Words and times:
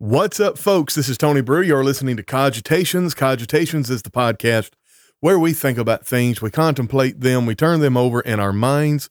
What's 0.00 0.38
up, 0.38 0.58
folks? 0.58 0.94
This 0.94 1.08
is 1.08 1.18
Tony 1.18 1.40
Brew. 1.40 1.60
You're 1.60 1.82
listening 1.82 2.16
to 2.18 2.22
Cogitations. 2.22 3.16
Cogitations 3.16 3.90
is 3.90 4.02
the 4.02 4.10
podcast 4.10 4.70
where 5.18 5.40
we 5.40 5.52
think 5.52 5.76
about 5.76 6.06
things, 6.06 6.40
we 6.40 6.52
contemplate 6.52 7.20
them, 7.20 7.46
we 7.46 7.56
turn 7.56 7.80
them 7.80 7.96
over 7.96 8.20
in 8.20 8.38
our 8.38 8.52
minds, 8.52 9.10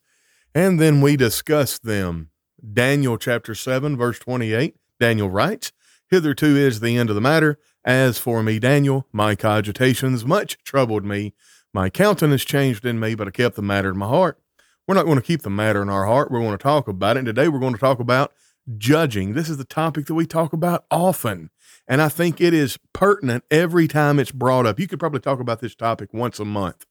and 0.56 0.80
then 0.80 1.02
we 1.02 1.18
discuss 1.18 1.78
them. 1.78 2.30
Daniel 2.72 3.18
chapter 3.18 3.54
7, 3.54 3.98
verse 3.98 4.18
28, 4.20 4.78
Daniel 4.98 5.30
writes, 5.30 5.74
Hitherto 6.10 6.56
is 6.56 6.80
the 6.80 6.96
end 6.96 7.10
of 7.10 7.16
the 7.16 7.22
matter. 7.22 7.60
As 7.84 8.18
for 8.18 8.42
me, 8.42 8.58
Daniel, 8.58 9.08
my 9.12 9.36
cogitations 9.36 10.24
much 10.24 10.58
troubled 10.64 11.04
me. 11.04 11.34
My 11.74 11.90
countenance 11.90 12.46
changed 12.46 12.86
in 12.86 12.98
me, 12.98 13.14
but 13.14 13.28
I 13.28 13.32
kept 13.32 13.58
the 13.58 13.62
matter 13.62 13.90
in 13.90 13.98
my 13.98 14.08
heart. 14.08 14.40
We're 14.88 14.96
not 14.96 15.06
going 15.06 15.18
to 15.18 15.22
keep 15.22 15.42
the 15.42 15.50
matter 15.50 15.82
in 15.82 15.90
our 15.90 16.06
heart. 16.06 16.32
We're 16.32 16.40
going 16.40 16.58
to 16.58 16.64
talk 16.64 16.88
about 16.88 17.18
it. 17.18 17.20
And 17.20 17.26
today 17.26 17.50
we're 17.50 17.60
going 17.60 17.74
to 17.74 17.80
talk 17.80 18.00
about 18.00 18.32
judging. 18.78 19.34
This 19.34 19.50
is 19.50 19.58
the 19.58 19.66
topic 19.66 20.08
that 20.08 20.16
we 20.16 20.26
talk 20.26 20.54
about 20.54 20.86
often. 20.92 21.50
And 21.88 22.02
I 22.02 22.10
think 22.10 22.42
it 22.42 22.54
is 22.54 22.78
pertinent 22.94 23.44
every 23.50 23.88
time 23.88 24.20
it's 24.20 24.32
brought 24.32 24.66
up. 24.66 24.80
You 24.80 24.88
could 24.88 25.00
probably 25.00 25.22
talk 25.22 25.40
about 25.40 25.62
this 25.62 25.76
topic 25.76 26.14
once 26.14 26.40
a 26.40 26.46
month 26.46 26.86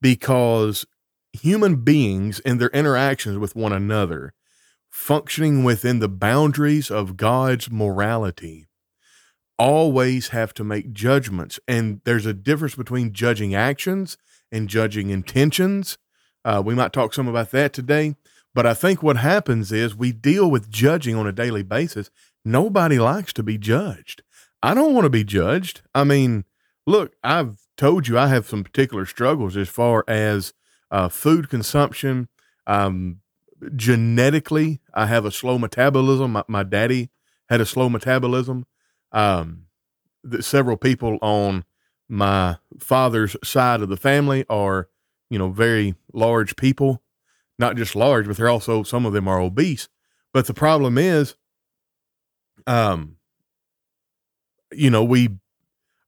because 0.00 0.84
human 1.32 1.76
beings 1.76 2.40
and 2.40 2.60
their 2.60 2.68
interactions 2.70 3.38
with 3.38 3.56
one 3.56 3.72
another, 3.72 4.34
functioning 4.90 5.64
within 5.64 6.00
the 6.00 6.08
boundaries 6.08 6.90
of 6.90 7.16
God's 7.16 7.70
morality, 7.70 8.68
always 9.58 10.28
have 10.28 10.52
to 10.54 10.64
make 10.64 10.92
judgments. 10.92 11.58
And 11.66 12.00
there's 12.04 12.26
a 12.26 12.34
difference 12.34 12.74
between 12.74 13.12
judging 13.12 13.54
actions 13.54 14.18
and 14.50 14.68
judging 14.68 15.10
intentions. 15.10 15.96
Uh, 16.44 16.62
we 16.64 16.74
might 16.74 16.92
talk 16.92 17.14
some 17.14 17.28
about 17.28 17.52
that 17.52 17.72
today. 17.72 18.16
But 18.54 18.66
I 18.66 18.74
think 18.74 19.02
what 19.02 19.16
happens 19.16 19.72
is 19.72 19.96
we 19.96 20.12
deal 20.12 20.50
with 20.50 20.70
judging 20.70 21.14
on 21.16 21.26
a 21.26 21.32
daily 21.32 21.62
basis. 21.62 22.10
Nobody 22.44 22.98
likes 22.98 23.32
to 23.34 23.42
be 23.42 23.56
judged. 23.56 24.22
I 24.62 24.74
don't 24.74 24.94
want 24.94 25.04
to 25.04 25.10
be 25.10 25.24
judged. 25.24 25.82
I 25.94 26.04
mean, 26.04 26.44
look, 26.86 27.14
I've 27.24 27.56
told 27.76 28.08
you 28.08 28.18
I 28.18 28.26
have 28.28 28.46
some 28.46 28.62
particular 28.62 29.06
struggles 29.06 29.56
as 29.56 29.68
far 29.68 30.04
as 30.06 30.52
uh, 30.90 31.08
food 31.08 31.48
consumption. 31.48 32.28
Um, 32.66 33.20
genetically, 33.74 34.80
I 34.92 35.06
have 35.06 35.24
a 35.24 35.32
slow 35.32 35.58
metabolism. 35.58 36.32
My, 36.32 36.44
my 36.46 36.62
daddy 36.62 37.10
had 37.48 37.60
a 37.60 37.66
slow 37.66 37.88
metabolism. 37.88 38.66
Um, 39.12 39.66
several 40.40 40.76
people 40.76 41.18
on 41.22 41.64
my 42.08 42.58
father's 42.78 43.36
side 43.42 43.80
of 43.80 43.88
the 43.88 43.96
family 43.96 44.44
are, 44.48 44.88
you 45.30 45.38
know, 45.38 45.48
very 45.48 45.94
large 46.12 46.56
people 46.56 47.02
not 47.62 47.76
just 47.76 47.96
large, 47.96 48.26
but 48.26 48.36
they're 48.36 48.48
also 48.50 48.82
some 48.82 49.06
of 49.06 49.14
them 49.14 49.28
are 49.28 49.40
obese. 49.40 49.88
But 50.34 50.46
the 50.46 50.52
problem 50.52 50.98
is, 50.98 51.36
um, 52.66 53.16
you 54.72 54.90
know, 54.90 55.04
we, 55.04 55.30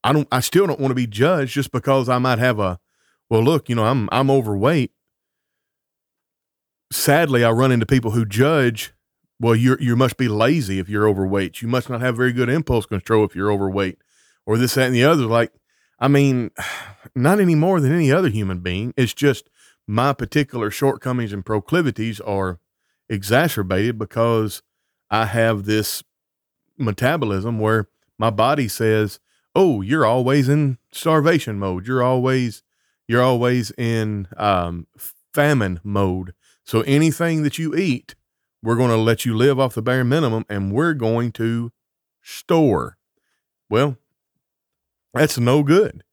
I 0.03 0.13
don't, 0.13 0.29
I 0.33 0.41
still 0.41 0.67
don't 0.67 0.81
want 0.81 0.91
to 0.91 0.97
be 0.97 1.07
judged 1.07 1.55
just 1.55 1.73
because 1.73 2.09
I 2.09 2.19
might 2.19 2.39
have 2.39 2.59
a, 2.59 2.79
well, 3.31 3.43
look, 3.43 3.69
you 3.69 3.75
know, 3.75 3.85
I'm 3.85 4.09
I'm 4.13 4.31
overweight. 4.31 4.93
Sadly, 6.93 7.43
I 7.43 7.51
run 7.53 7.73
into 7.73 7.87
people 7.87 8.11
who 8.11 8.27
judge. 8.27 8.93
Well, 9.41 9.57
you 9.57 9.77
you 9.81 9.97
must 9.97 10.17
be 10.17 10.29
lazy 10.29 10.79
if 10.79 10.89
you're 10.89 11.09
overweight. 11.09 11.63
You 11.63 11.69
must 11.69 11.89
not 11.89 12.03
have 12.03 12.17
very 12.17 12.33
good 12.33 12.49
impulse 12.51 12.85
control 12.85 13.25
if 13.25 13.35
you're 13.35 13.51
overweight, 13.51 13.99
or 14.45 14.59
this, 14.59 14.75
that, 14.75 14.87
and 14.87 14.95
the 14.95 15.05
other. 15.05 15.25
Like, 15.25 15.53
I 15.99 16.09
mean, 16.09 16.51
not 17.15 17.41
any 17.41 17.55
more 17.55 17.81
than 17.81 17.93
any 17.93 18.13
other 18.13 18.29
human 18.29 18.61
being. 18.61 18.93
It's 18.97 19.15
just 19.15 19.49
my 19.87 20.13
particular 20.13 20.71
shortcomings 20.71 21.33
and 21.33 21.45
proclivities 21.45 22.21
are 22.21 22.59
exacerbated 23.09 23.99
because 23.99 24.63
I 25.11 25.27
have 25.27 25.65
this 25.65 26.03
metabolism 26.79 27.59
where 27.59 27.89
my 28.19 28.31
body 28.31 28.69
says, 28.69 29.21
"Oh, 29.55 29.83
you're 29.83 30.07
always 30.07 30.49
in 30.49 30.79
starvation 30.93 31.59
mode. 31.59 31.87
You're 31.87 32.03
always 32.03 32.63
you're 33.07 33.23
always 33.23 33.71
in 33.73 34.29
um, 34.37 34.87
famine 35.33 35.81
mode. 35.85 36.35
So 36.65 36.81
anything 36.83 37.43
that 37.43 37.59
you 37.59 37.75
eat, 37.75 38.15
we're 38.63 38.77
going 38.77 38.91
to 38.91 38.97
let 38.97 39.27
you 39.27 39.37
live 39.37 39.61
off 39.61 39.75
the 39.75 39.83
bare 39.83 40.05
minimum, 40.05 40.45
and 40.49 40.73
we're 40.73 40.95
going 40.95 41.33
to 41.33 41.73
store." 42.23 42.97
Well, 43.69 43.97
that's 45.13 45.39
no 45.39 45.63
good, 45.63 46.05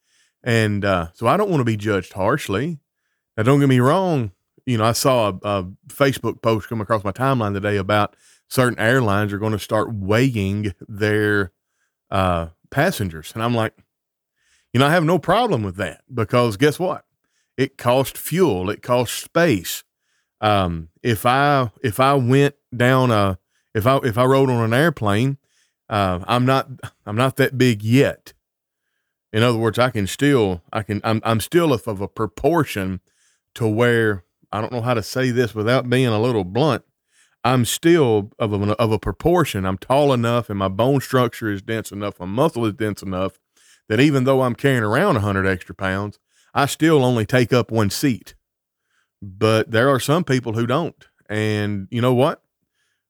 and 0.43 0.83
uh, 0.83 1.07
so 1.13 1.27
I 1.27 1.37
don't 1.37 1.49
want 1.49 1.61
to 1.61 1.65
be 1.65 1.77
judged 1.77 2.13
harshly. 2.13 2.79
Now, 3.41 3.45
don't 3.45 3.59
get 3.59 3.69
me 3.69 3.79
wrong. 3.79 4.33
You 4.67 4.77
know, 4.77 4.83
I 4.83 4.91
saw 4.91 5.29
a, 5.29 5.39
a 5.41 5.63
Facebook 5.87 6.43
post 6.43 6.69
come 6.69 6.79
across 6.79 7.03
my 7.03 7.11
timeline 7.11 7.55
today 7.55 7.77
about 7.77 8.15
certain 8.47 8.77
airlines 8.77 9.33
are 9.33 9.39
going 9.39 9.51
to 9.53 9.57
start 9.57 9.91
weighing 9.91 10.75
their 10.87 11.51
uh, 12.11 12.49
passengers, 12.69 13.31
and 13.33 13.41
I'm 13.41 13.55
like, 13.55 13.73
you 14.71 14.79
know, 14.79 14.85
I 14.85 14.91
have 14.91 15.03
no 15.03 15.17
problem 15.17 15.63
with 15.63 15.75
that 15.77 16.03
because 16.13 16.55
guess 16.55 16.77
what? 16.77 17.03
It 17.57 17.79
costs 17.79 18.19
fuel. 18.19 18.69
It 18.69 18.83
costs 18.83 19.19
space. 19.23 19.83
Um, 20.39 20.89
if 21.01 21.25
I 21.25 21.71
if 21.81 21.99
I 21.99 22.13
went 22.13 22.53
down 22.75 23.09
a 23.09 23.39
if 23.73 23.87
I 23.87 23.97
if 24.03 24.19
I 24.19 24.25
rode 24.25 24.51
on 24.51 24.63
an 24.63 24.73
airplane, 24.75 25.39
uh, 25.89 26.19
I'm 26.27 26.45
not 26.45 26.69
I'm 27.07 27.15
not 27.15 27.37
that 27.37 27.57
big 27.57 27.81
yet. 27.81 28.33
In 29.33 29.41
other 29.41 29.57
words, 29.57 29.79
I 29.79 29.89
can 29.89 30.05
still 30.05 30.61
I 30.71 30.83
can 30.83 31.01
I'm 31.03 31.21
I'm 31.23 31.39
still 31.39 31.73
of, 31.73 31.87
of 31.87 32.01
a 32.01 32.07
proportion 32.07 33.01
to 33.55 33.67
where 33.67 34.23
I 34.51 34.61
don't 34.61 34.71
know 34.71 34.81
how 34.81 34.93
to 34.93 35.03
say 35.03 35.31
this 35.31 35.55
without 35.55 35.89
being 35.89 36.07
a 36.07 36.21
little 36.21 36.43
blunt. 36.43 36.83
I'm 37.43 37.65
still 37.65 38.31
of 38.37 38.53
a, 38.53 38.73
of 38.73 38.91
a 38.91 38.99
proportion. 38.99 39.65
I'm 39.65 39.77
tall 39.77 40.13
enough 40.13 40.49
and 40.49 40.59
my 40.59 40.67
bone 40.67 41.01
structure 41.01 41.51
is 41.51 41.61
dense 41.61 41.91
enough. 41.91 42.19
My 42.19 42.25
muscle 42.25 42.65
is 42.65 42.73
dense 42.73 43.01
enough 43.01 43.39
that 43.89 43.99
even 43.99 44.25
though 44.25 44.43
I'm 44.43 44.55
carrying 44.55 44.83
around 44.83 45.15
100 45.15 45.47
extra 45.47 45.73
pounds, 45.73 46.19
I 46.53 46.65
still 46.65 47.03
only 47.03 47.25
take 47.25 47.51
up 47.51 47.71
one 47.71 47.89
seat. 47.89 48.35
But 49.21 49.71
there 49.71 49.89
are 49.89 49.99
some 49.99 50.23
people 50.23 50.53
who 50.53 50.67
don't. 50.67 51.07
And 51.29 51.87
you 51.89 52.01
know 52.01 52.13
what? 52.13 52.43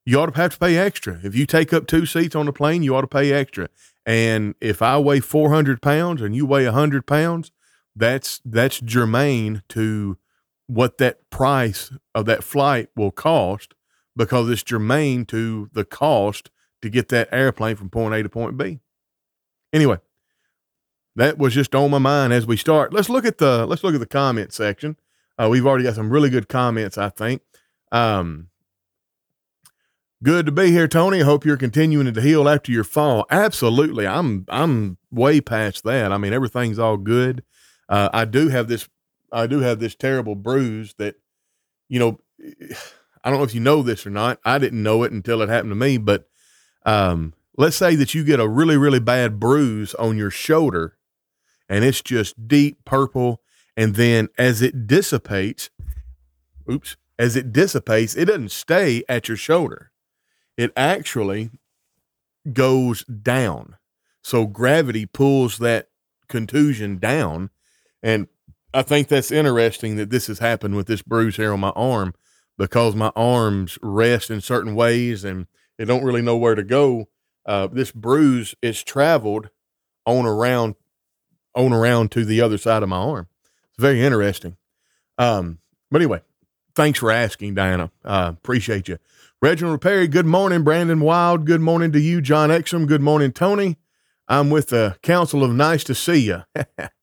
You 0.05 0.19
ought 0.19 0.33
to 0.33 0.41
have 0.41 0.53
to 0.53 0.59
pay 0.59 0.77
extra. 0.77 1.19
If 1.23 1.35
you 1.35 1.45
take 1.45 1.73
up 1.73 1.87
two 1.87 2.05
seats 2.05 2.35
on 2.35 2.45
the 2.45 2.53
plane, 2.53 2.83
you 2.83 2.95
ought 2.95 3.01
to 3.01 3.07
pay 3.07 3.31
extra. 3.31 3.69
And 4.05 4.55
if 4.61 4.81
I 4.81 4.97
weigh 4.97 5.19
400 5.19 5.81
pounds 5.81 6.21
and 6.21 6.35
you 6.35 6.45
weigh 6.45 6.65
100 6.65 7.05
pounds, 7.05 7.51
that's 7.95 8.41
that's 8.45 8.79
germane 8.79 9.63
to 9.69 10.17
what 10.71 10.99
that 10.99 11.29
price 11.29 11.91
of 12.15 12.25
that 12.25 12.45
flight 12.45 12.87
will 12.95 13.11
cost 13.11 13.73
because 14.15 14.49
it's 14.49 14.63
germane 14.63 15.25
to 15.25 15.69
the 15.73 15.83
cost 15.83 16.49
to 16.81 16.89
get 16.89 17.09
that 17.09 17.27
airplane 17.31 17.75
from 17.75 17.89
point 17.89 18.15
A 18.15 18.23
to 18.23 18.29
point 18.29 18.57
B. 18.57 18.79
Anyway, 19.73 19.97
that 21.15 21.37
was 21.37 21.53
just 21.53 21.75
on 21.75 21.91
my 21.91 21.97
mind 21.97 22.31
as 22.31 22.47
we 22.47 22.55
start. 22.55 22.93
Let's 22.93 23.09
look 23.09 23.25
at 23.25 23.37
the 23.37 23.65
let's 23.65 23.83
look 23.83 23.93
at 23.93 23.99
the 23.99 24.05
comment 24.05 24.53
section. 24.53 24.97
Uh, 25.37 25.49
we've 25.49 25.65
already 25.67 25.83
got 25.83 25.95
some 25.95 26.09
really 26.09 26.29
good 26.29 26.47
comments, 26.47 26.97
I 26.97 27.09
think. 27.09 27.41
Um, 27.91 28.47
good 30.23 30.45
to 30.45 30.53
be 30.53 30.71
here, 30.71 30.87
Tony. 30.87 31.19
Hope 31.19 31.45
you're 31.45 31.57
continuing 31.57 32.13
to 32.13 32.21
heal 32.21 32.47
after 32.47 32.71
your 32.71 32.85
fall. 32.85 33.25
Absolutely, 33.29 34.07
I'm 34.07 34.45
I'm 34.47 34.97
way 35.11 35.41
past 35.41 35.83
that. 35.83 36.13
I 36.13 36.17
mean, 36.17 36.31
everything's 36.31 36.79
all 36.79 36.97
good. 36.97 37.43
Uh, 37.89 38.07
I 38.13 38.23
do 38.23 38.47
have 38.47 38.69
this 38.69 38.87
I 39.31 39.47
do 39.47 39.59
have 39.59 39.79
this 39.79 39.95
terrible 39.95 40.35
bruise 40.35 40.95
that, 40.97 41.15
you 41.89 41.99
know, 41.99 42.19
I 43.23 43.29
don't 43.29 43.37
know 43.37 43.45
if 43.45 43.53
you 43.53 43.61
know 43.61 43.83
this 43.83 44.05
or 44.05 44.09
not. 44.09 44.39
I 44.43 44.57
didn't 44.57 44.81
know 44.81 45.03
it 45.03 45.11
until 45.11 45.43
it 45.43 45.49
happened 45.49 45.71
to 45.71 45.75
me, 45.75 45.99
but 45.99 46.27
um, 46.87 47.33
let's 47.55 47.75
say 47.75 47.95
that 47.95 48.15
you 48.15 48.23
get 48.23 48.39
a 48.39 48.47
really, 48.47 48.77
really 48.77 48.99
bad 48.99 49.39
bruise 49.39 49.93
on 49.95 50.17
your 50.17 50.31
shoulder 50.31 50.97
and 51.71 51.85
it's 51.85 52.01
just 52.01 52.47
deep 52.49 52.83
purple. 52.83 53.41
And 53.77 53.95
then 53.95 54.27
as 54.37 54.61
it 54.61 54.87
dissipates, 54.87 55.69
oops, 56.69 56.97
as 57.17 57.37
it 57.37 57.53
dissipates, 57.53 58.13
it 58.13 58.25
doesn't 58.25 58.51
stay 58.51 59.03
at 59.07 59.29
your 59.29 59.37
shoulder. 59.37 59.91
It 60.57 60.73
actually 60.75 61.49
goes 62.51 63.05
down. 63.05 63.77
So 64.21 64.47
gravity 64.47 65.05
pulls 65.05 65.59
that 65.59 65.87
contusion 66.27 66.97
down. 66.97 67.51
And 68.03 68.27
I 68.73 68.81
think 68.83 69.07
that's 69.07 69.31
interesting 69.31 69.97
that 69.97 70.09
this 70.09 70.27
has 70.27 70.39
happened 70.39 70.75
with 70.75 70.87
this 70.87 71.01
bruise 71.01 71.35
here 71.35 71.53
on 71.53 71.59
my 71.59 71.71
arm 71.71 72.13
because 72.57 72.95
my 72.95 73.11
arms 73.15 73.77
rest 73.81 74.29
in 74.29 74.39
certain 74.39 74.75
ways 74.75 75.23
and 75.23 75.47
they 75.77 75.85
don't 75.85 76.03
really 76.03 76.21
know 76.21 76.37
where 76.37 76.55
to 76.55 76.63
go. 76.63 77.09
Uh, 77.45 77.67
this 77.67 77.91
bruise 77.91 78.55
is 78.61 78.83
traveled 78.83 79.49
on 80.05 80.25
around 80.25 80.75
on 81.53 81.73
around 81.73 82.11
to 82.11 82.23
the 82.23 82.39
other 82.39 82.57
side 82.57 82.81
of 82.81 82.89
my 82.89 82.97
arm. 82.97 83.27
It's 83.71 83.81
very 83.81 84.01
interesting. 84.01 84.55
Um, 85.17 85.59
but 85.89 86.01
anyway, 86.01 86.21
thanks 86.75 86.99
for 86.99 87.11
asking, 87.11 87.55
Diana. 87.55 87.91
Uh, 88.05 88.31
appreciate 88.33 88.87
you. 88.87 88.99
Reginald 89.41 89.81
Perry, 89.81 90.07
good 90.07 90.25
morning. 90.25 90.63
Brandon 90.63 91.01
Wild, 91.01 91.45
good 91.45 91.61
morning 91.61 91.91
to 91.91 91.99
you. 91.99 92.21
John 92.21 92.49
Exum, 92.49 92.87
good 92.87 93.01
morning, 93.01 93.33
Tony. 93.33 93.77
I'm 94.29 94.49
with 94.49 94.69
the 94.69 94.97
Council 95.01 95.43
of 95.43 95.51
Nice 95.51 95.83
to 95.85 95.95
See 95.95 96.19
You. 96.19 96.43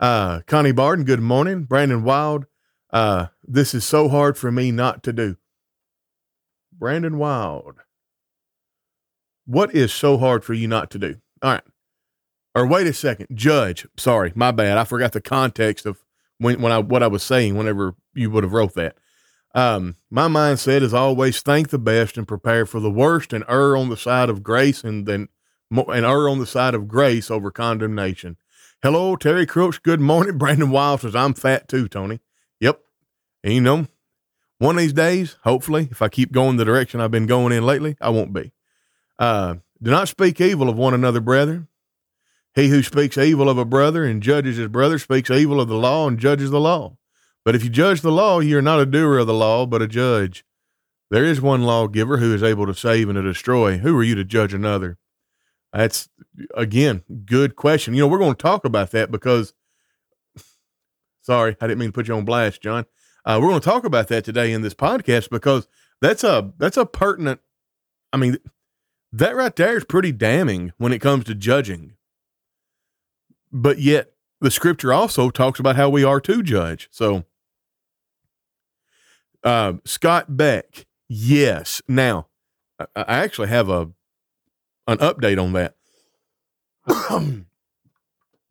Uh, 0.00 0.40
Connie 0.46 0.72
Barton, 0.72 1.04
good 1.04 1.20
morning. 1.20 1.64
Brandon 1.64 2.02
Wild, 2.02 2.46
uh, 2.90 3.26
this 3.44 3.74
is 3.74 3.84
so 3.84 4.08
hard 4.08 4.38
for 4.38 4.50
me 4.50 4.72
not 4.72 5.02
to 5.02 5.12
do. 5.12 5.36
Brandon 6.72 7.18
Wild. 7.18 7.76
What 9.44 9.74
is 9.74 9.92
so 9.92 10.16
hard 10.16 10.42
for 10.42 10.54
you 10.54 10.66
not 10.66 10.90
to 10.92 10.98
do? 10.98 11.16
All 11.42 11.52
right. 11.52 11.62
Or 12.54 12.66
wait 12.66 12.86
a 12.86 12.94
second, 12.94 13.26
judge. 13.34 13.86
Sorry, 13.98 14.32
my 14.34 14.52
bad. 14.52 14.78
I 14.78 14.84
forgot 14.84 15.12
the 15.12 15.20
context 15.20 15.84
of 15.84 16.02
when 16.38 16.62
when 16.62 16.72
I 16.72 16.78
what 16.78 17.02
I 17.02 17.06
was 17.06 17.22
saying 17.22 17.56
whenever 17.56 17.94
you 18.14 18.30
would 18.30 18.42
have 18.42 18.54
wrote 18.54 18.74
that. 18.74 18.96
Um, 19.54 19.96
my 20.10 20.28
mindset 20.28 20.80
is 20.80 20.94
always 20.94 21.42
thank 21.42 21.68
the 21.68 21.78
best 21.78 22.16
and 22.16 22.26
prepare 22.26 22.64
for 22.64 22.80
the 22.80 22.90
worst 22.90 23.34
and 23.34 23.44
err 23.48 23.76
on 23.76 23.90
the 23.90 23.96
side 23.96 24.30
of 24.30 24.42
grace 24.42 24.82
and 24.82 25.06
then 25.06 25.28
and 25.70 26.06
err 26.06 26.28
on 26.28 26.38
the 26.38 26.46
side 26.46 26.74
of 26.74 26.88
grace 26.88 27.30
over 27.30 27.50
condemnation. 27.50 28.36
Hello, 28.82 29.14
Terry 29.14 29.44
Crooks. 29.44 29.76
Good 29.76 30.00
morning. 30.00 30.38
Brandon 30.38 30.70
Wild 30.70 31.02
says 31.02 31.14
I'm 31.14 31.34
fat 31.34 31.68
too, 31.68 31.86
Tony. 31.86 32.20
Yep. 32.60 32.80
And 33.44 33.52
you 33.52 33.60
know, 33.60 33.86
one 34.56 34.76
of 34.76 34.80
these 34.80 34.94
days, 34.94 35.36
hopefully, 35.44 35.88
if 35.90 36.00
I 36.00 36.08
keep 36.08 36.32
going 36.32 36.56
the 36.56 36.64
direction 36.64 36.98
I've 36.98 37.10
been 37.10 37.26
going 37.26 37.52
in 37.52 37.66
lately, 37.66 37.98
I 38.00 38.08
won't 38.08 38.32
be. 38.32 38.52
Uh, 39.18 39.56
do 39.82 39.90
not 39.90 40.08
speak 40.08 40.40
evil 40.40 40.70
of 40.70 40.78
one 40.78 40.94
another, 40.94 41.20
brethren. 41.20 41.68
He 42.54 42.68
who 42.68 42.82
speaks 42.82 43.18
evil 43.18 43.50
of 43.50 43.58
a 43.58 43.66
brother 43.66 44.06
and 44.06 44.22
judges 44.22 44.56
his 44.56 44.68
brother 44.68 44.98
speaks 44.98 45.30
evil 45.30 45.60
of 45.60 45.68
the 45.68 45.76
law 45.76 46.08
and 46.08 46.18
judges 46.18 46.50
the 46.50 46.58
law. 46.58 46.96
But 47.44 47.54
if 47.54 47.62
you 47.62 47.68
judge 47.68 48.00
the 48.00 48.10
law, 48.10 48.40
you 48.40 48.56
are 48.56 48.62
not 48.62 48.80
a 48.80 48.86
doer 48.86 49.18
of 49.18 49.26
the 49.26 49.34
law, 49.34 49.66
but 49.66 49.82
a 49.82 49.86
judge. 49.86 50.42
There 51.10 51.24
is 51.24 51.42
one 51.42 51.64
lawgiver 51.64 52.16
who 52.16 52.34
is 52.34 52.42
able 52.42 52.64
to 52.64 52.74
save 52.74 53.10
and 53.10 53.16
to 53.16 53.22
destroy. 53.22 53.76
Who 53.76 53.94
are 53.98 54.02
you 54.02 54.14
to 54.14 54.24
judge 54.24 54.54
another? 54.54 54.96
That's, 55.72 56.08
again, 56.54 57.04
good 57.24 57.56
question. 57.56 57.94
You 57.94 58.00
know, 58.00 58.08
we're 58.08 58.18
going 58.18 58.34
to 58.34 58.42
talk 58.42 58.64
about 58.64 58.90
that 58.90 59.10
because, 59.10 59.54
sorry, 61.22 61.56
I 61.60 61.66
didn't 61.66 61.78
mean 61.78 61.90
to 61.90 61.92
put 61.92 62.08
you 62.08 62.14
on 62.14 62.24
blast, 62.24 62.60
John. 62.60 62.86
Uh, 63.24 63.38
we're 63.40 63.48
going 63.48 63.60
to 63.60 63.64
talk 63.64 63.84
about 63.84 64.08
that 64.08 64.24
today 64.24 64.52
in 64.52 64.62
this 64.62 64.74
podcast 64.74 65.30
because 65.30 65.68
that's 66.00 66.24
a 66.24 66.52
that's 66.58 66.76
a 66.76 66.86
pertinent. 66.86 67.40
I 68.12 68.16
mean, 68.16 68.38
that 69.12 69.36
right 69.36 69.54
there 69.54 69.76
is 69.76 69.84
pretty 69.84 70.12
damning 70.12 70.72
when 70.78 70.92
it 70.92 71.00
comes 71.00 71.24
to 71.24 71.34
judging. 71.34 71.94
But 73.52 73.78
yet, 73.78 74.12
the 74.40 74.50
scripture 74.50 74.92
also 74.92 75.30
talks 75.30 75.60
about 75.60 75.76
how 75.76 75.88
we 75.88 76.02
are 76.02 76.20
to 76.20 76.42
judge. 76.42 76.88
So, 76.90 77.24
uh, 79.44 79.74
Scott 79.84 80.36
Beck, 80.36 80.86
yes. 81.08 81.82
Now, 81.86 82.28
I, 82.78 82.86
I 82.96 83.16
actually 83.18 83.48
have 83.48 83.68
a 83.68 83.90
an 84.90 84.98
update 84.98 85.42
on 85.42 85.52
that. 85.52 85.76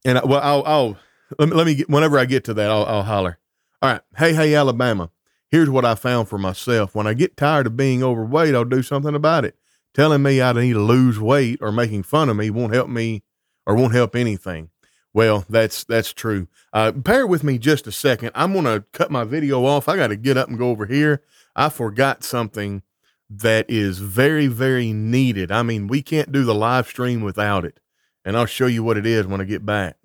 and 0.05 0.17
I, 0.17 0.25
well, 0.25 0.41
I'll, 0.41 0.63
I'll 0.65 0.97
let 1.37 1.49
me, 1.49 1.55
let 1.55 1.65
me 1.65 1.75
get 1.75 1.89
whenever 1.89 2.17
I 2.17 2.25
get 2.25 2.45
to 2.45 2.53
that, 2.55 2.71
I'll, 2.71 2.85
I'll 2.85 3.03
holler. 3.03 3.37
All 3.81 3.91
right, 3.91 4.01
hey, 4.17 4.33
hey, 4.33 4.55
Alabama. 4.55 5.11
Here's 5.51 5.69
what 5.69 5.85
I 5.85 5.95
found 5.95 6.29
for 6.29 6.37
myself. 6.37 6.93
When 6.95 7.07
I 7.07 7.13
get 7.13 7.37
tired 7.37 7.67
of 7.67 7.75
being 7.75 8.03
overweight, 8.03 8.53
I'll 8.55 8.65
do 8.65 8.83
something 8.83 9.15
about 9.15 9.45
it. 9.45 9.55
Telling 9.93 10.21
me 10.21 10.41
I 10.41 10.53
need 10.53 10.73
to 10.73 10.81
lose 10.81 11.19
weight 11.19 11.59
or 11.61 11.71
making 11.71 12.03
fun 12.03 12.29
of 12.29 12.37
me 12.37 12.49
won't 12.49 12.73
help 12.73 12.87
me 12.87 13.23
or 13.65 13.75
won't 13.75 13.93
help 13.93 14.15
anything. 14.15 14.69
Well, 15.13 15.45
that's 15.49 15.83
that's 15.83 16.13
true. 16.13 16.47
Uh, 16.71 16.91
bear 16.91 17.25
with 17.25 17.43
me 17.43 17.57
just 17.57 17.87
a 17.87 17.91
second. 17.91 18.31
I'm 18.35 18.53
gonna 18.53 18.85
cut 18.93 19.09
my 19.09 19.23
video 19.23 19.65
off. 19.65 19.89
I 19.89 19.95
got 19.95 20.07
to 20.07 20.15
get 20.15 20.37
up 20.37 20.49
and 20.49 20.57
go 20.57 20.69
over 20.69 20.85
here. 20.85 21.23
I 21.55 21.69
forgot 21.69 22.23
something 22.23 22.83
that 23.29 23.65
is 23.69 23.99
very 23.99 24.47
very 24.47 24.93
needed. 24.93 25.51
I 25.51 25.63
mean, 25.63 25.87
we 25.87 26.01
can't 26.01 26.31
do 26.31 26.43
the 26.43 26.55
live 26.55 26.87
stream 26.87 27.21
without 27.21 27.65
it, 27.65 27.79
and 28.25 28.37
I'll 28.37 28.45
show 28.45 28.67
you 28.67 28.83
what 28.83 28.97
it 28.97 29.05
is 29.05 29.27
when 29.27 29.41
I 29.41 29.45
get 29.45 29.65
back. 29.65 29.97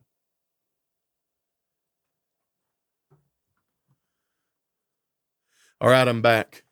All 5.80 5.90
right, 5.90 6.06
I'm 6.08 6.22
back. 6.22 6.64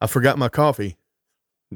I 0.00 0.06
forgot 0.06 0.38
my 0.38 0.48
coffee. 0.48 0.96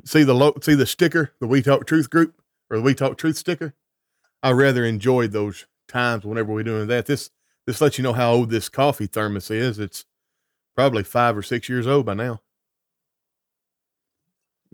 See 0.04 0.22
the 0.22 0.34
lo- 0.34 0.56
see 0.62 0.74
the 0.74 0.86
sticker, 0.86 1.32
the 1.40 1.46
We 1.46 1.62
Talk 1.62 1.86
Truth 1.86 2.10
group 2.10 2.40
or 2.70 2.78
the 2.78 2.82
We 2.82 2.94
Talk 2.94 3.18
Truth 3.18 3.36
sticker. 3.36 3.74
I 4.42 4.52
rather 4.52 4.84
enjoyed 4.84 5.32
those 5.32 5.66
times 5.88 6.24
whenever 6.24 6.52
we're 6.52 6.62
doing 6.62 6.86
that. 6.88 7.06
This 7.06 7.30
this 7.66 7.80
lets 7.80 7.98
you 7.98 8.04
know 8.04 8.12
how 8.12 8.32
old 8.32 8.50
this 8.50 8.68
coffee 8.68 9.06
thermos 9.06 9.50
is. 9.50 9.78
It's 9.78 10.04
probably 10.74 11.02
five 11.02 11.36
or 11.36 11.42
six 11.42 11.68
years 11.68 11.86
old 11.86 12.06
by 12.06 12.14
now. 12.14 12.40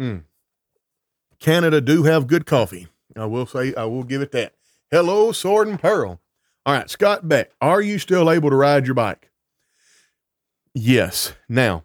Mm. 0.03 0.25
Canada 1.39 1.81
do 1.81 2.03
have 2.03 2.27
good 2.27 2.45
coffee. 2.45 2.89
I 3.17 3.27
will 3.27 3.47
say 3.47 3.73
I 3.75 3.85
will 3.85 4.03
give 4.03 4.21
it 4.21 4.33
that. 4.33 4.55
Hello, 4.91 5.31
Sword 5.31 5.69
and 5.69 5.81
Pearl. 5.81 6.21
All 6.67 6.75
right, 6.75 6.91
Scott 6.91 7.29
Beck, 7.29 7.53
are 7.61 7.81
you 7.81 8.01
still 8.01 8.29
able 8.29 8.51
to 8.51 8.57
ride 8.57 8.85
your 8.85 8.95
bike? 8.95 9.31
Yes. 10.75 11.35
Now, 11.49 11.85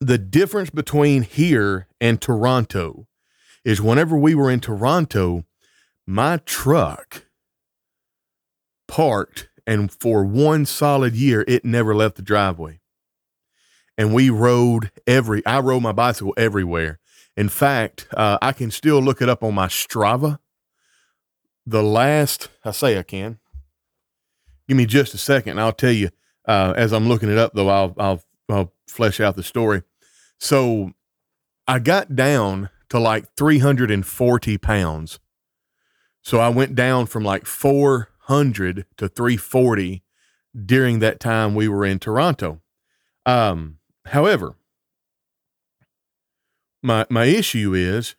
the 0.00 0.16
difference 0.16 0.70
between 0.70 1.22
here 1.22 1.86
and 2.00 2.20
Toronto 2.20 3.06
is 3.62 3.82
whenever 3.82 4.16
we 4.16 4.34
were 4.34 4.50
in 4.50 4.60
Toronto, 4.60 5.44
my 6.06 6.38
truck 6.38 7.26
parked 8.88 9.48
and 9.66 9.92
for 9.92 10.24
one 10.24 10.64
solid 10.64 11.14
year 11.14 11.44
it 11.46 11.64
never 11.64 11.94
left 11.94 12.16
the 12.16 12.22
driveway 12.22 12.80
and 13.96 14.12
we 14.12 14.30
rode 14.30 14.90
every 15.06 15.44
i 15.46 15.58
rode 15.60 15.82
my 15.82 15.92
bicycle 15.92 16.34
everywhere 16.36 16.98
in 17.36 17.48
fact 17.48 18.06
uh, 18.14 18.38
i 18.42 18.52
can 18.52 18.70
still 18.70 19.00
look 19.00 19.22
it 19.22 19.28
up 19.28 19.42
on 19.42 19.54
my 19.54 19.66
strava. 19.66 20.38
The 21.66 21.82
last 21.82 22.48
i 22.64 22.70
say 22.70 22.98
i 22.98 23.02
can. 23.02 23.38
Give 24.68 24.76
me 24.76 24.86
just 24.86 25.14
a 25.14 25.18
second 25.18 25.60
i'll 25.60 25.72
tell 25.72 25.92
you 25.92 26.10
uh, 26.46 26.74
as 26.76 26.92
i'm 26.92 27.08
looking 27.08 27.30
it 27.30 27.38
up 27.38 27.52
though 27.54 27.68
I'll, 27.68 27.94
I'll 27.98 28.22
i'll 28.48 28.72
flesh 28.88 29.20
out 29.20 29.36
the 29.36 29.42
story. 29.42 29.82
So 30.38 30.92
i 31.66 31.78
got 31.78 32.16
down 32.16 32.68
to 32.90 32.98
like 32.98 33.26
340 33.36 34.58
pounds. 34.58 35.18
So 36.22 36.38
I 36.38 36.50
went 36.50 36.74
down 36.74 37.06
from 37.06 37.24
like 37.24 37.46
400 37.46 38.86
to 38.98 39.08
340 39.08 40.02
during 40.66 40.98
that 40.98 41.18
time 41.18 41.54
we 41.54 41.68
were 41.68 41.86
in 41.86 41.98
Toronto. 41.98 42.60
Um, 43.24 43.78
however, 44.06 44.56
my 46.82 47.06
my 47.10 47.24
issue 47.24 47.74
is 47.74 48.14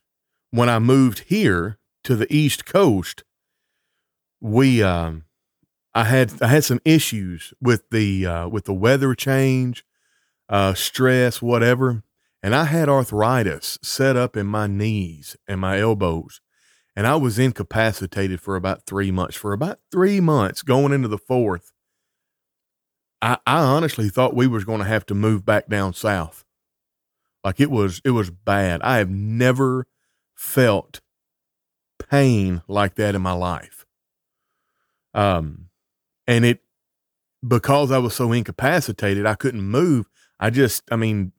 when 0.52 0.70
I 0.70 0.80
moved 0.80 1.20
here 1.28 1.80
to 2.04 2.16
the 2.16 2.32
East 2.34 2.66
Coast, 2.66 3.24
we 4.42 4.82
um, 4.84 5.26
I 5.94 6.06
had 6.06 6.42
I 6.42 6.48
had 6.48 6.64
some 6.64 6.80
issues 6.86 7.54
with 7.62 7.90
the 7.90 8.26
uh, 8.26 8.48
with 8.48 8.66
the 8.66 8.74
weather 8.74 9.16
change, 9.16 9.86
uh, 10.50 10.74
stress, 10.74 11.42
whatever, 11.42 12.04
and 12.42 12.56
I 12.56 12.66
had 12.66 12.90
arthritis 12.90 13.80
set 13.82 14.16
up 14.16 14.38
in 14.38 14.48
my 14.48 14.68
knees 14.68 15.36
and 15.48 15.60
my 15.60 15.80
elbows 15.80 16.42
and 16.96 17.08
I 17.08 17.16
was 17.16 17.40
incapacitated 17.40 18.40
for 18.40 18.56
about 18.56 18.86
three 18.86 19.12
months. 19.12 19.36
For 19.36 19.54
about 19.54 19.80
three 19.92 20.20
months, 20.20 20.62
going 20.62 20.94
into 20.94 21.08
the 21.08 21.18
fourth, 21.18 21.72
I, 23.22 23.38
I 23.48 23.60
honestly 23.60 24.10
thought 24.10 24.36
we 24.36 24.48
was 24.48 24.64
going 24.64 24.80
to 24.80 24.86
have 24.86 25.06
to 25.08 25.16
move 25.16 25.46
back 25.46 25.68
down 25.68 25.94
south. 25.94 26.46
Like 27.44 27.60
it 27.60 27.72
was, 27.72 28.02
it 28.06 28.12
was 28.12 28.30
bad. 28.30 28.82
I 28.82 28.98
have 28.98 29.10
never 29.10 29.88
felt 30.36 31.02
pain 32.10 32.62
like 32.68 32.96
that 32.96 33.16
in 33.16 33.22
my 33.22 33.34
life. 33.34 33.86
Um, 35.14 35.70
and 36.28 36.46
it 36.46 36.62
because 37.46 37.92
I 37.92 37.98
was 37.98 38.16
so 38.16 38.32
incapacitated, 38.32 39.26
I 39.26 39.36
couldn't 39.36 39.62
move. 39.62 40.10
I 40.40 40.50
just, 40.50 40.84
I 40.92 40.96
mean, 40.96 41.34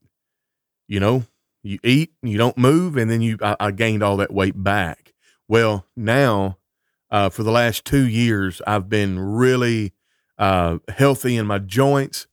you 0.86 1.00
know, 1.00 1.24
you 1.62 1.78
eat, 1.82 2.12
and 2.22 2.30
you 2.30 2.36
don't 2.36 2.58
move, 2.58 2.96
and 2.96 3.10
then 3.10 3.22
you, 3.22 3.38
I, 3.40 3.56
I 3.58 3.70
gained 3.70 4.02
all 4.02 4.18
that 4.18 4.32
weight 4.32 4.62
back. 4.62 5.14
Well, 5.48 5.86
now 5.96 6.58
uh, 7.10 7.30
for 7.30 7.42
the 7.42 7.50
last 7.50 7.84
two 7.84 8.06
years, 8.06 8.60
I've 8.66 8.88
been 8.88 9.18
really 9.18 9.92
uh, 10.38 10.78
healthy 10.88 11.36
in 11.36 11.46
my 11.46 11.58
joints, 11.58 12.26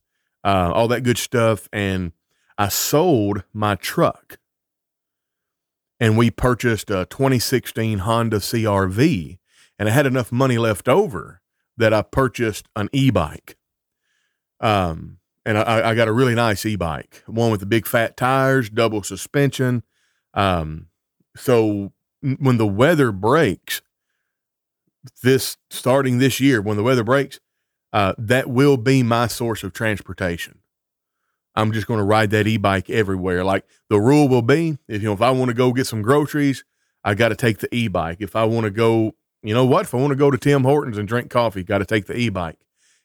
uh, 0.44 0.70
all 0.74 0.88
that 0.88 1.02
good 1.02 1.18
stuff. 1.18 1.68
And 1.72 2.12
I 2.62 2.68
sold 2.68 3.42
my 3.52 3.74
truck 3.74 4.38
and 5.98 6.16
we 6.16 6.30
purchased 6.30 6.90
a 6.90 7.06
2016 7.06 7.98
Honda 7.98 8.36
CRV. 8.36 9.38
And 9.80 9.88
I 9.88 9.92
had 9.92 10.06
enough 10.06 10.30
money 10.30 10.58
left 10.58 10.88
over 10.88 11.40
that 11.76 11.92
I 11.92 12.02
purchased 12.02 12.68
an 12.76 12.88
e 12.92 13.10
bike. 13.10 13.56
Um, 14.60 15.18
and 15.44 15.58
I, 15.58 15.90
I, 15.90 15.94
got 15.96 16.06
a 16.06 16.12
really 16.12 16.36
nice 16.36 16.64
e 16.64 16.76
bike, 16.76 17.24
one 17.26 17.50
with 17.50 17.58
the 17.58 17.66
big 17.66 17.84
fat 17.84 18.16
tires, 18.16 18.70
double 18.70 19.02
suspension. 19.02 19.82
Um, 20.32 20.86
so 21.34 21.92
when 22.20 22.58
the 22.58 22.66
weather 22.66 23.10
breaks, 23.10 23.82
this 25.24 25.56
starting 25.68 26.18
this 26.18 26.38
year, 26.38 26.62
when 26.62 26.76
the 26.76 26.84
weather 26.84 27.02
breaks, 27.02 27.40
uh, 27.92 28.14
that 28.18 28.48
will 28.48 28.76
be 28.76 29.02
my 29.02 29.26
source 29.26 29.64
of 29.64 29.72
transportation. 29.72 30.61
I'm 31.54 31.72
just 31.72 31.86
going 31.86 31.98
to 31.98 32.04
ride 32.04 32.30
that 32.30 32.46
e-bike 32.46 32.88
everywhere. 32.88 33.44
Like 33.44 33.64
the 33.90 34.00
rule 34.00 34.28
will 34.28 34.42
be, 34.42 34.78
if 34.88 35.02
you 35.02 35.08
know, 35.08 35.14
if 35.14 35.22
I 35.22 35.30
want 35.30 35.48
to 35.48 35.54
go 35.54 35.72
get 35.72 35.86
some 35.86 36.02
groceries, 36.02 36.64
I 37.04 37.14
got 37.14 37.28
to 37.28 37.36
take 37.36 37.58
the 37.58 37.74
e-bike. 37.74 38.18
If 38.20 38.36
I 38.36 38.44
want 38.44 38.64
to 38.64 38.70
go, 38.70 39.14
you 39.42 39.54
know 39.54 39.66
what? 39.66 39.82
If 39.82 39.94
I 39.94 39.98
want 39.98 40.12
to 40.12 40.16
go 40.16 40.30
to 40.30 40.38
Tim 40.38 40.64
Hortons 40.64 40.98
and 40.98 41.06
drink 41.06 41.30
coffee, 41.30 41.62
got 41.62 41.78
to 41.78 41.84
take 41.84 42.06
the 42.06 42.16
e-bike. 42.16 42.58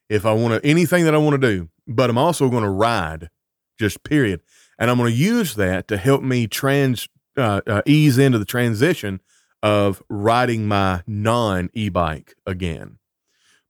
If 0.10 0.26
I 0.26 0.34
want 0.34 0.54
to 0.54 0.68
anything 0.68 1.04
that 1.06 1.14
I 1.14 1.18
want 1.18 1.42
to 1.42 1.48
do, 1.48 1.70
but 1.88 2.10
I'm 2.10 2.18
also 2.18 2.50
going 2.50 2.64
to 2.64 2.70
ride, 2.70 3.30
just 3.78 4.04
period, 4.04 4.42
and 4.80 4.90
I'm 4.90 4.98
going 4.98 5.12
to 5.12 5.18
use 5.18 5.56
that 5.56 5.88
to 5.90 5.98
help 5.98 6.22
me 6.22 6.48
trans 6.48 7.10
uh, 7.36 7.62
uh, 7.68 7.82
ease 7.86 8.18
into 8.18 8.40
the 8.40 8.46
transition 8.46 9.20
of 9.62 10.02
riding 10.10 10.68
my 10.68 11.04
non 11.08 11.70
e 11.74 11.90
bike 11.90 12.36
again. 12.46 13.00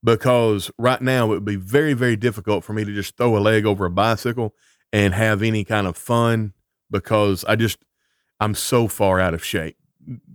Because 0.03 0.69
right 0.77 1.01
now 1.01 1.25
it 1.25 1.29
would 1.29 1.45
be 1.45 1.55
very, 1.55 1.93
very 1.93 2.15
difficult 2.15 2.63
for 2.63 2.73
me 2.73 2.85
to 2.85 2.93
just 2.93 3.17
throw 3.17 3.35
a 3.35 3.39
leg 3.39 3.65
over 3.65 3.85
a 3.85 3.89
bicycle 3.89 4.53
and 4.91 5.13
have 5.13 5.41
any 5.43 5.63
kind 5.63 5.87
of 5.87 5.97
fun 5.97 6.53
because 6.89 7.43
I 7.45 7.55
just, 7.55 7.77
I'm 8.39 8.55
so 8.55 8.87
far 8.87 9.19
out 9.19 9.33
of 9.33 9.43
shape 9.43 9.77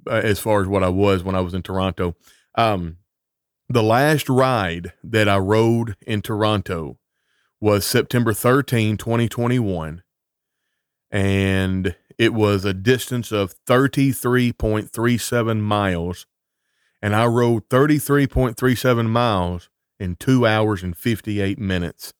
uh, 0.07 0.21
as 0.23 0.39
far 0.39 0.61
as 0.61 0.69
what 0.69 0.83
I 0.83 0.89
was 0.89 1.23
when 1.23 1.35
I 1.35 1.41
was 1.41 1.55
in 1.55 1.63
Toronto. 1.63 2.15
Um, 2.57 2.99
the 3.69 3.83
last 3.83 4.29
ride 4.29 4.93
that 5.03 5.29
I 5.29 5.39
rode 5.39 5.97
in 6.07 6.21
Toronto 6.21 6.99
was 7.61 7.87
September 7.87 8.35
13, 8.35 8.97
2021. 8.97 10.03
And 11.11 11.97
it 12.19 12.35
was 12.35 12.65
a 12.65 12.75
distance 12.75 13.33
of 13.33 13.55
33.37 13.67 15.61
miles. 15.61 16.27
And 17.01 17.15
I 17.15 17.27
rode 17.27 17.69
33.37 17.69 19.09
miles 19.09 19.71
in 19.99 20.17
two 20.17 20.47
hours 20.47 20.83
and 20.83 20.97
58 20.97 21.59
minutes. 21.59 22.13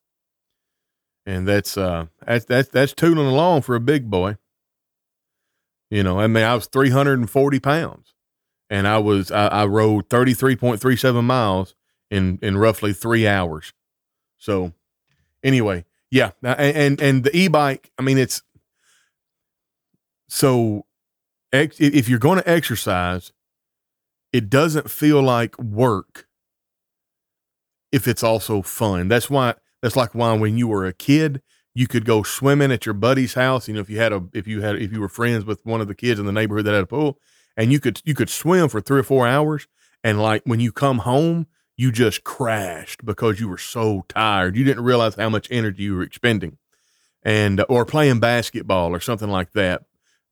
And 1.25 1.47
that's, 1.47 1.77
uh, 1.77 2.07
that's, 2.25 2.45
that's, 2.45 2.69
that's 2.69 2.93
tooling 2.93 3.27
along 3.27 3.61
for 3.61 3.75
a 3.75 3.79
big 3.79 4.09
boy. 4.09 4.37
You 5.89 6.03
know, 6.03 6.19
I 6.19 6.27
mean, 6.27 6.43
I 6.43 6.55
was 6.55 6.65
340 6.67 7.59
pounds 7.59 8.13
and 8.69 8.87
I 8.87 8.97
was, 8.97 9.31
I, 9.31 9.47
I 9.47 9.65
rode 9.65 10.09
33.37 10.09 11.23
miles 11.23 11.75
in, 12.09 12.39
in 12.41 12.57
roughly 12.57 12.93
three 12.93 13.27
hours. 13.27 13.73
So 14.37 14.73
anyway, 15.43 15.85
yeah. 16.09 16.31
And, 16.41 16.75
and, 16.75 17.01
and 17.01 17.23
the 17.23 17.35
e-bike, 17.35 17.91
I 17.97 18.01
mean, 18.01 18.17
it's, 18.17 18.41
so 20.27 20.85
ex- 21.53 21.79
if 21.79 22.09
you're 22.09 22.19
going 22.19 22.39
to 22.39 22.49
exercise, 22.49 23.31
it 24.33 24.49
doesn't 24.49 24.89
feel 24.89 25.21
like 25.21 25.57
work 25.59 26.27
if 27.91 28.07
it's 28.07 28.23
also 28.23 28.63
fun. 28.63 29.07
That's 29.07 29.29
why 29.29 29.53
that's 29.83 29.95
like 29.95 30.15
why 30.15 30.33
when 30.33 30.57
you 30.57 30.67
were 30.67 30.87
a 30.87 30.93
kid, 30.93 31.43
you 31.75 31.87
could 31.87 32.05
go 32.05 32.23
swimming 32.23 32.71
at 32.71 32.87
your 32.87 32.93
buddy's 32.93 33.35
house. 33.35 33.67
You 33.67 33.75
know, 33.75 33.81
if 33.81 33.89
you 33.89 33.99
had 33.99 34.13
a 34.13 34.23
if 34.33 34.47
you 34.47 34.61
had 34.61 34.77
if 34.77 34.91
you 34.91 34.99
were 34.99 35.09
friends 35.09 35.45
with 35.45 35.63
one 35.65 35.81
of 35.81 35.87
the 35.87 35.93
kids 35.93 36.19
in 36.19 36.25
the 36.25 36.31
neighborhood 36.31 36.65
that 36.65 36.73
had 36.73 36.85
a 36.85 36.87
pool, 36.87 37.19
and 37.55 37.71
you 37.71 37.79
could 37.79 38.01
you 38.03 38.15
could 38.15 38.29
swim 38.31 38.69
for 38.69 38.81
three 38.81 39.01
or 39.01 39.03
four 39.03 39.27
hours, 39.27 39.67
and 40.03 40.19
like 40.19 40.41
when 40.45 40.59
you 40.59 40.71
come 40.71 40.99
home, 40.99 41.45
you 41.77 41.91
just 41.91 42.23
crashed 42.23 43.05
because 43.05 43.39
you 43.39 43.47
were 43.47 43.59
so 43.59 44.05
tired. 44.07 44.55
You 44.55 44.63
didn't 44.63 44.83
realize 44.83 45.15
how 45.15 45.29
much 45.29 45.47
energy 45.51 45.83
you 45.83 45.95
were 45.95 46.03
expending, 46.03 46.57
and 47.21 47.59
uh, 47.59 47.65
or 47.69 47.85
playing 47.85 48.19
basketball 48.19 48.95
or 48.95 48.99
something 48.99 49.29
like 49.29 49.51
that 49.51 49.83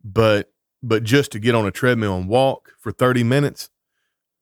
but 0.03 0.51
but 0.83 1.03
just 1.03 1.31
to 1.31 1.39
get 1.39 1.55
on 1.55 1.65
a 1.65 1.71
treadmill 1.71 2.17
and 2.17 2.27
walk 2.27 2.73
for 2.79 2.91
30 2.91 3.23
minutes 3.23 3.69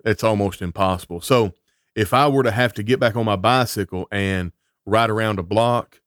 it's 0.05 0.23
almost 0.23 0.61
impossible 0.61 1.21
so 1.21 1.53
if 1.95 2.13
i 2.13 2.27
were 2.27 2.43
to 2.43 2.51
have 2.51 2.73
to 2.73 2.83
get 2.83 2.99
back 2.99 3.15
on 3.15 3.25
my 3.25 3.35
bicycle 3.35 4.07
and 4.11 4.51
ride 4.89 5.09
around 5.09 5.39
a 5.39 5.43
block 5.43 6.01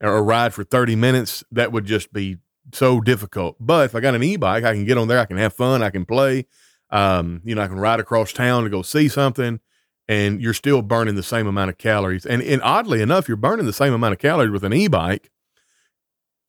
or 0.00 0.16
a 0.16 0.22
ride 0.22 0.54
for 0.54 0.64
30 0.64 0.96
minutes 0.96 1.44
that 1.50 1.72
would 1.72 1.84
just 1.84 2.12
be 2.12 2.38
so 2.72 3.00
difficult 3.00 3.56
but 3.58 3.86
if 3.86 3.94
i 3.94 4.00
got 4.00 4.14
an 4.14 4.22
e-bike 4.22 4.64
i 4.64 4.72
can 4.72 4.84
get 4.84 4.98
on 4.98 5.08
there 5.08 5.18
i 5.18 5.24
can 5.24 5.36
have 5.36 5.52
fun 5.52 5.82
i 5.82 5.90
can 5.90 6.04
play 6.04 6.46
um, 6.90 7.40
you 7.44 7.54
know 7.54 7.62
i 7.62 7.68
can 7.68 7.78
ride 7.78 8.00
across 8.00 8.32
town 8.32 8.64
to 8.64 8.70
go 8.70 8.82
see 8.82 9.08
something 9.08 9.60
and 10.08 10.40
you're 10.40 10.54
still 10.54 10.82
burning 10.82 11.14
the 11.14 11.22
same 11.22 11.46
amount 11.46 11.70
of 11.70 11.78
calories 11.78 12.24
and, 12.24 12.42
and 12.42 12.62
oddly 12.62 13.00
enough 13.02 13.26
you're 13.26 13.36
burning 13.36 13.66
the 13.66 13.72
same 13.72 13.92
amount 13.92 14.12
of 14.12 14.18
calories 14.18 14.50
with 14.50 14.64
an 14.64 14.72
e-bike 14.72 15.30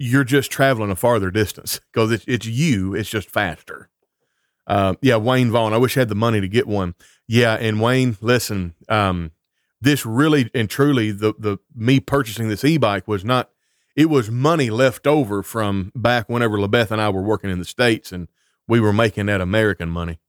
you're 0.02 0.24
just 0.24 0.50
traveling 0.50 0.90
a 0.90 0.96
farther 0.96 1.30
distance 1.30 1.80
because 1.94 2.12
it's, 2.12 2.26
it's 2.28 2.48
you, 2.48 2.96
it's 2.96 3.10
just 3.10 3.30
faster. 3.30 3.88
Uh, 4.66 4.96
yeah, 5.02 5.16
Wayne 5.16 5.52
Vaughn. 5.52 5.74
I 5.74 5.78
wish 5.78 5.96
I 5.96 6.02
had 6.02 6.10
the 6.10 6.16
money 6.16 6.42
to 6.42 6.48
get 6.48 6.68
one. 6.68 6.96
Yeah, 7.28 7.54
and 7.54 7.80
Wayne, 7.80 8.18
listen, 8.20 8.74
um, 8.90 9.32
this 9.82 10.06
really 10.06 10.50
and 10.54 10.70
truly 10.70 11.12
the 11.12 11.34
the 11.38 11.58
me 11.76 12.00
purchasing 12.00 12.48
this 12.48 12.64
e-bike 12.64 13.08
was 13.08 13.26
not 13.26 13.50
it 13.96 14.10
was 14.10 14.32
money 14.32 14.70
left 14.70 15.06
over 15.06 15.44
from 15.44 15.92
back 15.96 16.30
whenever 16.30 16.58
LeBeth 16.58 16.92
and 16.92 17.02
I 17.02 17.10
were 17.10 17.22
working 17.22 17.50
in 17.50 17.60
the 17.60 17.66
States 17.66 18.12
and 18.12 18.28
we 18.68 18.80
were 18.80 18.94
making 18.94 19.26
that 19.26 19.42
American 19.42 19.90
money. 19.90 20.20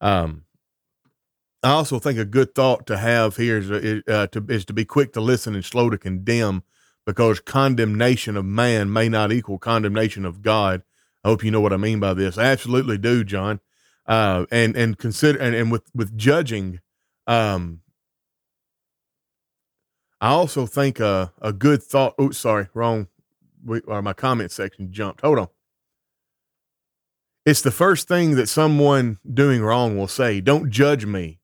Um, 0.00 0.44
I 1.62 1.70
also 1.70 1.98
think 1.98 2.18
a 2.18 2.24
good 2.24 2.54
thought 2.54 2.86
to 2.86 2.96
have 2.96 3.36
here 3.36 3.58
is, 3.58 3.70
uh, 3.70 4.26
to, 4.28 4.44
is 4.48 4.64
to 4.64 4.72
be 4.72 4.84
quick 4.84 5.12
to 5.12 5.20
listen 5.20 5.54
and 5.54 5.64
slow 5.64 5.90
to 5.90 5.98
condemn 5.98 6.64
because 7.06 7.38
condemnation 7.40 8.36
of 8.36 8.44
man 8.44 8.92
may 8.92 9.08
not 9.08 9.32
equal 9.32 9.58
condemnation 9.58 10.24
of 10.24 10.42
God. 10.42 10.82
I 11.22 11.28
hope 11.28 11.44
you 11.44 11.50
know 11.50 11.60
what 11.60 11.72
I 11.72 11.76
mean 11.76 12.00
by 12.00 12.14
this. 12.14 12.36
I 12.36 12.44
absolutely 12.44 12.98
do, 12.98 13.22
John. 13.22 13.60
Uh, 14.06 14.46
and 14.50 14.76
and 14.76 14.98
consider 14.98 15.38
and, 15.38 15.54
and 15.54 15.70
with 15.70 15.84
with 15.94 16.16
judging, 16.16 16.80
um, 17.28 17.80
I 20.22 20.28
also 20.28 20.64
think 20.66 21.00
a 21.00 21.32
a 21.42 21.52
good 21.52 21.82
thought. 21.82 22.14
Oh, 22.18 22.30
sorry, 22.30 22.68
wrong. 22.72 23.08
We, 23.64 23.80
or 23.80 24.00
my 24.00 24.14
comment 24.14 24.52
section 24.52 24.92
jumped. 24.92 25.20
Hold 25.20 25.38
on. 25.38 25.48
It's 27.44 27.60
the 27.62 27.72
first 27.72 28.08
thing 28.08 28.36
that 28.36 28.48
someone 28.48 29.18
doing 29.28 29.62
wrong 29.62 29.98
will 29.98 30.08
say. 30.08 30.40
Don't 30.40 30.70
judge 30.70 31.04
me 31.04 31.40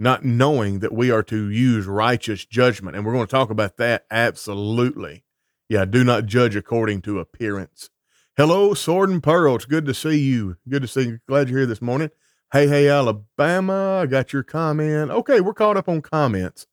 not 0.00 0.24
knowing 0.24 0.78
that 0.78 0.92
we 0.92 1.10
are 1.10 1.22
to 1.24 1.50
use 1.50 1.86
righteous 1.86 2.46
judgment. 2.46 2.96
And 2.96 3.04
we're 3.04 3.12
going 3.12 3.26
to 3.26 3.30
talk 3.30 3.50
about 3.50 3.76
that 3.78 4.06
absolutely. 4.10 5.24
Yeah, 5.68 5.84
do 5.84 6.04
not 6.04 6.26
judge 6.26 6.56
according 6.56 7.02
to 7.02 7.18
appearance. 7.18 7.90
Hello, 8.36 8.72
Sword 8.72 9.10
and 9.10 9.22
Pearl. 9.22 9.56
It's 9.56 9.64
good 9.64 9.84
to 9.86 9.94
see 9.94 10.18
you. 10.18 10.56
Good 10.68 10.82
to 10.82 10.88
see 10.88 11.02
you. 11.02 11.18
Glad 11.28 11.48
you're 11.48 11.58
here 11.58 11.66
this 11.66 11.82
morning. 11.82 12.10
Hey, 12.52 12.68
hey, 12.68 12.88
Alabama. 12.88 14.00
I 14.02 14.06
got 14.06 14.32
your 14.32 14.44
comment. 14.44 15.10
Okay, 15.10 15.40
we're 15.40 15.52
caught 15.52 15.76
up 15.76 15.88
on 15.88 16.00
comments. 16.00 16.66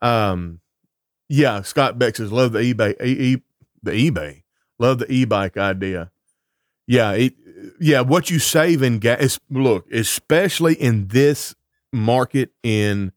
Um, 0.00 0.60
yeah, 1.28 1.62
Scott 1.62 1.98
Beck 1.98 2.16
says, 2.16 2.32
love 2.32 2.52
the 2.52 2.60
eBay, 2.60 3.00
e- 3.02 3.34
e- 3.34 3.42
the 3.82 3.92
eBay, 3.92 4.42
love 4.78 4.98
the 4.98 5.10
e-bike 5.12 5.56
idea. 5.56 6.10
Yeah, 6.86 7.12
it, 7.12 7.34
yeah, 7.80 8.00
what 8.00 8.30
you 8.30 8.38
save 8.38 8.82
in 8.82 8.98
gas. 8.98 9.38
Look, 9.50 9.90
especially 9.92 10.74
in 10.74 11.08
this 11.08 11.54
market 11.92 12.50
in 12.62 13.12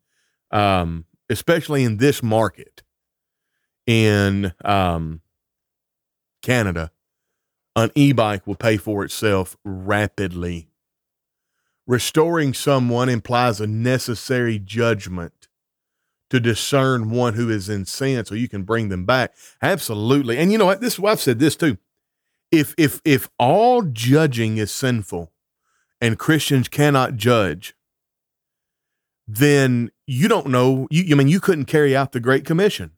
um, 0.52 1.06
especially 1.30 1.84
in 1.86 1.98
this 1.98 2.22
market 2.22 2.84
in 3.88 4.54
um, 4.66 5.22
Canada, 6.42 6.92
an 7.76 7.92
e-bike 7.96 8.46
will 8.46 8.56
pay 8.56 8.78
for 8.78 9.04
itself 9.06 9.56
rapidly. 9.64 10.68
Restoring 11.88 12.54
someone 12.54 13.10
implies 13.10 13.62
a 13.62 13.68
necessary 13.68 14.60
judgment 14.60 15.48
to 16.32 16.40
discern 16.40 17.12
one 17.12 17.36
who 17.36 17.50
is 17.50 17.70
in 17.70 17.86
sin 17.86 18.26
so 18.26 18.34
you 18.34 18.50
can 18.50 18.64
bring 18.64 18.90
them 18.90 19.06
back. 19.06 19.36
Absolutely. 19.62 20.38
And 20.38 20.52
you 20.52 20.58
know 20.58 20.66
what? 20.66 20.82
This 20.82 21.00
I've 21.00 21.20
said 21.20 21.40
this 21.40 21.56
too. 21.56 21.78
If 22.52 22.74
if 22.78 23.02
if 23.06 23.30
all 23.38 23.84
judging 23.84 24.58
is 24.58 24.72
sinful 24.72 25.32
and 26.00 26.18
Christians 26.18 26.68
cannot 26.68 27.18
judge, 27.18 27.76
then 29.28 29.92
you 30.08 30.28
don't 30.28 30.48
know. 30.48 30.88
You, 30.90 31.14
I 31.14 31.18
mean, 31.18 31.28
you 31.28 31.40
couldn't 31.40 31.66
carry 31.66 31.96
out 31.96 32.14
the 32.14 32.20
Great 32.20 32.46
Commission. 32.46 32.92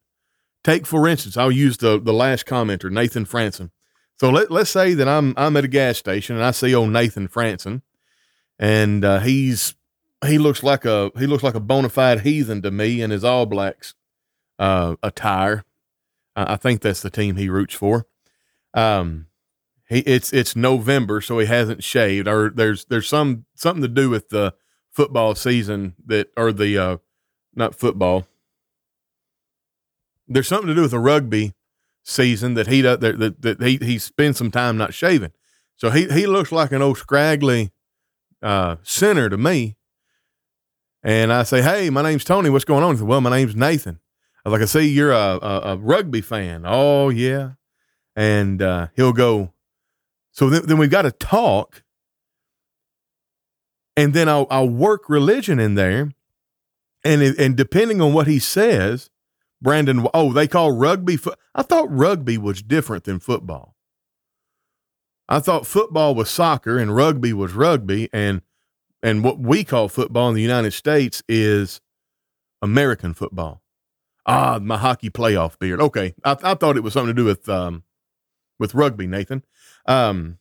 Take, 0.64 0.86
for 0.86 1.08
instance, 1.08 1.36
I'll 1.36 1.52
use 1.52 1.78
the, 1.78 2.00
the 2.00 2.14
last 2.14 2.46
commenter, 2.46 2.90
Nathan 2.90 3.26
Franson. 3.26 3.72
So 4.20 4.30
let, 4.30 4.50
let's 4.50 4.70
say 4.70 4.94
that 4.94 5.08
I'm, 5.08 5.34
I'm 5.36 5.58
at 5.58 5.66
a 5.66 5.68
gas 5.68 5.98
station 5.98 6.38
and 6.38 6.46
I 6.46 6.52
see 6.52 6.74
old 6.74 6.92
Nathan 6.92 7.28
Franson 7.28 7.82
and 8.58 9.04
uh, 9.04 9.20
he's, 9.20 9.76
he 10.26 10.38
looks 10.38 10.64
like 10.64 10.86
a, 10.86 11.12
he 11.18 11.28
looks 11.28 11.44
like 11.44 11.56
a 11.56 11.60
bona 11.60 11.90
fide 11.90 12.22
heathen 12.22 12.62
to 12.62 12.72
me 12.72 13.02
in 13.02 13.12
his 13.12 13.24
all 13.24 13.46
blacks 13.46 13.94
uh, 14.60 14.96
attire. 15.04 15.64
I, 16.36 16.54
I 16.54 16.56
think 16.56 16.82
that's 16.82 17.02
the 17.02 17.10
team 17.10 17.36
he 17.36 17.50
roots 17.50 17.76
for. 17.76 18.06
Um, 18.74 19.28
he, 19.88 20.00
it's, 20.00 20.34
it's 20.34 20.56
November, 20.56 21.22
so 21.22 21.40
he 21.40 21.46
hasn't 21.46 21.84
shaved 21.84 22.28
or 22.28 22.50
there's, 22.50 22.86
there's 22.86 23.08
some, 23.08 23.46
something 23.56 23.82
to 23.82 23.88
do 23.88 24.10
with 24.10 24.30
the, 24.30 24.54
football 24.94 25.36
season 25.36 25.96
that, 26.06 26.30
or 26.38 26.54
the, 26.54 26.78
uh, 26.78 26.98
not 27.56 27.76
football. 27.76 28.28
There's 30.28 30.48
something 30.48 30.68
to 30.68 30.76
do 30.76 30.84
with 30.84 30.92
the 30.92 31.00
rugby 31.00 31.54
season 32.04 32.54
that 32.54 32.68
he 32.68 32.82
that, 32.82 33.02
that, 33.02 33.42
that 33.42 33.62
he, 33.62 33.78
he 33.78 34.00
spends 34.00 34.38
some 34.38 34.52
time 34.52 34.78
not 34.78 34.94
shaving. 34.94 35.32
So 35.76 35.90
he, 35.90 36.08
he 36.08 36.28
looks 36.28 36.52
like 36.52 36.72
an 36.72 36.82
old 36.82 36.98
scraggly, 36.98 37.72
uh, 38.42 38.78
center 38.84 39.30
to 39.30 39.38
me. 39.38 39.76
And 41.04 41.34
I 41.34 41.44
say, 41.44 41.62
Hey, 41.62 41.90
my 41.90 42.02
name's 42.02 42.24
Tony. 42.24 42.50
What's 42.50 42.66
going 42.66 42.84
on? 42.84 42.94
He 42.94 43.00
said, 43.00 43.08
well, 43.08 43.22
my 43.22 43.30
name's 43.30 43.56
Nathan. 43.56 44.00
I 44.46 44.50
was 44.50 44.54
like, 44.54 44.64
I 44.64 44.66
see 44.66 44.88
you're 44.90 45.12
a, 45.12 45.40
a, 45.42 45.62
a 45.74 45.78
rugby 45.78 46.22
fan. 46.22 46.64
Oh 46.66 47.10
yeah. 47.10 47.52
And, 48.16 48.62
uh, 48.62 48.88
he'll 48.96 49.14
go, 49.14 49.54
so 50.32 50.50
then, 50.50 50.66
then 50.66 50.78
we've 50.78 50.90
got 50.90 51.04
to 51.04 51.12
talk 51.12 51.84
and 53.96 54.14
then 54.14 54.28
I'll, 54.28 54.48
I'll 54.50 54.70
work 54.70 55.10
religion 55.10 55.60
in 55.60 55.76
there. 55.76 56.12
And, 57.06 57.22
and 57.22 57.56
depending 57.56 58.02
on 58.02 58.14
what 58.14 58.28
he 58.28 58.40
says, 58.40 59.10
Brandon, 59.62 60.08
oh, 60.14 60.34
they 60.34 60.48
call 60.48 60.72
rugby. 60.72 61.18
Fo- 61.18 61.36
I 61.54 61.64
thought 61.64 61.92
rugby 61.92 62.38
was 62.38 62.62
different 62.62 63.04
than 63.04 63.20
football. 63.20 63.76
I 65.30 65.40
thought 65.40 65.68
football 65.68 66.16
was 66.16 66.30
soccer 66.30 66.78
and 66.78 66.96
rugby 66.96 67.34
was 67.34 67.54
rugby, 67.54 68.10
and 68.12 68.42
and 69.04 69.24
what 69.24 69.38
we 69.38 69.64
call 69.66 69.90
football 69.90 70.30
in 70.30 70.36
the 70.36 70.42
United 70.42 70.72
States 70.72 71.22
is 71.28 71.82
American 72.62 73.14
football. 73.14 73.62
Ah, 74.26 74.58
my 74.62 74.78
hockey 74.78 75.10
playoff 75.10 75.60
beard. 75.60 75.82
Okay, 75.82 76.16
I, 76.24 76.38
I 76.42 76.54
thought 76.56 76.78
it 76.78 76.84
was 76.84 76.94
something 76.94 77.14
to 77.14 77.22
do 77.22 77.26
with 77.26 77.48
um, 77.50 77.84
with 78.58 78.74
rugby, 78.74 79.06
Nathan. 79.06 79.44
Um, 79.86 80.40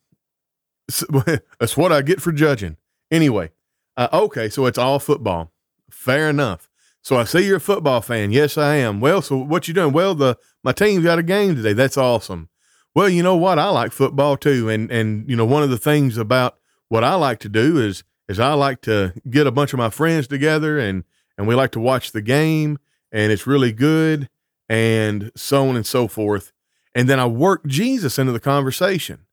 so, 0.88 1.06
that's 1.58 1.76
what 1.76 1.92
I 1.92 2.02
get 2.02 2.22
for 2.22 2.30
judging. 2.30 2.76
Anyway, 3.10 3.50
uh, 3.96 4.08
okay, 4.12 4.48
so 4.48 4.66
it's 4.66 4.78
all 4.78 5.00
football. 5.00 5.50
Fair 5.90 6.30
enough. 6.30 6.70
So 7.02 7.16
I 7.16 7.24
see 7.24 7.44
you're 7.44 7.56
a 7.56 7.60
football 7.60 8.00
fan. 8.00 8.30
Yes, 8.30 8.56
I 8.56 8.76
am. 8.76 9.00
Well, 9.00 9.20
so 9.22 9.36
what 9.36 9.66
you 9.66 9.74
doing? 9.74 9.92
Well, 9.92 10.14
the 10.14 10.38
my 10.62 10.70
team's 10.70 11.02
got 11.02 11.18
a 11.18 11.24
game 11.24 11.56
today. 11.56 11.72
That's 11.72 11.98
awesome. 11.98 12.48
Well, 12.94 13.08
you 13.08 13.24
know 13.24 13.36
what? 13.36 13.58
I 13.58 13.70
like 13.70 13.90
football 13.90 14.36
too, 14.36 14.68
and 14.68 14.88
and 14.92 15.28
you 15.28 15.34
know 15.34 15.44
one 15.44 15.64
of 15.64 15.70
the 15.70 15.78
things 15.78 16.16
about 16.16 16.58
what 16.88 17.02
I 17.02 17.14
like 17.14 17.40
to 17.40 17.48
do 17.48 17.78
is 17.78 18.04
is 18.28 18.40
I 18.40 18.54
like 18.54 18.80
to 18.82 19.12
get 19.28 19.46
a 19.46 19.52
bunch 19.52 19.72
of 19.72 19.78
my 19.78 19.90
friends 19.90 20.26
together 20.26 20.78
and 20.78 21.04
and 21.38 21.46
we 21.46 21.54
like 21.54 21.72
to 21.72 21.80
watch 21.80 22.12
the 22.12 22.22
game 22.22 22.78
and 23.10 23.32
it's 23.32 23.46
really 23.46 23.72
good 23.72 24.28
and 24.68 25.30
so 25.36 25.68
on 25.68 25.76
and 25.76 25.86
so 25.86 26.08
forth. 26.08 26.52
And 26.94 27.08
then 27.08 27.18
I 27.18 27.26
work 27.26 27.66
Jesus 27.66 28.18
into 28.18 28.32
the 28.32 28.40
conversation. 28.40 29.26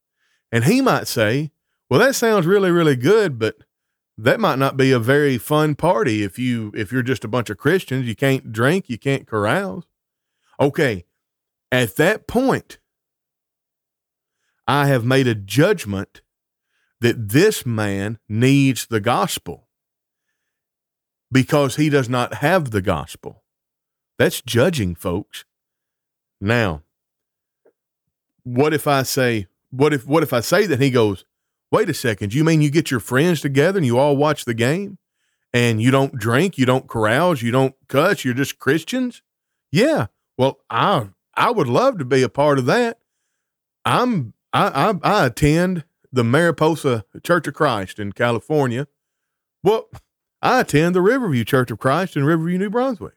And 0.51 0.63
he 0.63 0.81
might 0.81 1.07
say, 1.07 1.51
Well, 1.89 1.99
that 1.99 2.15
sounds 2.15 2.45
really, 2.45 2.71
really 2.71 2.95
good, 2.95 3.37
but 3.37 3.57
that 4.17 4.39
might 4.39 4.59
not 4.59 4.75
be 4.75 4.91
a 4.91 4.99
very 4.99 5.37
fun 5.37 5.75
party 5.75 6.23
if 6.23 6.37
you 6.37 6.71
if 6.75 6.91
you're 6.91 7.03
just 7.03 7.23
a 7.23 7.29
bunch 7.29 7.49
of 7.49 7.57
Christians. 7.57 8.07
You 8.07 8.15
can't 8.15 8.51
drink, 8.51 8.89
you 8.89 8.97
can't 8.97 9.27
carouse. 9.27 9.83
Okay. 10.59 11.05
At 11.71 11.95
that 11.97 12.27
point, 12.27 12.79
I 14.67 14.87
have 14.87 15.05
made 15.05 15.27
a 15.27 15.35
judgment 15.35 16.21
that 17.01 17.29
this 17.29 17.65
man 17.65 18.19
needs 18.27 18.87
the 18.87 18.99
gospel 18.99 19.67
because 21.31 21.75
he 21.75 21.89
does 21.89 22.09
not 22.09 22.35
have 22.35 22.71
the 22.71 22.81
gospel. 22.81 23.43
That's 24.17 24.41
judging, 24.41 24.95
folks. 24.95 25.45
Now, 26.41 26.83
what 28.43 28.73
if 28.73 28.87
I 28.87 29.03
say, 29.03 29.47
what 29.71 29.93
if 29.93 30.05
what 30.07 30.23
if 30.23 30.33
I 30.33 30.39
say 30.39 30.65
that 30.65 30.81
he 30.81 30.89
goes, 30.89 31.25
wait 31.71 31.89
a 31.89 31.93
second, 31.93 32.33
you 32.33 32.43
mean 32.43 32.61
you 32.61 32.71
get 32.71 32.91
your 32.91 32.99
friends 32.99 33.41
together 33.41 33.77
and 33.77 33.85
you 33.85 33.97
all 33.97 34.17
watch 34.17 34.45
the 34.45 34.53
game 34.53 34.97
and 35.53 35.81
you 35.81 35.91
don't 35.91 36.15
drink, 36.15 36.57
you 36.57 36.65
don't 36.65 36.89
carouse, 36.89 37.41
you 37.41 37.51
don't 37.51 37.75
cuss, 37.87 38.25
you're 38.25 38.33
just 38.33 38.59
Christians? 38.59 39.21
Yeah. 39.71 40.07
Well, 40.37 40.59
I 40.69 41.09
I 41.35 41.51
would 41.51 41.67
love 41.67 41.97
to 41.99 42.05
be 42.05 42.23
a 42.23 42.29
part 42.29 42.59
of 42.59 42.65
that. 42.65 42.99
I'm 43.85 44.33
I 44.51 44.91
I, 44.91 44.93
I 45.03 45.25
attend 45.27 45.83
the 46.11 46.23
Mariposa 46.23 47.05
Church 47.23 47.47
of 47.47 47.53
Christ 47.53 47.99
in 47.99 48.11
California. 48.11 48.87
Well, 49.63 49.89
I 50.41 50.61
attend 50.61 50.95
the 50.95 51.01
Riverview 51.01 51.43
Church 51.43 51.69
of 51.71 51.79
Christ 51.79 52.15
in 52.15 52.23
Riverview, 52.23 52.57
New 52.57 52.69
Brunswick. 52.69 53.15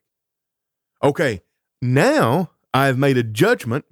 Okay, 1.03 1.43
now 1.81 2.51
I 2.75 2.87
have 2.87 2.99
made 2.99 3.17
a 3.17 3.23
judgment 3.23 3.85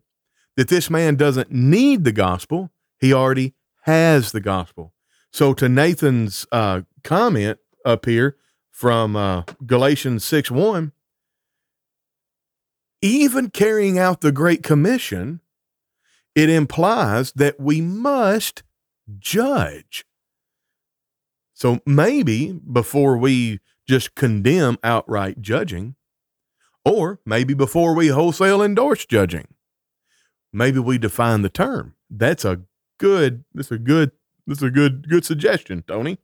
that 0.57 0.69
this 0.69 0.91
man 0.91 1.17
doesn't 1.17 1.51
need 1.51 2.05
the 2.05 2.13
gospel. 2.13 2.71
He 2.99 3.13
already 3.13 3.55
has 3.83 4.33
the 4.33 4.41
gospel. 4.41 4.93
So, 5.33 5.55
to 5.55 5.69
Nathan's 5.69 6.47
uh, 6.51 6.83
comment 7.05 7.59
up 7.85 8.05
here 8.05 8.37
from 8.71 9.17
uh, 9.17 9.45
Galatians 9.65 10.25
6 10.25 10.51
1, 10.51 10.93
even 13.03 13.51
carrying 13.51 13.99
out 13.99 14.21
the 14.21 14.33
Great 14.33 14.63
Commission, 14.63 15.41
it 16.35 16.51
implies 16.51 17.33
that 17.33 17.61
we 17.61 17.81
must 17.81 18.63
judge. 19.19 20.05
So 21.55 21.81
maybe 21.85 22.53
before 22.53 23.17
we 23.19 23.61
just 23.87 24.15
condemn 24.15 24.79
outright 24.83 25.43
judging, 25.43 25.97
or 26.85 27.21
maybe 27.27 27.55
before 27.55 27.95
we 27.95 28.09
wholesale 28.09 28.63
endorse 28.63 29.05
judging, 29.05 29.49
maybe 30.53 30.79
we 30.79 30.97
define 30.97 31.43
the 31.43 31.49
term. 31.49 31.95
That's 32.09 32.45
a 32.45 32.63
good, 32.99 33.45
that's 33.53 33.71
a 33.71 33.79
good, 33.79 34.13
that's 34.47 34.63
a 34.63 34.71
good, 34.71 35.09
good 35.09 35.25
suggestion, 35.25 35.85
Tony. 35.87 36.19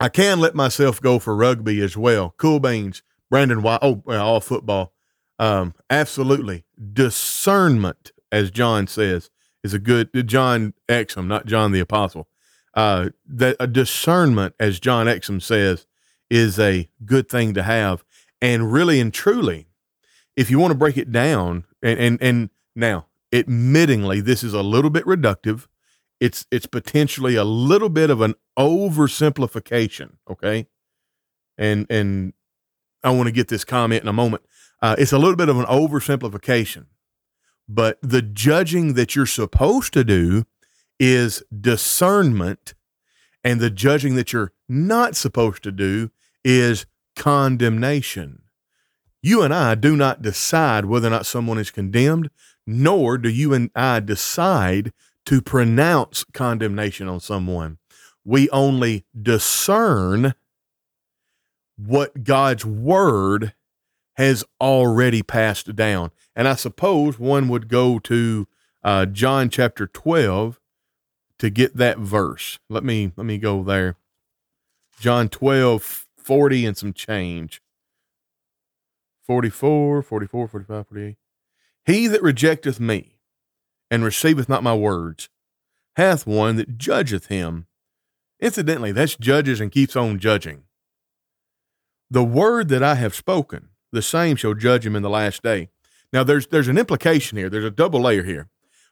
I 0.00 0.08
can 0.08 0.38
let 0.38 0.54
myself 0.54 1.00
go 1.00 1.18
for 1.18 1.34
rugby 1.34 1.80
as 1.80 1.96
well. 1.96 2.34
Cool 2.36 2.60
beans, 2.60 3.02
Brandon 3.30 3.62
White. 3.62 3.80
Oh, 3.82 4.02
all 4.06 4.40
football. 4.40 4.92
Um, 5.40 5.74
absolutely. 5.90 6.64
Discernment, 6.92 8.12
as 8.30 8.50
John 8.50 8.86
says, 8.86 9.30
is 9.64 9.74
a 9.74 9.78
good 9.78 10.10
John 10.26 10.74
Exum, 10.88 11.26
not 11.26 11.46
John 11.46 11.72
the 11.72 11.80
Apostle. 11.80 12.28
Uh, 12.74 13.10
that 13.26 13.56
a 13.58 13.66
discernment, 13.66 14.54
as 14.60 14.78
John 14.78 15.06
Exum 15.06 15.42
says, 15.42 15.86
is 16.30 16.58
a 16.58 16.88
good 17.04 17.28
thing 17.28 17.54
to 17.54 17.62
have. 17.62 18.04
And 18.40 18.72
really 18.72 19.00
and 19.00 19.12
truly, 19.12 19.66
if 20.36 20.50
you 20.50 20.58
want 20.58 20.70
to 20.70 20.78
break 20.78 20.96
it 20.96 21.10
down, 21.10 21.64
and 21.82 21.98
and, 21.98 22.22
and 22.22 22.50
now, 22.76 23.06
admittingly, 23.32 24.22
this 24.22 24.44
is 24.44 24.54
a 24.54 24.62
little 24.62 24.90
bit 24.90 25.04
reductive. 25.04 25.66
It's 26.20 26.46
it's 26.52 26.66
potentially 26.66 27.34
a 27.34 27.44
little 27.44 27.88
bit 27.88 28.10
of 28.10 28.20
an 28.20 28.34
oversimplification. 28.56 30.18
Okay, 30.30 30.68
and 31.56 31.86
and 31.90 32.34
I 33.02 33.10
want 33.10 33.26
to 33.26 33.32
get 33.32 33.48
this 33.48 33.64
comment 33.64 34.02
in 34.02 34.08
a 34.08 34.12
moment. 34.12 34.44
Uh, 34.80 34.94
it's 34.98 35.12
a 35.12 35.18
little 35.18 35.36
bit 35.36 35.48
of 35.48 35.58
an 35.58 35.66
oversimplification 35.66 36.86
but 37.68 37.98
the 38.02 38.22
judging 38.22 38.94
that 38.94 39.14
you're 39.14 39.26
supposed 39.26 39.92
to 39.92 40.04
do 40.04 40.44
is 40.98 41.42
discernment, 41.58 42.74
and 43.44 43.60
the 43.60 43.70
judging 43.70 44.14
that 44.16 44.32
you're 44.32 44.52
not 44.68 45.16
supposed 45.16 45.62
to 45.62 45.72
do 45.72 46.10
is 46.44 46.86
condemnation. 47.14 48.42
You 49.22 49.42
and 49.42 49.52
I 49.52 49.74
do 49.74 49.96
not 49.96 50.22
decide 50.22 50.86
whether 50.86 51.08
or 51.08 51.10
not 51.10 51.26
someone 51.26 51.58
is 51.58 51.70
condemned, 51.70 52.30
nor 52.66 53.18
do 53.18 53.28
you 53.28 53.52
and 53.52 53.70
I 53.74 54.00
decide 54.00 54.92
to 55.26 55.42
pronounce 55.42 56.24
condemnation 56.32 57.08
on 57.08 57.20
someone. 57.20 57.78
We 58.24 58.48
only 58.50 59.04
discern 59.20 60.34
what 61.76 62.24
God's 62.24 62.64
word 62.64 63.54
has 64.16 64.44
already 64.60 65.22
passed 65.22 65.76
down. 65.76 66.10
And 66.38 66.46
I 66.46 66.54
suppose 66.54 67.18
one 67.18 67.48
would 67.48 67.68
go 67.68 67.98
to 67.98 68.46
uh, 68.84 69.06
John 69.06 69.50
chapter 69.50 69.88
12 69.88 70.60
to 71.40 71.50
get 71.50 71.76
that 71.76 71.98
verse. 71.98 72.60
Let 72.68 72.84
me 72.84 73.10
let 73.16 73.26
me 73.26 73.38
go 73.38 73.64
there. 73.64 73.96
John 75.00 75.28
12, 75.28 76.06
40 76.16 76.64
and 76.64 76.76
some 76.76 76.92
change. 76.92 77.60
44, 79.24 80.00
44, 80.00 80.48
45, 80.48 80.86
48. 80.86 81.16
He 81.84 82.06
that 82.06 82.22
rejecteth 82.22 82.78
me 82.78 83.18
and 83.90 84.04
receiveth 84.04 84.48
not 84.48 84.62
my 84.62 84.74
words 84.74 85.28
hath 85.96 86.24
one 86.24 86.54
that 86.54 86.78
judgeth 86.78 87.26
him. 87.26 87.66
Incidentally, 88.38 88.92
that's 88.92 89.16
judges 89.16 89.60
and 89.60 89.72
keeps 89.72 89.96
on 89.96 90.20
judging. 90.20 90.62
The 92.08 92.22
word 92.22 92.68
that 92.68 92.84
I 92.84 92.94
have 92.94 93.16
spoken, 93.16 93.70
the 93.90 94.02
same 94.02 94.36
shall 94.36 94.54
judge 94.54 94.86
him 94.86 94.94
in 94.94 95.02
the 95.02 95.10
last 95.10 95.42
day. 95.42 95.70
Now 96.12 96.24
there's 96.24 96.46
there's 96.46 96.68
an 96.68 96.78
implication 96.78 97.38
here. 97.38 97.50
There's 97.50 97.64
a 97.64 97.70
double 97.70 98.00
layer 98.00 98.22
here. 98.22 98.48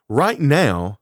Right 0.09 0.39
now, 0.39 0.99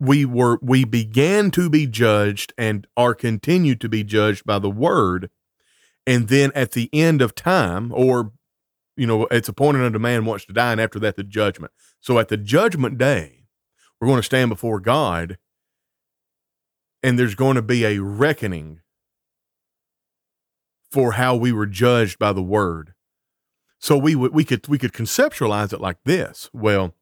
we 0.00 0.24
were 0.24 0.58
we 0.62 0.84
began 0.84 1.50
to 1.52 1.70
be 1.70 1.86
judged 1.86 2.52
and 2.58 2.86
are 2.96 3.14
continued 3.14 3.80
to 3.80 3.88
be 3.88 4.04
judged 4.04 4.44
by 4.44 4.58
the 4.58 4.70
word. 4.70 5.30
And 6.06 6.28
then 6.28 6.52
at 6.54 6.72
the 6.72 6.88
end 6.92 7.20
of 7.20 7.34
time, 7.34 7.92
or 7.92 8.32
you 8.96 9.06
know, 9.06 9.26
it's 9.30 9.48
appointed 9.48 9.82
unto 9.84 9.98
man 9.98 10.24
wants 10.24 10.44
to 10.46 10.52
die, 10.52 10.72
and 10.72 10.80
after 10.80 10.98
that 10.98 11.16
the 11.16 11.24
judgment. 11.24 11.72
So 12.00 12.18
at 12.18 12.28
the 12.28 12.36
judgment 12.36 12.98
day, 12.98 13.44
we're 14.00 14.08
going 14.08 14.18
to 14.18 14.24
stand 14.24 14.50
before 14.50 14.80
God, 14.80 15.38
and 17.02 17.18
there's 17.18 17.36
going 17.36 17.56
to 17.56 17.62
be 17.62 17.84
a 17.84 17.98
reckoning 18.00 18.80
for 20.90 21.12
how 21.12 21.36
we 21.36 21.52
were 21.52 21.66
judged 21.66 22.18
by 22.18 22.32
the 22.32 22.42
word. 22.42 22.94
So 23.78 23.96
we 23.96 24.14
would 24.14 24.34
we 24.34 24.44
could 24.44 24.66
we 24.68 24.78
could 24.78 24.92
conceptualize 24.92 25.72
it 25.72 25.80
like 25.80 25.98
this. 26.04 26.50
Well, 26.52 26.94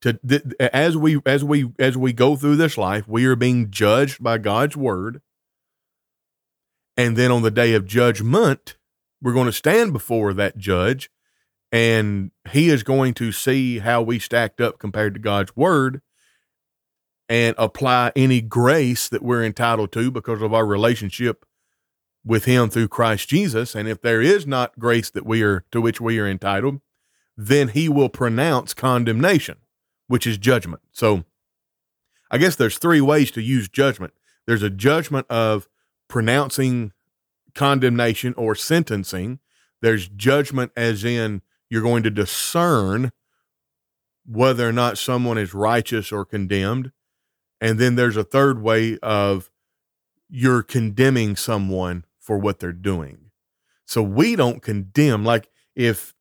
to 0.00 0.14
th- 0.14 0.42
as 0.60 0.96
we 0.96 1.20
as 1.24 1.44
we 1.44 1.72
as 1.78 1.96
we 1.96 2.12
go 2.12 2.36
through 2.36 2.56
this 2.56 2.76
life, 2.76 3.06
we 3.06 3.24
are 3.24 3.36
being 3.36 3.70
judged 3.70 4.22
by 4.22 4.38
God's 4.38 4.76
word. 4.76 5.22
And 6.96 7.16
then 7.16 7.30
on 7.30 7.42
the 7.42 7.50
day 7.50 7.74
of 7.74 7.86
judgment, 7.86 8.76
we're 9.20 9.32
going 9.32 9.46
to 9.46 9.52
stand 9.52 9.92
before 9.92 10.32
that 10.34 10.58
judge 10.58 11.10
and 11.72 12.30
he 12.50 12.68
is 12.68 12.84
going 12.84 13.14
to 13.14 13.32
see 13.32 13.80
how 13.80 14.00
we 14.00 14.20
stacked 14.20 14.60
up 14.60 14.78
compared 14.78 15.14
to 15.14 15.20
God's 15.20 15.56
word 15.56 16.02
and 17.28 17.56
apply 17.58 18.12
any 18.14 18.40
grace 18.40 19.08
that 19.08 19.22
we're 19.22 19.42
entitled 19.42 19.90
to 19.92 20.12
because 20.12 20.40
of 20.40 20.54
our 20.54 20.64
relationship 20.64 21.44
with 22.24 22.46
him 22.46 22.70
through 22.70 22.88
Christ 22.88 23.28
Jesus. 23.28 23.74
And 23.74 23.88
if 23.88 24.00
there 24.00 24.22
is 24.22 24.46
not 24.46 24.78
grace 24.78 25.10
that 25.10 25.26
we 25.26 25.42
are 25.42 25.64
to 25.72 25.80
which 25.80 26.00
we 26.00 26.18
are 26.18 26.26
entitled, 26.26 26.80
then 27.36 27.68
he 27.68 27.88
will 27.88 28.08
pronounce 28.08 28.74
condemnation, 28.74 29.56
which 30.06 30.26
is 30.26 30.38
judgment. 30.38 30.82
So 30.92 31.24
I 32.30 32.38
guess 32.38 32.56
there's 32.56 32.78
three 32.78 33.00
ways 33.00 33.30
to 33.32 33.42
use 33.42 33.68
judgment. 33.68 34.14
There's 34.46 34.62
a 34.62 34.70
judgment 34.70 35.26
of 35.28 35.68
pronouncing 36.08 36.92
condemnation 37.54 38.34
or 38.36 38.54
sentencing. 38.54 39.40
There's 39.82 40.08
judgment 40.08 40.72
as 40.76 41.04
in 41.04 41.42
you're 41.68 41.82
going 41.82 42.02
to 42.04 42.10
discern 42.10 43.12
whether 44.26 44.68
or 44.68 44.72
not 44.72 44.96
someone 44.96 45.38
is 45.38 45.52
righteous 45.52 46.10
or 46.10 46.24
condemned. 46.24 46.92
And 47.60 47.78
then 47.78 47.96
there's 47.96 48.16
a 48.16 48.24
third 48.24 48.62
way 48.62 48.98
of 49.02 49.50
you're 50.28 50.62
condemning 50.62 51.36
someone 51.36 52.04
for 52.24 52.38
what 52.38 52.58
they're 52.58 52.72
doing. 52.72 53.30
So 53.86 54.02
we 54.02 54.34
don't 54.34 54.62
condemn. 54.62 55.24
Like 55.24 55.48
if, 55.76 56.14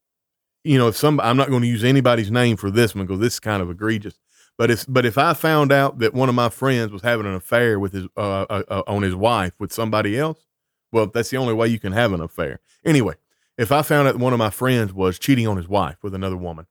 you 0.64 0.78
know, 0.78 0.90
if 0.90 0.98
some, 0.98 1.20
I'm 1.22 1.38
not 1.38 1.50
going 1.50 1.62
to 1.62 1.68
use 1.68 1.84
anybody's 1.84 2.30
name 2.30 2.58
for 2.58 2.70
this 2.70 2.94
one 2.94 3.06
because 3.06 3.22
this 3.22 3.34
is 3.34 3.40
kind 3.40 3.64
of 3.64 3.70
egregious. 3.70 4.20
But 4.58 4.70
if, 4.70 4.86
but 4.88 5.06
if 5.06 5.18
I 5.18 5.34
found 5.34 5.72
out 5.72 6.00
that 6.00 6.14
one 6.14 6.30
of 6.30 6.36
my 6.36 6.50
friends 6.50 6.92
was 6.92 7.02
having 7.02 7.26
an 7.26 7.34
affair 7.34 7.80
with 7.80 7.94
his, 7.94 8.06
uh, 8.18 8.42
uh, 8.42 8.64
uh, 8.68 8.84
on 8.86 9.02
his 9.02 9.16
wife 9.16 9.54
with 9.60 9.72
somebody 9.72 10.20
else, 10.20 10.46
well, 10.92 11.08
that's 11.08 11.30
the 11.30 11.38
only 11.38 11.54
way 11.54 11.70
you 11.70 11.80
can 11.80 11.94
have 11.94 12.14
an 12.14 12.22
affair. 12.22 12.60
Anyway, 12.86 13.16
if 13.58 13.72
I 13.72 13.82
found 13.82 14.08
out 14.08 14.18
one 14.18 14.34
of 14.34 14.40
my 14.40 14.50
friends 14.50 14.94
was 14.94 15.18
cheating 15.18 15.48
on 15.48 15.58
his 15.58 15.68
wife 15.68 15.98
with 16.04 16.14
another 16.14 16.38
woman, 16.38 16.68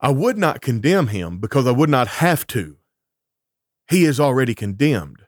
I 0.00 0.10
would 0.10 0.38
not 0.38 0.60
condemn 0.60 1.08
him 1.08 1.38
because 1.38 1.66
I 1.66 1.72
would 1.72 1.90
not 1.90 2.06
have 2.08 2.46
to. 2.48 2.76
He 3.90 4.04
is 4.04 4.20
already 4.20 4.54
condemned. 4.54 5.25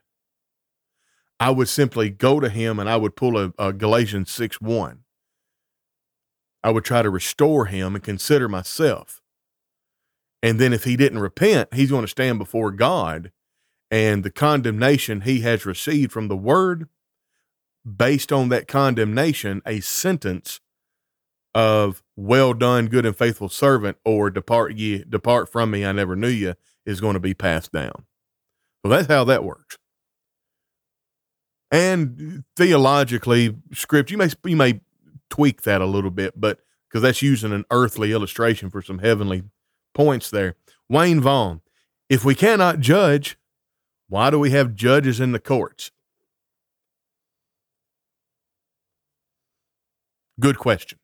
I 1.39 1.51
would 1.51 1.69
simply 1.69 2.09
go 2.09 2.39
to 2.39 2.49
him 2.49 2.79
and 2.79 2.89
I 2.89 2.97
would 2.97 3.15
pull 3.15 3.37
a, 3.37 3.53
a 3.57 3.73
Galatians 3.73 4.31
6 4.31 4.59
1. 4.61 4.99
I 6.63 6.69
would 6.71 6.83
try 6.83 7.01
to 7.01 7.09
restore 7.09 7.65
him 7.65 7.95
and 7.95 8.03
consider 8.03 8.49
myself. 8.49 9.21
And 10.43 10.59
then 10.59 10.73
if 10.73 10.83
he 10.83 10.95
didn't 10.97 11.19
repent, 11.19 11.73
he's 11.73 11.89
going 11.89 12.03
to 12.03 12.07
stand 12.07 12.39
before 12.39 12.71
God 12.71 13.31
and 13.91 14.23
the 14.23 14.31
condemnation 14.31 15.21
he 15.21 15.41
has 15.41 15.65
received 15.65 16.11
from 16.11 16.27
the 16.27 16.37
word, 16.37 16.87
based 17.85 18.31
on 18.31 18.49
that 18.49 18.67
condemnation, 18.67 19.61
a 19.65 19.79
sentence 19.79 20.59
of 21.55 22.03
well 22.15 22.53
done, 22.53 22.87
good 22.87 23.05
and 23.05 23.15
faithful 23.15 23.49
servant, 23.49 23.97
or 24.05 24.29
depart 24.29 24.75
ye, 24.75 25.03
depart 25.09 25.49
from 25.51 25.71
me, 25.71 25.85
I 25.85 25.91
never 25.91 26.15
knew 26.15 26.27
you, 26.27 26.53
is 26.85 27.01
going 27.01 27.15
to 27.15 27.19
be 27.19 27.33
passed 27.33 27.71
down. 27.71 28.05
So 28.85 28.91
that's 28.91 29.07
how 29.07 29.23
that 29.23 29.43
works. 29.43 29.78
And 31.71 32.43
theologically, 32.55 33.55
script 33.73 34.11
you 34.11 34.17
may 34.17 34.29
you 34.45 34.55
may 34.55 34.81
tweak 35.29 35.61
that 35.63 35.81
a 35.81 35.85
little 35.85 36.11
bit, 36.11 36.39
but 36.39 36.59
because 36.87 37.03
that's 37.03 37.21
using 37.21 37.51
an 37.51 37.65
earthly 37.69 38.11
illustration 38.11 38.69
for 38.69 38.81
some 38.81 38.99
heavenly 38.99 39.43
points 39.93 40.29
there. 40.29 40.55
Wayne 40.87 41.21
Vaughn, 41.21 41.61
if 42.09 42.25
we 42.25 42.33
cannot 42.33 42.79
judge, 42.79 43.37
why 44.07 44.31
do 44.31 44.39
we 44.39 44.49
have 44.51 44.73
judges 44.73 45.19
in 45.19 45.31
the 45.31 45.39
courts? 45.39 45.91
Good 50.39 50.57
question. 50.57 50.97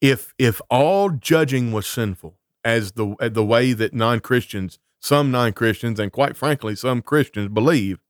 If 0.00 0.34
if 0.38 0.60
all 0.68 1.10
judging 1.10 1.72
was 1.72 1.86
sinful, 1.86 2.36
as 2.64 2.92
the 2.92 3.14
the 3.32 3.44
way 3.44 3.72
that 3.72 3.94
non 3.94 4.20
Christians, 4.20 4.78
some 5.00 5.30
non 5.30 5.52
Christians, 5.52 5.98
and 6.00 6.12
quite 6.12 6.36
frankly 6.36 6.74
some 6.74 7.00
Christians 7.00 7.48
believe, 7.48 8.00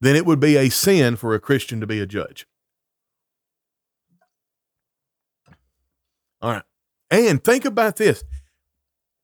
then 0.00 0.16
it 0.16 0.26
would 0.26 0.40
be 0.40 0.56
a 0.56 0.68
sin 0.68 1.16
for 1.16 1.34
a 1.34 1.40
Christian 1.40 1.80
to 1.80 1.86
be 1.86 2.00
a 2.00 2.06
judge. 2.06 2.46
All 6.42 6.52
right. 6.52 6.62
And 7.10 7.42
think 7.42 7.64
about 7.64 7.96
this. 7.96 8.24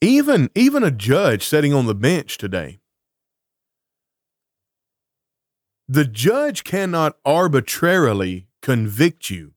Even 0.00 0.48
even 0.54 0.82
a 0.82 0.90
judge 0.90 1.46
sitting 1.46 1.74
on 1.74 1.84
the 1.86 1.94
bench 1.94 2.38
today, 2.38 2.80
the 5.86 6.06
judge 6.06 6.64
cannot 6.64 7.16
arbitrarily 7.24 8.46
convict 8.62 9.28
you 9.28 9.52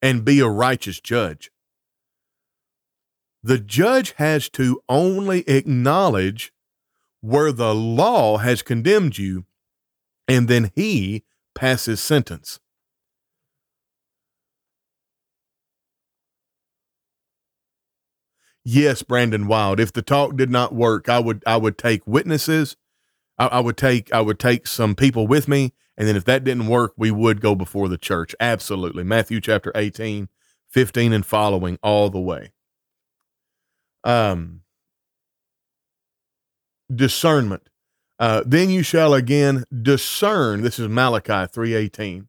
and 0.00 0.24
be 0.24 0.38
a 0.38 0.48
righteous 0.48 1.00
judge. 1.00 1.50
The 3.42 3.58
judge 3.58 4.12
has 4.18 4.48
to 4.50 4.80
only 4.88 5.40
acknowledge 5.48 6.52
where 7.20 7.50
the 7.50 7.74
law 7.74 8.36
has 8.36 8.62
condemned 8.62 9.18
you 9.18 9.46
and 10.28 10.48
then 10.48 10.70
he 10.74 11.24
passes 11.54 12.00
sentence. 12.00 12.60
Yes, 18.64 19.02
Brandon 19.02 19.46
Wild. 19.46 19.78
If 19.78 19.92
the 19.92 20.02
talk 20.02 20.36
did 20.36 20.50
not 20.50 20.74
work, 20.74 21.08
I 21.08 21.20
would 21.20 21.42
I 21.46 21.56
would 21.56 21.78
take 21.78 22.06
witnesses. 22.06 22.76
I, 23.38 23.46
I 23.46 23.60
would 23.60 23.76
take 23.76 24.12
I 24.12 24.20
would 24.20 24.38
take 24.38 24.66
some 24.66 24.94
people 24.94 25.26
with 25.26 25.48
me, 25.48 25.72
and 25.96 26.08
then 26.08 26.16
if 26.16 26.24
that 26.26 26.44
didn't 26.44 26.66
work, 26.68 26.92
we 26.96 27.10
would 27.10 27.40
go 27.40 27.54
before 27.54 27.88
the 27.88 27.98
church. 27.98 28.34
Absolutely. 28.40 29.04
Matthew 29.04 29.40
chapter 29.40 29.72
18, 29.74 30.28
15 30.68 31.12
and 31.12 31.26
following 31.26 31.78
all 31.82 32.10
the 32.10 32.20
way. 32.20 32.52
Um 34.04 34.62
discernment. 36.94 37.68
Uh, 38.18 38.42
then 38.46 38.70
you 38.70 38.82
shall 38.82 39.12
again 39.14 39.64
discern. 39.82 40.62
This 40.62 40.78
is 40.78 40.88
Malachi 40.88 41.46
three 41.52 41.74
eighteen. 41.74 42.28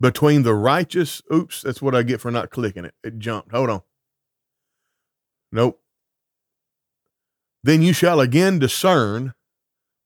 Between 0.00 0.42
the 0.42 0.54
righteous, 0.54 1.22
oops, 1.32 1.62
that's 1.62 1.80
what 1.80 1.94
I 1.94 2.02
get 2.02 2.20
for 2.20 2.30
not 2.30 2.50
clicking 2.50 2.84
it. 2.84 2.94
It 3.02 3.18
jumped. 3.18 3.52
Hold 3.52 3.70
on. 3.70 3.82
Nope. 5.50 5.80
Then 7.62 7.80
you 7.80 7.92
shall 7.92 8.20
again 8.20 8.58
discern 8.58 9.34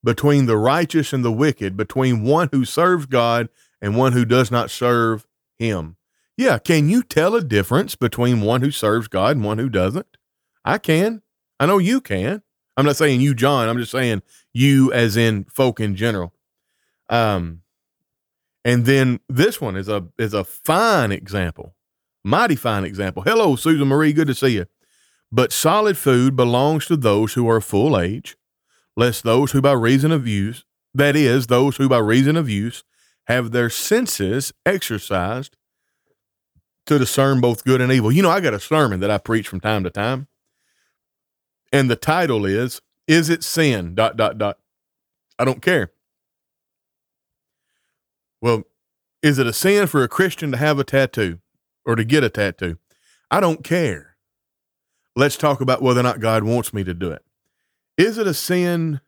between 0.03 0.45
the 0.45 0.57
righteous 0.57 1.11
and 1.11 1.25
the 1.25 1.31
wicked, 1.31 1.75
between 1.75 2.23
one 2.23 2.49
who 2.51 2.63
serves 2.63 3.05
God 3.05 3.49
and 3.81 3.97
one 3.97 4.13
who 4.13 4.25
does 4.25 4.49
not 4.49 4.71
serve 4.71 5.27
him. 5.57 5.97
Yeah, 6.37 6.57
can 6.57 6.87
you 6.87 7.03
tell 7.03 7.35
a 7.35 7.43
difference 7.43 7.95
between 7.95 8.41
one 8.41 8.61
who 8.61 8.71
serves 8.71 9.09
God 9.09 9.35
and 9.35 9.45
one 9.45 9.57
who 9.57 9.67
doesn't? 9.67 10.17
I 10.63 10.77
can. 10.77 11.21
I 11.59 11.65
know 11.65 11.79
you 11.79 11.99
can. 11.99 12.43
I'm 12.79 12.85
not 12.85 12.95
saying 12.95 13.19
you, 13.19 13.35
John. 13.35 13.67
I'm 13.67 13.77
just 13.77 13.91
saying 13.91 14.21
you, 14.53 14.93
as 14.93 15.17
in 15.17 15.43
folk 15.43 15.81
in 15.81 15.97
general. 15.97 16.33
Um, 17.09 17.59
and 18.63 18.85
then 18.85 19.19
this 19.27 19.59
one 19.59 19.75
is 19.75 19.89
a 19.89 20.07
is 20.17 20.33
a 20.33 20.45
fine 20.45 21.11
example, 21.11 21.75
mighty 22.23 22.55
fine 22.55 22.85
example. 22.85 23.23
Hello, 23.23 23.57
Susan 23.57 23.85
Marie. 23.85 24.13
Good 24.13 24.27
to 24.27 24.33
see 24.33 24.51
you. 24.51 24.65
But 25.29 25.51
solid 25.51 25.97
food 25.97 26.37
belongs 26.37 26.85
to 26.85 26.95
those 26.95 27.33
who 27.33 27.49
are 27.49 27.59
full 27.59 27.99
age, 27.99 28.37
lest 28.95 29.25
those 29.25 29.51
who 29.51 29.59
by 29.59 29.73
reason 29.73 30.13
of 30.13 30.25
use, 30.25 30.63
that 30.93 31.17
is, 31.17 31.47
those 31.47 31.75
who 31.75 31.89
by 31.89 31.97
reason 31.97 32.37
of 32.37 32.49
use 32.49 32.85
have 33.27 33.51
their 33.51 33.69
senses 33.69 34.53
exercised 34.65 35.57
to 36.85 36.97
discern 36.97 37.41
both 37.41 37.65
good 37.65 37.81
and 37.81 37.91
evil. 37.91 38.09
You 38.09 38.21
know, 38.21 38.31
I 38.31 38.39
got 38.39 38.53
a 38.53 38.59
sermon 38.59 39.01
that 39.01 39.11
I 39.11 39.17
preach 39.17 39.49
from 39.49 39.59
time 39.59 39.83
to 39.83 39.89
time 39.89 40.28
and 41.71 41.89
the 41.89 41.95
title 41.95 42.45
is 42.45 42.81
is 43.07 43.29
it 43.29 43.43
sin? 43.43 43.95
Dot 43.95 44.17
dot 44.17 44.37
dot. 44.37 44.59
I 45.37 45.45
don't 45.45 45.61
care. 45.61 45.91
Well 48.41 48.63
is 49.21 49.37
it 49.37 49.47
a 49.47 49.53
sin 49.53 49.87
for 49.87 50.03
a 50.03 50.07
christian 50.07 50.51
to 50.51 50.57
have 50.57 50.79
a 50.79 50.83
tattoo 50.83 51.39
or 51.85 51.95
to 51.95 52.03
get 52.03 52.23
a 52.23 52.29
tattoo? 52.29 52.77
I 53.29 53.39
don't 53.39 53.63
care. 53.63 54.15
Let's 55.15 55.35
talk 55.37 55.59
about 55.59 55.81
whether 55.81 55.99
or 55.99 56.03
not 56.03 56.19
god 56.19 56.43
wants 56.43 56.73
me 56.73 56.83
to 56.83 56.93
do 56.93 57.11
it. 57.11 57.23
Is 57.97 58.17
it 58.17 58.27
a 58.27 58.33
sin 58.33 59.01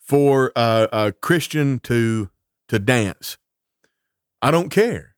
for 0.00 0.52
a, 0.56 0.88
a 0.90 1.12
christian 1.12 1.78
to 1.80 2.30
to 2.68 2.78
dance? 2.78 3.38
I 4.42 4.50
don't 4.50 4.70
care. 4.70 5.14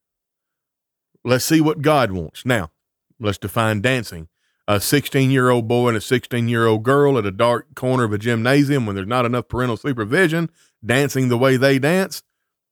Let's 1.24 1.44
see 1.44 1.60
what 1.60 1.82
god 1.82 2.12
wants. 2.12 2.44
Now 2.44 2.70
let's 3.18 3.38
define 3.38 3.80
dancing 3.80 4.28
a 4.70 4.80
16 4.80 5.32
year 5.32 5.50
old 5.50 5.66
boy 5.66 5.88
and 5.88 5.96
a 5.96 6.00
16 6.00 6.48
year 6.48 6.64
old 6.64 6.84
girl 6.84 7.18
at 7.18 7.26
a 7.26 7.32
dark 7.32 7.74
corner 7.74 8.04
of 8.04 8.12
a 8.12 8.18
gymnasium 8.18 8.86
when 8.86 8.94
there's 8.94 9.08
not 9.08 9.26
enough 9.26 9.48
parental 9.48 9.76
supervision 9.76 10.48
dancing 10.84 11.28
the 11.28 11.36
way 11.36 11.56
they 11.56 11.76
dance 11.76 12.22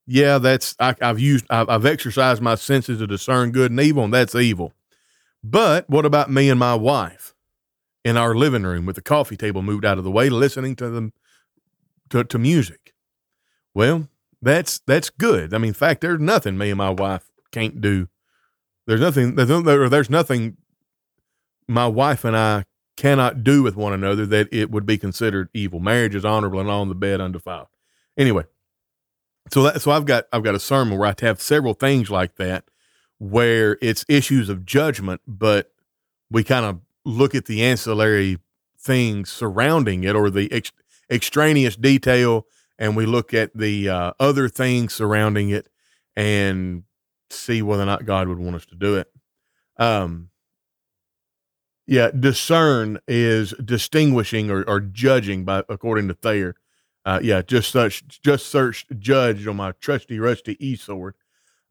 yeah 0.07 0.37
that's 0.37 0.77
I, 0.79 0.95
have 1.01 1.19
used 1.19 1.45
I've, 1.49 1.67
I've 1.67 1.85
exercised 1.85 2.41
my 2.41 2.55
senses 2.55 2.99
to 2.99 3.07
discern 3.07 3.51
good 3.51 3.71
and 3.71 3.79
evil 3.81 4.05
and 4.05 4.13
that's 4.13 4.33
evil. 4.33 4.71
But 5.43 5.89
what 5.89 6.05
about 6.05 6.31
me 6.31 6.49
and 6.49 6.57
my 6.57 6.73
wife 6.73 7.35
in 8.05 8.15
our 8.15 8.33
living 8.33 8.63
room 8.63 8.85
with 8.85 8.95
the 8.95 9.01
coffee 9.01 9.37
table 9.37 9.61
moved 9.61 9.83
out 9.83 9.97
of 9.97 10.05
the 10.05 10.11
way 10.11 10.29
listening 10.29 10.77
to 10.77 10.89
them 10.89 11.11
to, 12.11 12.23
to 12.23 12.37
music? 12.39 12.93
Well 13.73 14.07
that's 14.41 14.79
that's 14.87 15.09
good. 15.09 15.53
I 15.53 15.57
mean 15.57 15.69
in 15.69 15.73
fact 15.73 15.99
there's 15.99 16.21
nothing 16.21 16.57
me 16.57 16.69
and 16.69 16.77
my 16.77 16.91
wife 16.91 17.29
can't 17.51 17.81
do. 17.81 18.07
There's 18.87 19.01
nothing 19.01 19.35
there's, 19.35 19.89
there's 19.89 20.09
nothing 20.09 20.55
my 21.69 21.87
wife 21.87 22.25
and 22.25 22.35
I 22.35 22.65
cannot 22.97 23.43
do 23.43 23.63
with 23.63 23.75
one 23.75 23.93
another 23.93 24.25
that 24.25 24.49
it 24.51 24.71
would 24.71 24.85
be 24.85 24.97
considered 24.97 25.49
evil. 25.53 25.79
Marriage 25.79 26.15
is 26.15 26.25
honorable 26.25 26.59
and 26.59 26.69
on 26.69 26.89
the 26.89 26.95
bed 26.95 27.21
undefiled. 27.21 27.67
Anyway, 28.17 28.43
so 29.51 29.63
that 29.63 29.81
so 29.81 29.91
I've 29.91 30.05
got 30.05 30.25
I've 30.33 30.43
got 30.43 30.55
a 30.55 30.59
sermon 30.59 30.97
where 30.97 31.07
I 31.07 31.15
have 31.25 31.41
several 31.41 31.73
things 31.73 32.09
like 32.09 32.35
that 32.35 32.65
where 33.19 33.77
it's 33.81 34.03
issues 34.09 34.49
of 34.49 34.65
judgment, 34.65 35.21
but 35.27 35.71
we 36.31 36.43
kind 36.43 36.65
of 36.65 36.81
look 37.05 37.35
at 37.35 37.45
the 37.45 37.63
ancillary 37.63 38.39
things 38.77 39.31
surrounding 39.31 40.03
it 40.03 40.15
or 40.15 40.29
the 40.29 40.51
ex- 40.51 40.71
extraneous 41.09 41.75
detail 41.75 42.45
and 42.77 42.95
we 42.95 43.05
look 43.05 43.33
at 43.33 43.55
the 43.55 43.89
uh, 43.89 44.13
other 44.19 44.47
things 44.47 44.93
surrounding 44.93 45.49
it 45.49 45.67
and 46.15 46.83
see 47.29 47.61
whether 47.61 47.83
or 47.83 47.85
not 47.85 48.05
God 48.05 48.27
would 48.27 48.39
want 48.39 48.55
us 48.55 48.65
to 48.67 48.75
do 48.75 48.95
it. 48.95 49.11
Um, 49.77 50.29
yeah, 51.89 52.11
discern 52.11 52.99
is 53.07 53.51
distinguishing 53.53 54.51
or, 54.51 54.63
or 54.69 54.79
judging 54.79 55.43
by 55.43 55.63
according 55.67 56.07
to 56.07 56.13
Thayer. 56.13 56.55
Uh, 57.03 57.19
yeah, 57.23 57.41
just 57.41 57.71
such 57.71 58.21
just 58.21 58.45
searched 58.45 58.99
judge 58.99 59.47
on 59.47 59.55
my 59.55 59.71
trusty 59.71 60.19
rusty 60.19 60.55
e 60.63 60.75
sword. 60.75 61.15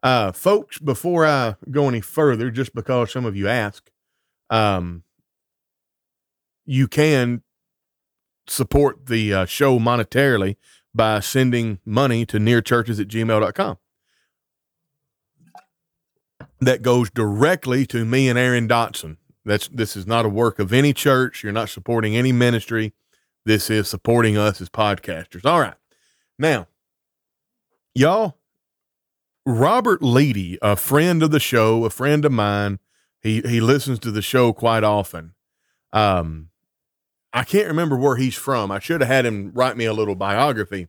Uh, 0.02 0.33
folks, 0.33 0.81
before 0.81 1.24
I 1.24 1.54
go 1.70 1.87
any 1.87 2.00
further, 2.00 2.50
just 2.50 2.74
because 2.74 3.12
some 3.12 3.24
of 3.24 3.37
you 3.37 3.46
ask, 3.46 3.92
um, 4.50 5.04
you 6.66 6.88
can 6.88 7.42
support 8.48 9.07
the 9.07 9.33
uh, 9.33 9.44
show 9.44 9.78
monetarily 9.78 10.57
by 10.92 11.20
sending 11.20 11.78
money 11.85 12.26
to 12.26 12.38
nearchurches 12.38 13.00
at 13.00 13.07
gmail.com. 13.07 13.78
That 16.61 16.83
goes 16.83 17.09
directly 17.09 17.87
to 17.87 18.04
me 18.04 18.28
and 18.28 18.37
Aaron 18.37 18.66
Dotson. 18.66 19.16
That's 19.48 19.68
this 19.68 19.96
is 19.96 20.06
not 20.06 20.26
a 20.26 20.28
work 20.28 20.58
of 20.58 20.72
any 20.72 20.92
church. 20.92 21.42
You're 21.42 21.52
not 21.52 21.70
supporting 21.70 22.14
any 22.14 22.32
ministry. 22.32 22.92
This 23.46 23.70
is 23.70 23.88
supporting 23.88 24.37
us 24.37 24.61
as 24.61 24.68
podcasters. 24.68 25.46
All 25.46 25.58
right. 25.58 25.74
Now, 26.38 26.68
y'all, 27.94 28.37
Robert 29.46 30.02
Leedy, 30.02 30.58
a 30.61 30.76
friend 30.76 31.22
of 31.22 31.30
the 31.30 31.40
show, 31.40 31.87
a 31.87 31.90
friend 31.90 32.26
of 32.26 32.32
mine, 32.32 32.78
he 33.22 33.40
he 33.40 33.61
listens 33.61 33.98
to 34.00 34.11
the 34.11 34.20
show 34.20 34.52
quite 34.52 34.84
often. 34.84 35.32
Um, 35.94 36.50
I 37.32 37.44
can't 37.44 37.68
remember 37.68 37.96
where 37.96 38.16
he's 38.16 38.34
from. 38.34 38.70
I 38.70 38.80
should 38.80 39.00
have 39.00 39.08
had 39.08 39.24
him 39.24 39.52
write 39.54 39.78
me 39.78 39.87
a 39.87 39.94
little 39.94 40.14
biography. 40.14 40.88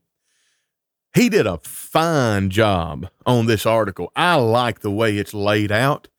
He 1.15 1.29
did 1.29 1.47
a 1.47 1.59
fine 1.63 2.49
job 2.49 3.09
on 3.25 3.45
this 3.45 3.65
article. 3.65 4.11
I 4.17 4.35
like 4.35 4.81
the 4.81 4.91
way 4.91 5.17
it's 5.17 5.33
laid 5.33 5.71
out. 5.71 6.09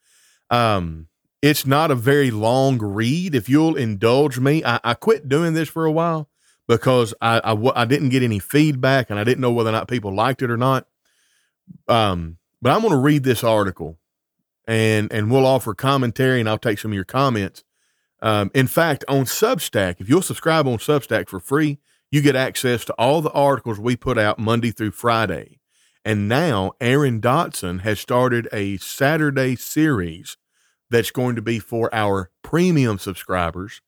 Um, 0.49 1.09
it's 1.43 1.67
not 1.67 1.91
a 1.91 1.95
very 1.95 2.31
long 2.31 2.79
read. 2.79 3.35
If 3.35 3.49
you'll 3.49 3.77
indulge 3.77 4.39
me, 4.39 4.63
I, 4.65 4.81
I 4.85 4.95
quit 4.95 5.29
doing 5.29 5.55
this 5.55 5.69
for 5.69 5.85
a 5.85 5.93
while 5.93 6.29
because 6.69 7.15
I, 7.21 7.41
I, 7.41 7.83
I 7.83 7.85
didn't 7.85 8.11
get 8.11 8.23
any 8.23 8.39
feedback 8.39 9.11
and 9.11 9.19
I 9.19 9.25
didn't 9.25 9.41
know 9.41 9.53
whether 9.53 9.71
or 9.71 9.73
not 9.73 9.89
people 9.89 10.15
liked 10.15 10.43
it 10.43 10.51
or 10.51 10.57
not. 10.57 10.87
Um, 11.89 12.39
but 12.61 12.73
I'm 12.73 12.81
going 12.81 12.93
to 12.93 12.99
read 12.99 13.25
this 13.25 13.43
article 13.43 13.99
and 14.67 15.13
and 15.13 15.31
we'll 15.31 15.47
offer 15.47 15.75
commentary 15.75 16.41
and 16.41 16.49
I'll 16.49 16.59
take 16.59 16.79
some 16.79 16.91
of 16.91 16.95
your 16.95 17.05
comments. 17.05 17.65
Um, 18.23 18.51
in 18.55 18.67
fact, 18.67 19.05
on 19.09 19.25
Substack, 19.25 19.97
if 19.99 20.09
you'll 20.09 20.21
subscribe 20.23 20.67
on 20.67 20.77
Substack 20.77 21.29
for 21.29 21.41
free, 21.41 21.79
you 22.11 22.21
get 22.21 22.37
access 22.37 22.85
to 22.85 22.93
all 22.95 23.23
the 23.23 23.33
articles 23.33 23.81
we 23.81 23.97
put 23.97 24.19
out 24.19 24.39
Monday 24.39 24.71
through 24.71 24.91
Friday. 24.91 25.59
And 26.05 26.29
now 26.29 26.73
Aaron 26.81 27.21
Dotson 27.21 27.81
has 27.81 27.99
started 27.99 28.49
a 28.53 28.77
Saturday 28.77 29.57
series 29.57 30.37
that's 30.91 31.11
going 31.11 31.37
to 31.37 31.43
be 31.43 31.59
for 31.59 31.93
our 31.95 32.31
premium 32.43 32.99
subscribers. 32.99 33.81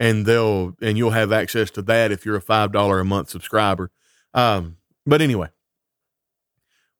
And 0.00 0.26
they'll 0.26 0.76
and 0.80 0.96
you'll 0.96 1.10
have 1.10 1.32
access 1.32 1.70
to 1.72 1.82
that 1.82 2.12
if 2.12 2.24
you're 2.24 2.36
a 2.36 2.40
five 2.40 2.72
dollar 2.72 3.00
a 3.00 3.04
month 3.04 3.30
subscriber. 3.30 3.90
Um, 4.32 4.76
but 5.04 5.20
anyway, 5.20 5.48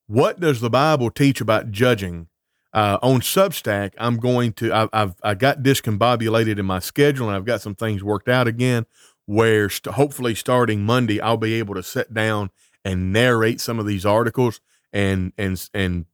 what 0.06 0.40
does 0.40 0.60
the 0.60 0.70
Bible 0.70 1.10
teach 1.10 1.40
about 1.40 1.70
judging 1.70 2.28
uh, 2.72 2.98
on 3.02 3.20
Substack, 3.20 3.94
I'm 3.98 4.18
going 4.18 4.52
to, 4.54 4.72
I, 4.72 4.88
I've, 4.92 5.14
I 5.22 5.34
got 5.34 5.62
discombobulated 5.62 6.58
in 6.58 6.66
my 6.66 6.78
schedule 6.78 7.28
and 7.28 7.36
I've 7.36 7.44
got 7.44 7.62
some 7.62 7.74
things 7.74 8.04
worked 8.04 8.28
out 8.28 8.46
again 8.46 8.86
where 9.26 9.68
st- 9.68 9.94
hopefully 9.94 10.34
starting 10.34 10.84
Monday, 10.84 11.20
I'll 11.20 11.36
be 11.36 11.54
able 11.54 11.74
to 11.74 11.82
sit 11.82 12.12
down 12.12 12.50
and 12.84 13.12
narrate 13.12 13.60
some 13.60 13.78
of 13.78 13.86
these 13.86 14.04
articles 14.06 14.60
and, 14.92 15.32
and, 15.38 15.68
and, 15.74 16.06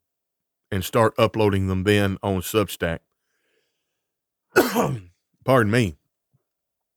and 0.74 0.84
start 0.84 1.14
uploading 1.16 1.68
them 1.68 1.84
then 1.84 2.18
on 2.22 2.40
Substack. 2.40 2.98
Pardon 5.44 5.70
me. 5.70 5.96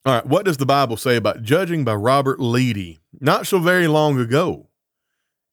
All 0.03 0.15
right. 0.15 0.25
What 0.25 0.45
does 0.45 0.57
the 0.57 0.65
Bible 0.65 0.97
say 0.97 1.15
about 1.15 1.43
judging 1.43 1.83
by 1.83 1.93
Robert 1.93 2.39
Leedy? 2.39 2.99
Not 3.19 3.45
so 3.45 3.59
very 3.59 3.87
long 3.87 4.19
ago, 4.19 4.69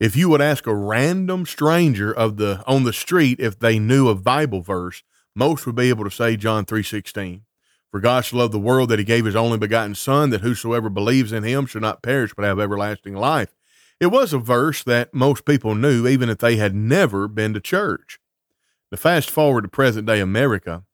if 0.00 0.16
you 0.16 0.28
would 0.28 0.40
ask 0.40 0.66
a 0.66 0.74
random 0.74 1.44
stranger 1.44 2.12
of 2.12 2.36
the 2.36 2.64
on 2.66 2.84
the 2.84 2.92
street 2.92 3.40
if 3.40 3.58
they 3.58 3.78
knew 3.78 4.08
a 4.08 4.14
Bible 4.14 4.62
verse, 4.62 5.02
most 5.34 5.66
would 5.66 5.76
be 5.76 5.88
able 5.88 6.04
to 6.04 6.10
say 6.10 6.36
John 6.36 6.64
3:16. 6.64 7.42
For 7.90 8.00
God 8.00 8.24
so 8.24 8.36
loved 8.36 8.52
the 8.52 8.58
world 8.58 8.88
that 8.88 8.98
he 8.98 9.04
gave 9.04 9.24
his 9.24 9.36
only 9.36 9.58
begotten 9.58 9.94
son 9.94 10.30
that 10.30 10.40
whosoever 10.40 10.88
believes 10.88 11.32
in 11.32 11.44
him 11.44 11.66
should 11.66 11.82
not 11.82 12.02
perish 12.02 12.32
but 12.34 12.44
have 12.44 12.58
everlasting 12.58 13.14
life. 13.14 13.54
It 14.00 14.06
was 14.06 14.32
a 14.32 14.38
verse 14.38 14.82
that 14.84 15.14
most 15.14 15.44
people 15.44 15.74
knew 15.74 16.06
even 16.06 16.28
if 16.28 16.38
they 16.38 16.56
had 16.56 16.74
never 16.74 17.28
been 17.28 17.54
to 17.54 17.60
church. 17.60 18.18
To 18.90 18.96
fast 18.96 19.30
forward 19.30 19.62
to 19.62 19.68
present 19.68 20.06
day 20.06 20.20
America, 20.20 20.84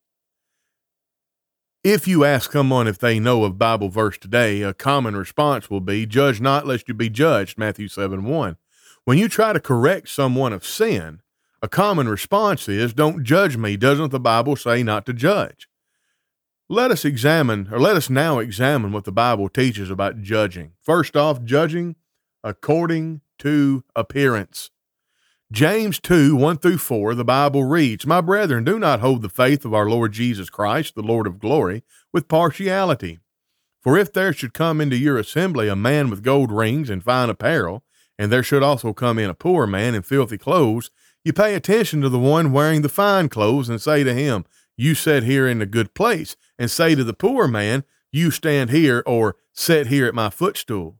if 1.83 2.07
you 2.07 2.25
ask 2.25 2.53
someone 2.53 2.87
if 2.87 2.99
they 2.99 3.19
know 3.19 3.45
a 3.45 3.51
Bible 3.51 3.89
verse 3.89 4.19
today, 4.19 4.61
a 4.61 4.75
common 4.75 5.17
response 5.17 5.71
will 5.71 5.81
be, 5.81 6.05
Judge 6.05 6.39
not 6.39 6.67
lest 6.67 6.89
you 6.89 6.95
be 6.95 7.09
judged, 7.09 7.57
Matthew 7.57 7.89
7 7.89 8.25
1. 8.25 8.57
When 9.05 9.17
you 9.17 9.29
try 9.29 9.55
to 9.55 9.61
correct 9.61 10.11
someone 10.11 10.53
of 10.53 10.67
sin, 10.67 11.23
a 11.63 11.69
common 11.69 12.07
response 12.07 12.69
is, 12.69 12.93
Don't 12.93 13.25
judge 13.25 13.57
me. 13.57 13.79
Doesn't 13.79 14.11
the 14.11 14.21
Bible 14.21 14.57
say 14.57 14.83
not 14.83 15.07
to 15.07 15.15
judge? 15.15 15.69
Let 16.69 16.91
us 16.91 17.05
examine, 17.07 17.69
or 17.73 17.81
let 17.81 17.97
us 17.97 18.11
now 18.11 18.39
examine 18.41 18.93
what 18.93 19.05
the 19.05 19.11
Bible 19.11 19.49
teaches 19.49 19.91
about 19.91 20.21
judging. 20.21 20.73
First 20.83 21.17
off, 21.17 21.43
judging 21.43 21.97
according 22.43 23.21
to 23.39 23.85
appearance. 23.97 24.71
James 25.53 25.99
2 25.99 26.37
1 26.37 26.59
through 26.59 26.79
4, 26.79 27.15
the 27.17 27.25
Bible 27.25 27.65
reads, 27.65 28.07
My 28.07 28.21
brethren, 28.21 28.63
do 28.63 28.79
not 28.79 29.01
hold 29.01 29.23
the 29.23 29.29
faith 29.29 29.65
of 29.65 29.75
our 29.75 29.89
Lord 29.91 30.13
Jesus 30.13 30.49
Christ, 30.49 30.95
the 30.95 31.03
Lord 31.03 31.27
of 31.27 31.41
glory, 31.41 31.83
with 32.13 32.29
partiality. 32.29 33.19
For 33.83 33.99
if 33.99 34.13
there 34.13 34.33
should 34.33 34.55
come 34.55 34.81
into 34.81 34.97
your 34.97 35.19
assembly 35.19 35.67
a 35.67 35.75
man 35.75 36.09
with 36.09 36.23
gold 36.23 36.53
rings 36.53 36.89
and 36.89 37.03
fine 37.03 37.31
apparel, 37.31 37.83
and 38.17 38.31
there 38.31 38.45
should 38.45 38.63
also 38.63 38.93
come 38.93 39.19
in 39.19 39.29
a 39.29 39.35
poor 39.35 39.67
man 39.67 39.97
in 39.97 40.03
filthy 40.03 40.39
clothes, 40.39 40.91
you 41.25 41.33
pay 41.33 41.55
attention 41.55 42.01
to 42.03 42.09
the 42.09 42.19
one 42.19 42.53
wearing 42.53 42.83
the 42.83 42.89
fine 42.89 43.29
clothes 43.29 43.69
and 43.69 43.81
say 43.81 44.05
to 44.05 44.15
him, 44.15 44.45
You 44.77 44.95
sit 44.95 45.25
here 45.25 45.49
in 45.49 45.61
a 45.61 45.67
good 45.67 45.95
place, 45.95 46.37
and 46.59 46.71
say 46.71 46.95
to 46.95 47.03
the 47.03 47.13
poor 47.13 47.49
man, 47.49 47.83
You 48.13 48.31
stand 48.31 48.71
here 48.71 49.03
or 49.05 49.35
sit 49.53 49.89
here 49.89 50.07
at 50.07 50.15
my 50.15 50.31
footstool. 50.31 51.00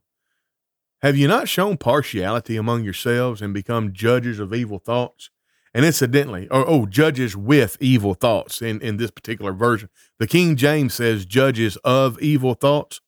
Have 1.01 1.17
you 1.17 1.27
not 1.27 1.49
shown 1.49 1.77
partiality 1.77 2.57
among 2.57 2.83
yourselves 2.83 3.41
and 3.41 3.53
become 3.53 3.93
judges 3.93 4.39
of 4.39 4.53
evil 4.53 4.77
thoughts? 4.77 5.29
And 5.73 5.85
incidentally, 5.85 6.49
or 6.49 6.67
oh, 6.67 6.85
judges 6.85 7.35
with 7.35 7.77
evil 7.79 8.13
thoughts 8.13 8.61
in, 8.61 8.81
in 8.81 8.97
this 8.97 9.09
particular 9.09 9.53
version. 9.53 9.89
The 10.19 10.27
King 10.27 10.57
James 10.57 10.93
says 10.93 11.25
judges 11.25 11.77
of 11.77 12.21
evil 12.21 12.55
thoughts, 12.55 12.99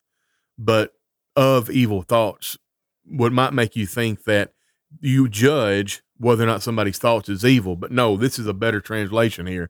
but 0.57 0.93
of 1.35 1.69
evil 1.69 2.03
thoughts 2.03 2.57
what 3.05 3.33
might 3.33 3.53
make 3.53 3.75
you 3.75 3.85
think 3.85 4.23
that 4.23 4.53
you 5.01 5.27
judge 5.27 6.03
whether 6.17 6.43
or 6.43 6.47
not 6.47 6.63
somebody's 6.63 6.99
thoughts 6.99 7.29
is 7.29 7.43
evil. 7.43 7.75
But 7.75 7.91
no, 7.91 8.15
this 8.15 8.39
is 8.39 8.47
a 8.47 8.53
better 8.53 8.79
translation 8.79 9.45
here. 9.45 9.69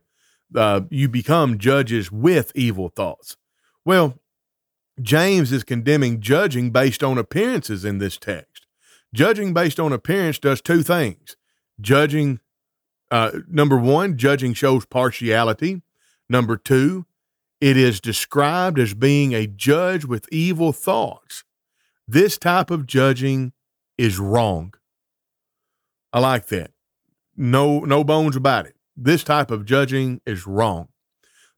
Uh, 0.56 0.82
you 0.90 1.10
become 1.10 1.58
judges 1.58 2.12
with 2.12 2.52
evil 2.54 2.90
thoughts. 2.90 3.38
Well, 3.86 4.20
James 5.02 5.52
is 5.52 5.64
condemning 5.64 6.22
judging 6.22 6.72
based 6.72 7.04
on 7.04 7.18
appearances 7.18 7.84
in 7.84 7.98
this 7.98 8.18
text. 8.18 8.68
Judging 9.14 9.54
based 9.54 9.80
on 9.80 9.92
appearance 9.92 10.40
does 10.40 10.62
two 10.62 10.84
things. 10.84 11.36
Judging, 11.80 12.40
uh, 13.12 13.32
number 13.48 13.78
one, 13.78 14.18
judging 14.18 14.54
shows 14.54 14.86
partiality. 14.86 15.82
Number 16.30 16.58
two, 16.58 17.06
it 17.62 17.78
is 17.78 18.00
described 18.00 18.80
as 18.80 18.94
being 18.94 19.34
a 19.34 19.48
judge 19.48 20.06
with 20.06 20.28
evil 20.32 20.74
thoughts. 20.74 21.44
This 22.08 22.38
type 22.38 22.70
of 22.70 22.86
judging 22.86 23.54
is 23.98 24.20
wrong. 24.20 24.74
I 26.12 26.20
like 26.20 26.48
that. 26.48 26.72
No, 27.36 27.80
no 27.80 28.04
bones 28.04 28.36
about 28.36 28.66
it. 28.66 28.76
This 28.96 29.24
type 29.24 29.50
of 29.50 29.66
judging 29.66 30.22
is 30.26 30.46
wrong. 30.46 30.90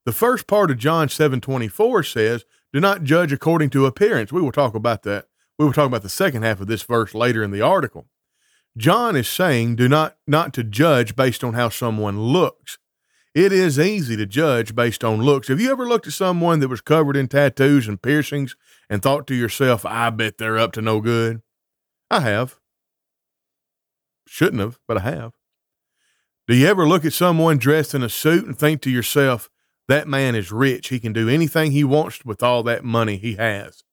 The 0.04 0.12
first 0.12 0.46
part 0.46 0.70
of 0.70 0.78
John 0.78 1.08
7 1.08 1.40
24 1.40 2.02
says, 2.04 2.44
Do 2.72 2.80
not 2.80 3.04
judge 3.04 3.32
according 3.32 3.70
to 3.70 3.86
appearance. 3.86 4.32
We 4.32 4.42
will 4.42 4.52
talk 4.52 4.74
about 4.74 5.02
that. 5.04 5.26
We 5.58 5.64
will 5.64 5.72
talk 5.72 5.86
about 5.86 6.02
the 6.02 6.08
second 6.08 6.42
half 6.42 6.60
of 6.60 6.66
this 6.66 6.82
verse 6.82 7.14
later 7.14 7.42
in 7.42 7.50
the 7.50 7.62
article. 7.62 8.06
John 8.76 9.16
is 9.16 9.28
saying, 9.28 9.76
Do 9.76 9.88
not, 9.88 10.16
not 10.26 10.52
to 10.54 10.64
judge 10.64 11.16
based 11.16 11.42
on 11.42 11.54
how 11.54 11.70
someone 11.70 12.20
looks. 12.20 12.78
It 13.34 13.52
is 13.52 13.78
easy 13.78 14.16
to 14.16 14.26
judge 14.26 14.74
based 14.74 15.04
on 15.04 15.22
looks. 15.22 15.48
Have 15.48 15.60
you 15.60 15.70
ever 15.70 15.86
looked 15.86 16.06
at 16.06 16.12
someone 16.12 16.60
that 16.60 16.68
was 16.68 16.80
covered 16.80 17.16
in 17.16 17.28
tattoos 17.28 17.86
and 17.86 18.00
piercings 18.00 18.56
and 18.88 19.02
thought 19.02 19.26
to 19.26 19.34
yourself, 19.34 19.84
I 19.84 20.10
bet 20.10 20.38
they're 20.38 20.58
up 20.58 20.72
to 20.72 20.82
no 20.82 21.00
good? 21.00 21.42
I 22.10 22.20
have. 22.20 22.56
Shouldn't 24.26 24.60
have, 24.60 24.78
but 24.88 24.98
I 24.98 25.00
have. 25.00 25.32
Do 26.48 26.54
you 26.54 26.66
ever 26.66 26.86
look 26.86 27.04
at 27.04 27.12
someone 27.12 27.58
dressed 27.58 27.94
in 27.94 28.02
a 28.02 28.08
suit 28.08 28.46
and 28.46 28.58
think 28.58 28.80
to 28.82 28.90
yourself, 28.90 29.50
That 29.88 30.08
man 30.08 30.34
is 30.34 30.50
rich. 30.50 30.88
He 30.88 30.98
can 30.98 31.12
do 31.12 31.28
anything 31.28 31.72
he 31.72 31.84
wants 31.84 32.24
with 32.24 32.42
all 32.42 32.62
that 32.64 32.84
money 32.84 33.16
he 33.16 33.34
has. 33.34 33.84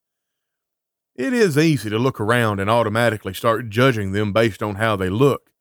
It 1.15 1.33
is 1.33 1.57
easy 1.57 1.89
to 1.91 1.99
look 1.99 2.19
around 2.19 2.59
and 2.59 2.69
automatically 2.69 3.33
start 3.33 3.69
judging 3.69 4.13
them 4.13 4.33
based 4.33 4.63
on 4.63 4.75
how 4.75 4.95
they 4.95 5.09
look. 5.09 5.51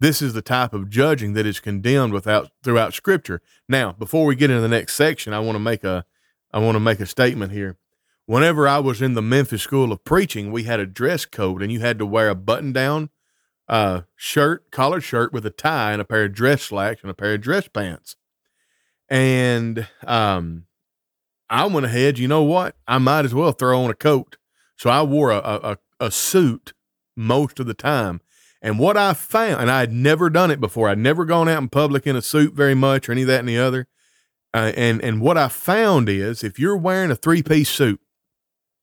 This 0.00 0.22
is 0.22 0.32
the 0.32 0.42
type 0.42 0.72
of 0.72 0.88
judging 0.88 1.34
that 1.34 1.46
is 1.46 1.60
condemned 1.60 2.12
without 2.12 2.50
throughout 2.64 2.94
scripture. 2.94 3.42
Now, 3.68 3.92
before 3.92 4.24
we 4.24 4.34
get 4.34 4.50
into 4.50 4.62
the 4.62 4.68
next 4.68 4.94
section, 4.94 5.34
I 5.34 5.40
want 5.40 5.54
to 5.56 5.60
make 5.60 5.84
a 5.84 6.06
I 6.52 6.58
want 6.58 6.76
to 6.76 6.80
make 6.80 7.00
a 7.00 7.06
statement 7.06 7.52
here. 7.52 7.76
Whenever 8.26 8.66
I 8.66 8.78
was 8.78 9.02
in 9.02 9.14
the 9.14 9.22
Memphis 9.22 9.62
School 9.62 9.92
of 9.92 10.04
Preaching, 10.04 10.50
we 10.50 10.64
had 10.64 10.80
a 10.80 10.86
dress 10.86 11.24
code 11.24 11.62
and 11.62 11.70
you 11.70 11.80
had 11.80 11.98
to 11.98 12.06
wear 12.06 12.30
a 12.30 12.34
button 12.34 12.72
down 12.72 13.10
uh, 13.68 14.02
shirt, 14.16 14.70
collared 14.70 15.02
shirt 15.02 15.32
with 15.32 15.46
a 15.46 15.50
tie 15.50 15.92
and 15.92 16.00
a 16.00 16.04
pair 16.04 16.24
of 16.24 16.34
dress 16.34 16.62
slacks 16.62 17.02
and 17.02 17.10
a 17.10 17.14
pair 17.14 17.34
of 17.34 17.40
dress 17.40 17.68
pants. 17.68 18.16
And 19.12 19.86
um, 20.06 20.64
I 21.50 21.66
went 21.66 21.84
ahead, 21.84 22.18
you 22.18 22.26
know 22.26 22.44
what? 22.44 22.76
I 22.88 22.96
might 22.96 23.26
as 23.26 23.34
well 23.34 23.52
throw 23.52 23.82
on 23.82 23.90
a 23.90 23.94
coat. 23.94 24.38
So 24.78 24.88
I 24.88 25.02
wore 25.02 25.30
a, 25.30 25.36
a, 25.38 25.78
a 26.00 26.10
suit 26.10 26.72
most 27.14 27.60
of 27.60 27.66
the 27.66 27.74
time. 27.74 28.22
And 28.62 28.78
what 28.78 28.96
I 28.96 29.12
found, 29.12 29.60
and 29.60 29.70
I 29.70 29.80
had 29.80 29.92
never 29.92 30.30
done 30.30 30.50
it 30.50 30.62
before, 30.62 30.88
I'd 30.88 30.96
never 30.96 31.26
gone 31.26 31.46
out 31.46 31.60
in 31.60 31.68
public 31.68 32.06
in 32.06 32.16
a 32.16 32.22
suit 32.22 32.54
very 32.54 32.74
much 32.74 33.06
or 33.06 33.12
any 33.12 33.20
of 33.20 33.28
that 33.28 33.40
and 33.40 33.48
the 33.50 33.58
other. 33.58 33.86
Uh, 34.54 34.72
and 34.76 35.02
and 35.02 35.20
what 35.20 35.36
I 35.36 35.48
found 35.48 36.08
is 36.08 36.42
if 36.42 36.58
you're 36.58 36.76
wearing 36.76 37.10
a 37.10 37.16
three 37.16 37.42
piece 37.42 37.68
suit, 37.68 38.00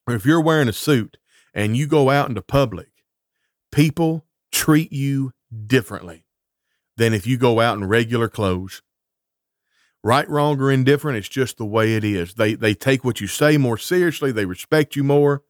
or 0.05 0.13
if 0.13 0.27
you're 0.27 0.41
wearing 0.41 0.69
a 0.69 0.73
suit 0.73 1.17
and 1.55 1.75
you 1.75 1.87
go 1.87 2.11
out 2.11 2.29
into 2.29 2.41
public, 2.43 2.89
people 3.71 4.25
treat 4.51 4.91
you 4.91 5.31
differently 5.65 6.25
than 6.97 7.15
if 7.15 7.25
you 7.25 7.37
go 7.37 7.59
out 7.59 7.77
in 7.77 7.85
regular 7.85 8.29
clothes. 8.29 8.83
Right, 10.01 10.29
wrong, 10.29 10.61
or 10.61 10.71
indifferent, 10.71 11.17
it's 11.17 11.27
just 11.27 11.57
the 11.57 11.65
way 11.65 11.95
it 11.95 12.05
is. 12.05 12.35
They 12.35 12.53
they 12.53 12.73
take 12.73 13.03
what 13.03 13.19
you 13.19 13.27
say 13.27 13.57
more 13.57 13.77
seriously. 13.77 14.31
They 14.31 14.45
respect 14.45 14.95
you 14.95 15.03
more. 15.03 15.43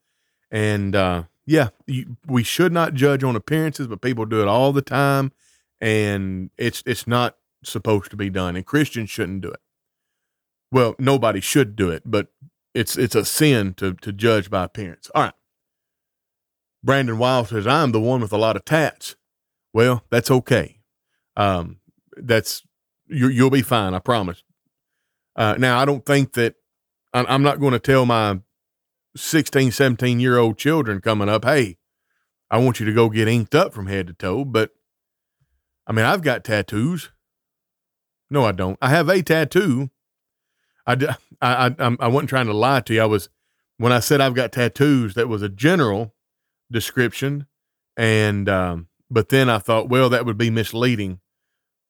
And 0.49 0.95
uh, 0.95 1.23
yeah, 1.45 1.69
you, 1.85 2.17
we 2.25 2.41
should 2.43 2.71
not 2.71 2.95
judge 2.95 3.23
on 3.23 3.35
appearances, 3.35 3.87
but 3.87 4.01
people 4.01 4.25
do 4.25 4.41
it 4.41 4.47
all 4.47 4.73
the 4.73 4.81
time, 4.81 5.31
and 5.79 6.49
it's 6.57 6.81
it's 6.87 7.05
not 7.05 7.37
supposed 7.63 8.09
to 8.09 8.17
be 8.17 8.31
done. 8.31 8.55
And 8.55 8.65
Christians 8.65 9.11
shouldn't 9.11 9.41
do 9.41 9.49
it. 9.49 9.59
Well, 10.71 10.95
nobody 10.97 11.41
should 11.41 11.75
do 11.75 11.91
it, 11.91 12.03
but 12.05 12.29
it's 12.73 12.97
it's 12.97 13.15
a 13.15 13.25
sin 13.25 13.75
to 13.75 13.93
to 13.95 14.11
judge 14.11 14.49
by 14.49 14.63
appearance. 14.63 15.11
All 15.13 15.23
right. 15.23 15.33
Brandon 16.83 17.17
Wild 17.17 17.49
says 17.49 17.67
I'm 17.67 17.91
the 17.91 17.99
one 17.99 18.21
with 18.21 18.33
a 18.33 18.37
lot 18.37 18.55
of 18.55 18.65
tats. 18.65 19.15
Well, 19.73 20.03
that's 20.09 20.31
okay. 20.31 20.79
Um, 21.35 21.77
that's 22.15 22.63
you, 23.09 23.27
you'll 23.27 23.49
be 23.49 23.61
fine. 23.61 23.93
I 23.93 23.99
promise. 23.99 24.43
Uh, 25.35 25.55
now 25.57 25.79
I 25.79 25.85
don't 25.85 26.05
think 26.05 26.33
that 26.33 26.55
I'm 27.13 27.41
not 27.41 27.59
going 27.59 27.73
to 27.73 27.79
tell 27.79 28.05
my 28.05 28.39
16, 29.15 29.71
17 29.71 30.19
year 30.19 30.37
old 30.37 30.57
children 30.57 31.01
coming 31.01 31.29
up, 31.29 31.45
hey, 31.45 31.77
I 32.51 32.57
want 32.59 32.79
you 32.79 32.85
to 32.85 32.93
go 32.93 33.09
get 33.09 33.27
inked 33.27 33.55
up 33.55 33.73
from 33.73 33.87
head 33.87 34.07
to 34.07 34.13
toe. 34.13 34.45
But 34.45 34.71
I 35.87 35.91
mean, 35.91 36.05
I've 36.05 36.21
got 36.21 36.43
tattoos. 36.43 37.11
No, 38.29 38.45
I 38.45 38.51
don't. 38.51 38.77
I 38.81 38.89
have 38.89 39.09
a 39.09 39.21
tattoo. 39.21 39.89
I, 40.85 40.93
I, 41.41 41.75
I, 41.79 41.97
I 41.99 42.07
wasn't 42.07 42.29
trying 42.29 42.47
to 42.47 42.53
lie 42.53 42.81
to 42.81 42.93
you. 42.93 43.01
I 43.01 43.05
was, 43.05 43.29
when 43.77 43.91
I 43.91 43.99
said 43.99 44.21
I've 44.21 44.35
got 44.35 44.51
tattoos, 44.51 45.15
that 45.15 45.29
was 45.29 45.41
a 45.41 45.49
general 45.49 46.13
description. 46.71 47.47
And, 47.97 48.47
um, 48.47 48.87
but 49.09 49.29
then 49.29 49.49
I 49.49 49.57
thought, 49.57 49.89
well, 49.89 50.09
that 50.09 50.25
would 50.25 50.37
be 50.37 50.49
misleading 50.49 51.21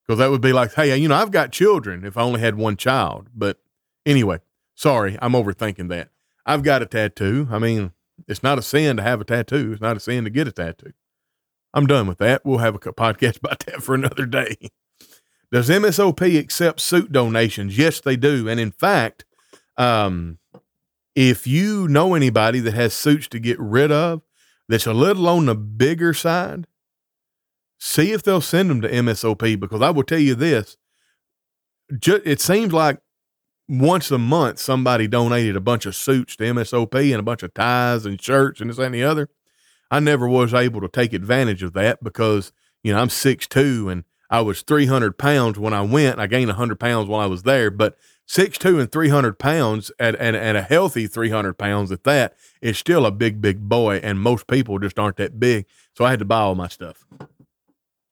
because 0.10 0.18
that 0.18 0.32
would 0.32 0.42
be 0.42 0.54
like, 0.54 0.74
hey, 0.74 0.98
you 0.98 1.08
know, 1.08 1.14
I've 1.14 1.30
got 1.30 1.52
children 1.52 2.04
if 2.04 2.18
I 2.18 2.24
only 2.24 2.40
had 2.40 2.56
one 2.56 2.78
child. 2.78 3.28
But 3.32 3.60
anyway, 4.08 4.40
sorry, 4.74 5.20
I'm 5.22 5.34
overthinking 5.34 5.90
that. 5.90 6.10
I've 6.48 6.64
got 6.64 6.82
a 6.82 6.88
tattoo. 6.88 7.48
I 7.52 7.60
mean, 7.60 7.92
it's 8.28 8.42
not 8.42 8.58
a 8.58 8.64
sin 8.64 8.98
to 8.98 9.04
have 9.04 9.22
a 9.22 9.24
tattoo. 9.24 9.72
It's 9.72 9.82
not 9.84 9.98
a 9.98 10.00
sin 10.00 10.24
to 10.24 10.32
get 10.32 10.48
a 10.48 10.52
tattoo. 10.52 10.94
I'm 11.76 11.86
done 11.86 12.08
with 12.08 12.18
that. 12.18 12.44
We'll 12.44 12.58
have 12.58 12.74
a 12.74 12.80
podcast 12.80 13.38
about 13.44 13.60
that 13.68 13.84
for 13.84 13.94
another 13.94 14.26
day. 14.26 14.56
Does 15.52 15.70
MSOP 15.70 16.40
accept 16.40 16.80
suit 16.80 17.12
donations? 17.12 17.78
Yes, 17.78 18.02
they 18.02 18.16
do. 18.16 18.50
And 18.50 18.60
in 18.60 18.72
fact, 18.72 19.26
um, 19.78 20.40
if 21.14 21.46
you 21.46 21.88
know 21.88 22.16
anybody 22.16 22.60
that 22.62 22.74
has 22.74 22.96
suits 22.96 23.28
to 23.28 23.40
get 23.40 23.60
rid 23.60 23.92
of 23.92 24.24
that's 24.68 24.88
a 24.88 24.94
little 24.94 25.30
on 25.30 25.46
the 25.46 25.54
bigger 25.54 26.16
side, 26.16 26.66
see 27.80 28.12
if 28.12 28.22
they'll 28.22 28.42
send 28.42 28.70
them 28.70 28.82
to 28.82 28.90
MSOP 28.90 29.60
because 29.60 29.82
I 29.82 29.90
will 29.90 30.04
tell 30.04 30.20
you 30.20 30.36
this. 30.36 30.78
it 31.90 32.42
seems 32.42 32.74
like 32.74 33.00
once 33.68 34.12
a 34.12 34.18
month 34.18 34.60
somebody 34.60 35.08
donated 35.08 35.56
a 35.56 35.62
bunch 35.62 35.86
of 35.86 35.96
suits 35.96 36.36
to 36.36 36.44
MSOP 36.44 37.12
and 37.12 37.20
a 37.20 37.24
bunch 37.24 37.42
of 37.42 37.54
ties 37.54 38.06
and 38.06 38.22
shirts 38.22 38.60
and 38.60 38.70
this 38.70 38.78
and 38.78 38.94
the 38.94 39.04
other. 39.04 39.30
I 39.90 40.00
never 40.00 40.28
was 40.28 40.54
able 40.54 40.82
to 40.82 40.88
take 40.88 41.14
advantage 41.14 41.64
of 41.64 41.74
that 41.74 42.04
because, 42.04 42.52
you 42.84 42.94
know, 42.94 43.00
I'm 43.00 43.08
6'2 43.08 43.92
and 43.92 44.04
I 44.30 44.42
was 44.42 44.62
300 44.62 45.18
pounds 45.18 45.58
when 45.58 45.74
I 45.74 45.82
went. 45.82 46.20
I 46.20 46.28
gained 46.28 46.50
100 46.50 46.80
pounds 46.80 47.08
while 47.08 47.22
I 47.22 47.26
was 47.26 47.44
there, 47.44 47.72
but 47.72 47.98
6'2 48.28 48.80
and 48.80 48.92
300 48.92 49.40
pounds 49.40 49.92
at, 50.00 50.16
at, 50.16 50.36
at 50.36 50.56
a 50.56 50.62
healthy 50.62 51.08
300 51.08 51.58
pounds 51.58 51.92
at 51.92 52.04
that 52.04 52.36
is 52.62 52.78
still 52.78 53.06
a 53.06 53.12
big, 53.12 53.42
big 53.42 53.68
boy. 53.68 53.98
And 54.04 54.20
most 54.20 54.46
people 54.46 54.78
just 54.78 55.00
aren't 55.00 55.18
that 55.18 55.40
big. 55.40 55.66
So 55.96 56.06
I 56.06 56.12
had 56.12 56.20
to 56.20 56.26
buy 56.26 56.42
all 56.42 56.56
my 56.56 56.68
stuff. 56.68 57.08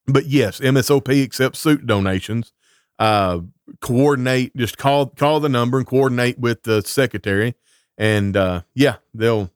But 0.07 0.25
yes, 0.25 0.59
MSOP 0.59 1.21
accepts 1.21 1.59
suit 1.59 1.85
donations. 1.85 2.53
Uh, 2.97 3.41
coordinate, 3.81 4.55
just 4.55 4.77
call 4.77 5.07
call 5.07 5.39
the 5.39 5.49
number 5.49 5.77
and 5.77 5.85
coordinate 5.85 6.39
with 6.39 6.63
the 6.63 6.81
secretary, 6.81 7.55
and 7.97 8.35
uh, 8.35 8.61
yeah, 8.73 8.95
they'll 9.13 9.51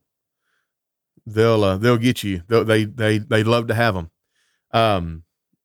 they'll 1.26 1.64
uh, 1.64 1.78
they'll 1.78 1.98
get 1.98 2.24
you. 2.24 2.44
They'll, 2.48 2.66
they 2.66 2.84
they 2.84 3.18
they 3.18 3.44
love 3.44 3.68
to 3.68 3.74
have 3.74 3.96
them. 3.96 4.12
Um, 4.72 5.24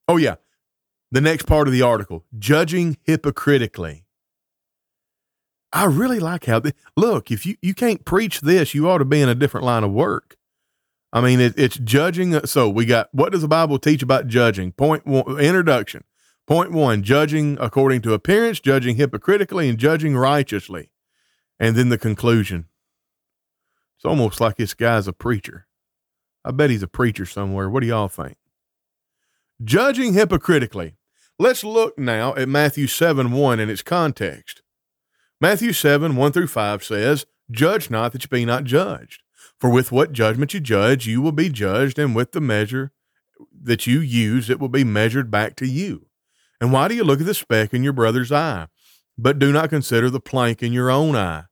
oh 0.09 0.17
yeah, 0.17 0.37
the 1.11 1.21
next 1.21 1.47
part 1.47 1.67
of 1.69 1.73
the 1.73 1.83
article: 1.83 2.25
judging 2.39 2.97
hypocritically. 3.03 4.05
I 5.73 5.85
really 5.85 6.21
like 6.21 6.47
how 6.47 6.61
they 6.61 6.73
look. 6.97 7.31
If 7.31 7.45
you 7.45 7.57
you 7.61 7.75
can't 7.75 8.05
preach 8.05 8.41
this, 8.41 8.73
you 8.73 8.89
ought 8.89 8.99
to 8.99 9.05
be 9.05 9.21
in 9.21 9.29
a 9.29 9.35
different 9.35 9.67
line 9.67 9.85
of 9.85 9.93
work. 9.93 10.36
I 11.13 11.21
mean, 11.21 11.41
it, 11.41 11.55
it's 11.57 11.79
judging. 11.79 12.45
So 12.47 12.69
we 12.69 12.85
got 12.87 13.09
what 13.13 13.33
does 13.33 13.43
the 13.43 13.49
Bible 13.49 13.79
teach 13.79 14.03
about 14.03 14.27
judging? 14.27 14.73
Point 14.73 15.07
one, 15.07 15.39
introduction. 15.41 16.05
Point 16.47 16.73
one, 16.73 17.03
judging 17.03 17.57
according 17.61 18.03
to 18.03 18.15
appearance, 18.15 18.61
judging 18.61 18.97
hypocritically, 18.97 19.69
and 19.69 19.79
judging 19.79 20.17
righteously. 20.17 20.91
And 21.59 21.75
then 21.75 21.89
the 21.89 21.99
conclusion. 21.99 22.67
It's 23.97 24.05
almost 24.05 24.41
like 24.41 24.57
this 24.57 24.75
guy's 24.75 25.09
a 25.09 25.13
preacher. 25.13 25.67
I 26.45 26.53
bet 26.53 26.71
he's 26.71 26.83
a 26.83 26.89
preacher 26.89 27.27
somewhere. 27.27 27.69
What 27.69 27.81
do 27.81 27.87
y'all 27.87 28.09
think? 28.09 28.37
Judging 29.65 30.13
hypocritically. 30.13 30.97
Let's 31.39 31.65
look 31.65 31.99
now 31.99 32.35
at 32.35 32.49
Matthew 32.49 32.87
7 32.87 33.33
1 33.33 33.61
in 33.61 33.69
its 33.69 33.83
context. 33.83 34.63
Matthew 35.41 35.73
7 35.73 36.15
1 36.15 36.33
through 36.33 36.47
5 36.47 36.85
says, 36.85 37.27
Judge 37.51 37.91
not 37.91 38.13
that 38.13 38.23
you 38.23 38.29
be 38.29 38.45
not 38.45 38.65
judged. 38.65 39.23
For 39.61 39.71
with 39.71 39.91
what 39.91 40.13
judgment 40.13 40.53
you 40.55 40.61
judge, 40.61 41.07
you 41.07 41.23
will 41.23 41.33
be 41.33 41.49
judged, 41.49 41.99
and 41.99 42.15
with 42.15 42.33
the 42.33 42.41
measure 42.41 42.93
that 43.63 43.87
you 43.87 44.01
use, 44.01 44.51
it 44.51 44.61
will 44.61 44.69
be 44.69 44.85
measured 44.85 45.31
back 45.31 45.57
to 45.57 45.67
you. 45.67 46.07
And 46.61 46.73
why 46.73 46.89
do 46.89 46.95
you 46.95 47.05
look 47.05 47.21
at 47.21 47.27
the 47.27 47.35
speck 47.35 47.75
in 47.75 47.83
your 47.83 47.93
brother's 47.93 48.33
eye, 48.33 48.69
but 49.19 49.39
do 49.39 49.53
not 49.53 49.71
consider 49.71 50.11
the 50.11 50.21
plank 50.21 50.63
in 50.63 50.73
your 50.73 50.91
own 50.91 51.17
eye? 51.17 51.45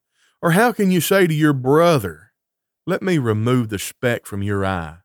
Or 0.42 0.52
how 0.52 0.72
can 0.72 0.90
you 0.90 1.00
say 1.00 1.26
to 1.26 1.34
your 1.34 1.52
brother, 1.54 2.32
Let 2.86 3.02
me 3.02 3.16
remove 3.16 3.70
the 3.70 3.78
speck 3.78 4.26
from 4.26 4.42
your 4.42 4.64
eye, 4.64 4.98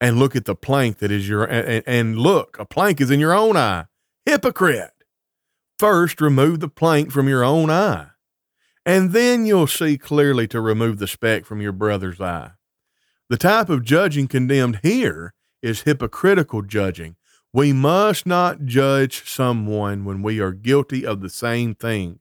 and 0.00 0.18
look 0.18 0.34
at 0.34 0.46
the 0.46 0.54
plank 0.54 0.98
that 0.98 1.10
is 1.10 1.28
your, 1.28 1.44
and, 1.44 1.82
and 1.86 2.18
look, 2.18 2.58
a 2.58 2.64
plank 2.64 3.00
is 3.00 3.10
in 3.10 3.20
your 3.20 3.34
own 3.34 3.56
eye? 3.56 3.86
Hypocrite! 4.24 4.92
First, 5.78 6.20
remove 6.20 6.60
the 6.60 6.68
plank 6.68 7.10
from 7.10 7.28
your 7.28 7.42
own 7.42 7.70
eye, 7.70 8.09
and 8.90 9.12
then 9.12 9.46
you'll 9.46 9.66
see 9.66 9.96
clearly 9.96 10.48
to 10.48 10.60
remove 10.60 10.98
the 10.98 11.06
speck 11.06 11.44
from 11.44 11.60
your 11.60 11.72
brother's 11.72 12.20
eye. 12.20 12.52
The 13.28 13.36
type 13.36 13.68
of 13.68 13.84
judging 13.84 14.26
condemned 14.26 14.80
here 14.82 15.34
is 15.62 15.82
hypocritical 15.82 16.62
judging 16.62 17.16
we 17.52 17.72
must 17.72 18.26
not 18.26 18.64
judge 18.64 19.28
someone 19.28 20.04
when 20.04 20.22
we 20.22 20.38
are 20.38 20.52
guilty 20.52 21.04
of 21.04 21.20
the 21.20 21.28
same 21.28 21.74
thing. 21.74 22.20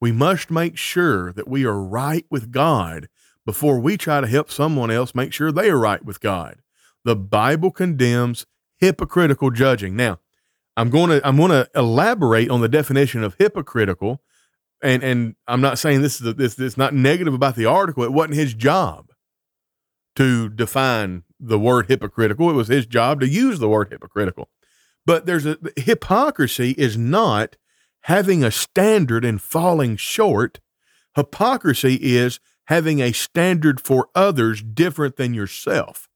We 0.00 0.12
must 0.12 0.50
make 0.50 0.76
sure 0.76 1.32
that 1.32 1.48
we 1.48 1.64
are 1.64 1.80
right 1.80 2.26
with 2.30 2.50
God 2.50 3.08
before 3.46 3.78
we 3.78 3.96
try 3.96 4.20
to 4.20 4.26
help 4.26 4.50
someone 4.50 4.90
else 4.90 5.14
make 5.14 5.32
sure 5.32 5.50
they 5.50 5.70
are 5.70 5.78
right 5.78 6.04
with 6.04 6.20
God. 6.20 6.60
The 7.04 7.16
Bible 7.16 7.70
condemns 7.70 8.44
hypocritical 8.76 9.50
judging. 9.50 9.96
Now, 9.96 10.20
I'm 10.76 10.90
going 10.90 11.08
to 11.08 11.26
I'm 11.26 11.38
going 11.38 11.52
to 11.52 11.70
elaborate 11.74 12.50
on 12.50 12.60
the 12.60 12.68
definition 12.68 13.24
of 13.24 13.36
hypocritical, 13.38 14.20
and 14.82 15.02
and 15.02 15.34
I'm 15.46 15.60
not 15.60 15.78
saying 15.78 16.02
this 16.02 16.20
is 16.20 16.26
a, 16.26 16.32
this 16.32 16.54
this 16.54 16.76
not 16.76 16.94
negative 16.94 17.34
about 17.34 17.56
the 17.56 17.66
article. 17.66 18.04
It 18.04 18.12
wasn't 18.12 18.34
his 18.34 18.54
job 18.54 19.10
to 20.16 20.48
define 20.48 21.24
the 21.38 21.58
word 21.58 21.86
hypocritical. 21.86 22.50
It 22.50 22.54
was 22.54 22.68
his 22.68 22.86
job 22.86 23.20
to 23.20 23.28
use 23.28 23.58
the 23.58 23.68
word 23.68 23.88
hypocritical. 23.90 24.48
But 25.04 25.26
there's 25.26 25.46
a 25.46 25.58
hypocrisy 25.76 26.72
is 26.72 26.96
not 26.96 27.56
having 28.02 28.42
a 28.42 28.50
standard 28.50 29.24
and 29.24 29.40
falling 29.40 29.96
short. 29.96 30.60
Hypocrisy 31.14 31.98
is 32.00 32.40
having 32.66 33.00
a 33.00 33.12
standard 33.12 33.80
for 33.80 34.08
others 34.14 34.62
different 34.62 35.16
than 35.16 35.34
yourself. 35.34 36.08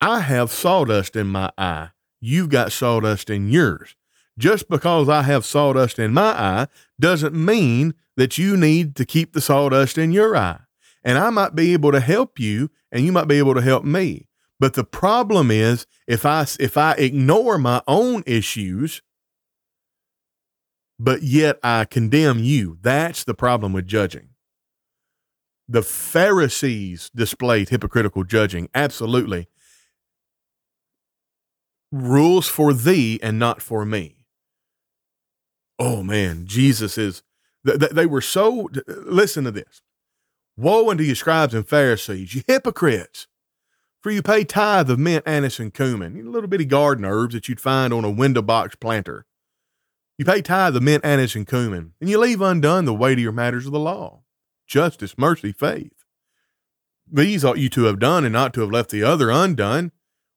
I 0.00 0.20
have 0.20 0.50
sawdust 0.50 1.16
in 1.16 1.28
my 1.28 1.50
eye. 1.56 1.90
You've 2.20 2.48
got 2.48 2.72
sawdust 2.72 3.30
in 3.30 3.48
yours. 3.48 3.94
Just 4.38 4.68
because 4.68 5.08
I 5.08 5.22
have 5.22 5.44
sawdust 5.44 5.98
in 5.98 6.12
my 6.12 6.32
eye 6.32 6.66
doesn't 6.98 7.34
mean 7.34 7.94
that 8.16 8.36
you 8.38 8.56
need 8.56 8.96
to 8.96 9.04
keep 9.04 9.32
the 9.32 9.40
sawdust 9.40 9.96
in 9.96 10.12
your 10.12 10.36
eye. 10.36 10.60
And 11.04 11.18
I 11.18 11.30
might 11.30 11.54
be 11.54 11.72
able 11.72 11.92
to 11.92 12.00
help 12.00 12.38
you 12.38 12.70
and 12.90 13.04
you 13.04 13.12
might 13.12 13.28
be 13.28 13.38
able 13.38 13.54
to 13.54 13.60
help 13.60 13.84
me. 13.84 14.28
But 14.58 14.74
the 14.74 14.84
problem 14.84 15.50
is 15.50 15.86
if 16.06 16.24
I 16.24 16.46
if 16.58 16.76
I 16.76 16.92
ignore 16.92 17.58
my 17.58 17.82
own 17.86 18.22
issues 18.26 19.02
but 20.98 21.22
yet 21.22 21.58
I 21.62 21.84
condemn 21.84 22.38
you. 22.38 22.78
That's 22.80 23.24
the 23.24 23.34
problem 23.34 23.72
with 23.72 23.86
judging. 23.86 24.30
The 25.68 25.82
Pharisees 25.82 27.10
displayed 27.14 27.70
hypocritical 27.70 28.24
judging. 28.24 28.68
Absolutely. 28.74 29.48
Rules 31.90 32.48
for 32.48 32.72
thee 32.72 33.18
and 33.22 33.38
not 33.38 33.62
for 33.62 33.84
me. 33.84 34.23
Oh 35.78 36.02
man, 36.02 36.46
Jesus 36.46 36.96
is, 36.96 37.22
they 37.64 38.06
were 38.06 38.20
so, 38.20 38.68
listen 38.86 39.44
to 39.44 39.50
this. 39.50 39.82
Woe 40.56 40.90
unto 40.90 41.02
you, 41.02 41.14
scribes 41.14 41.54
and 41.54 41.66
Pharisees, 41.66 42.34
you 42.34 42.42
hypocrites! 42.46 43.26
For 44.00 44.10
you 44.10 44.22
pay 44.22 44.44
tithe 44.44 44.90
of 44.90 44.98
mint, 44.98 45.26
anise, 45.26 45.58
and 45.58 45.72
cumin, 45.72 46.30
little 46.30 46.48
bitty 46.48 46.66
garden 46.66 47.06
herbs 47.06 47.34
that 47.34 47.48
you'd 47.48 47.60
find 47.60 47.92
on 47.92 48.04
a 48.04 48.10
window 48.10 48.42
box 48.42 48.76
planter. 48.76 49.24
You 50.18 50.26
pay 50.26 50.42
tithe 50.42 50.76
of 50.76 50.82
mint, 50.82 51.04
anise, 51.04 51.34
and 51.34 51.46
cumin, 51.46 51.94
and 52.00 52.10
you 52.10 52.18
leave 52.18 52.42
undone 52.42 52.84
the 52.84 52.94
weightier 52.94 53.32
matters 53.32 53.66
of 53.66 53.72
the 53.72 53.78
law 53.78 54.20
justice, 54.66 55.16
mercy, 55.18 55.52
faith. 55.52 56.04
These 57.10 57.44
ought 57.44 57.58
you 57.58 57.68
to 57.70 57.84
have 57.84 57.98
done 57.98 58.24
and 58.24 58.32
not 58.32 58.54
to 58.54 58.60
have 58.60 58.70
left 58.70 58.90
the 58.90 59.02
other 59.02 59.30
undone. 59.30 59.92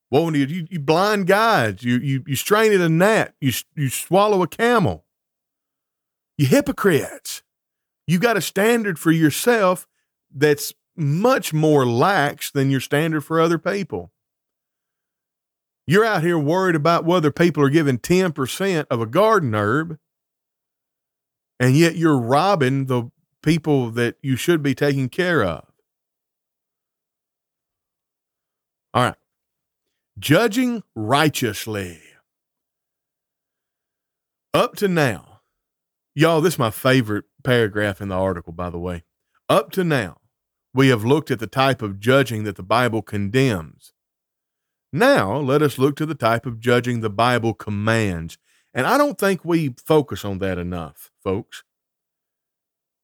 Woe 0.10 0.30
you, 0.32 0.46
you, 0.46 0.68
you 0.70 0.80
blind 0.80 1.28
guides, 1.28 1.84
you, 1.84 1.98
you, 1.98 2.24
you 2.26 2.36
strain 2.36 2.72
at 2.72 2.82
a 2.82 2.90
gnat, 2.90 3.34
you, 3.42 3.52
you 3.76 3.90
swallow 3.90 4.42
a 4.42 4.48
camel. 4.48 5.04
You 6.38 6.46
hypocrites. 6.48 7.44
You 8.06 8.20
got 8.20 8.38
a 8.38 8.42
standard 8.42 9.00
for 9.00 9.12
yourself 9.12 9.88
that's 10.34 10.74
much 10.96 11.54
more 11.54 11.86
lax 11.86 12.52
than 12.52 12.72
your 12.72 12.80
standard 12.80 13.22
for 13.22 13.40
other 13.40 13.58
people. 13.58 14.12
You're 15.86 16.06
out 16.06 16.22
here 16.22 16.38
worried 16.38 16.76
about 16.76 17.06
whether 17.06 17.32
people 17.32 17.64
are 17.64 17.70
giving 17.70 17.98
10% 17.98 18.86
of 18.90 19.02
a 19.02 19.06
garden 19.06 19.56
herb, 19.56 19.98
and 21.60 21.76
yet 21.76 21.96
you're 21.96 22.20
robbing 22.20 22.86
the 22.86 23.10
people 23.42 23.90
that 23.92 24.16
you 24.22 24.36
should 24.36 24.62
be 24.62 24.76
taking 24.76 25.08
care 25.10 25.44
of. 25.44 25.66
All 28.94 29.04
right. 29.04 29.16
Judging 30.20 30.84
righteously. 30.96 32.02
Up 34.54 34.76
to 34.78 34.88
now, 34.88 35.27
y'all, 36.18 36.42
this 36.42 36.56
is 36.56 36.60
my 36.60 36.72
favorite 36.72 37.26
paragraph 37.44 38.02
in 38.02 38.08
the 38.08 38.16
article, 38.16 38.52
by 38.52 38.72
the 38.72 38.80
way. 38.80 39.04
Up 39.48 39.72
to 39.72 39.84
now, 39.84 40.18
we 40.74 40.88
have 40.88 41.06
looked 41.06 41.30
at 41.30 41.38
the 41.38 41.48
type 41.48 41.84
of 41.84 42.00
judging 42.00 42.44
that 42.44 42.56
the 42.56 42.64
Bible 42.64 43.04
condemns. 43.04 43.94
Now, 44.92 45.38
let 45.38 45.62
us 45.62 45.78
look 45.78 45.96
to 45.98 46.08
the 46.08 46.16
type 46.16 46.48
of 46.48 46.60
judging 46.60 47.02
the 47.02 47.12
Bible 47.12 47.54
commands. 47.54 48.40
And 48.74 48.88
I 48.88 48.98
don't 48.98 49.20
think 49.20 49.46
we 49.46 49.76
focus 49.86 50.26
on 50.26 50.40
that 50.40 50.58
enough, 50.58 51.12
folks. 51.24 51.64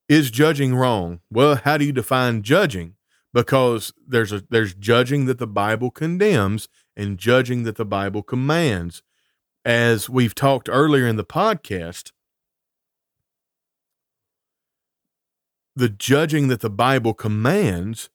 Is 0.09 0.31
judging 0.31 0.75
wrong? 0.75 1.19
Well, 1.29 1.55
how 1.55 1.77
do 1.77 1.85
you 1.85 1.93
define 1.93 2.41
judging? 2.41 2.95
Because 3.31 3.93
there's 4.07 4.31
a 4.31 4.43
there's 4.49 4.73
judging 4.73 5.25
that 5.25 5.39
the 5.39 5.47
Bible 5.47 5.91
condemns 5.91 6.67
and 6.95 7.17
judging 7.17 7.63
that 7.63 7.77
the 7.77 7.85
Bible 7.85 8.23
commands. 8.23 9.03
As 9.65 10.09
we've 10.09 10.35
talked 10.35 10.67
earlier 10.69 11.07
in 11.07 11.15
the 11.15 11.23
podcast, 11.23 12.11
the 15.75 15.89
judging 15.89 16.47
that 16.47 16.61
the 16.61 16.69
Bible 16.69 17.13
commands 17.13 18.09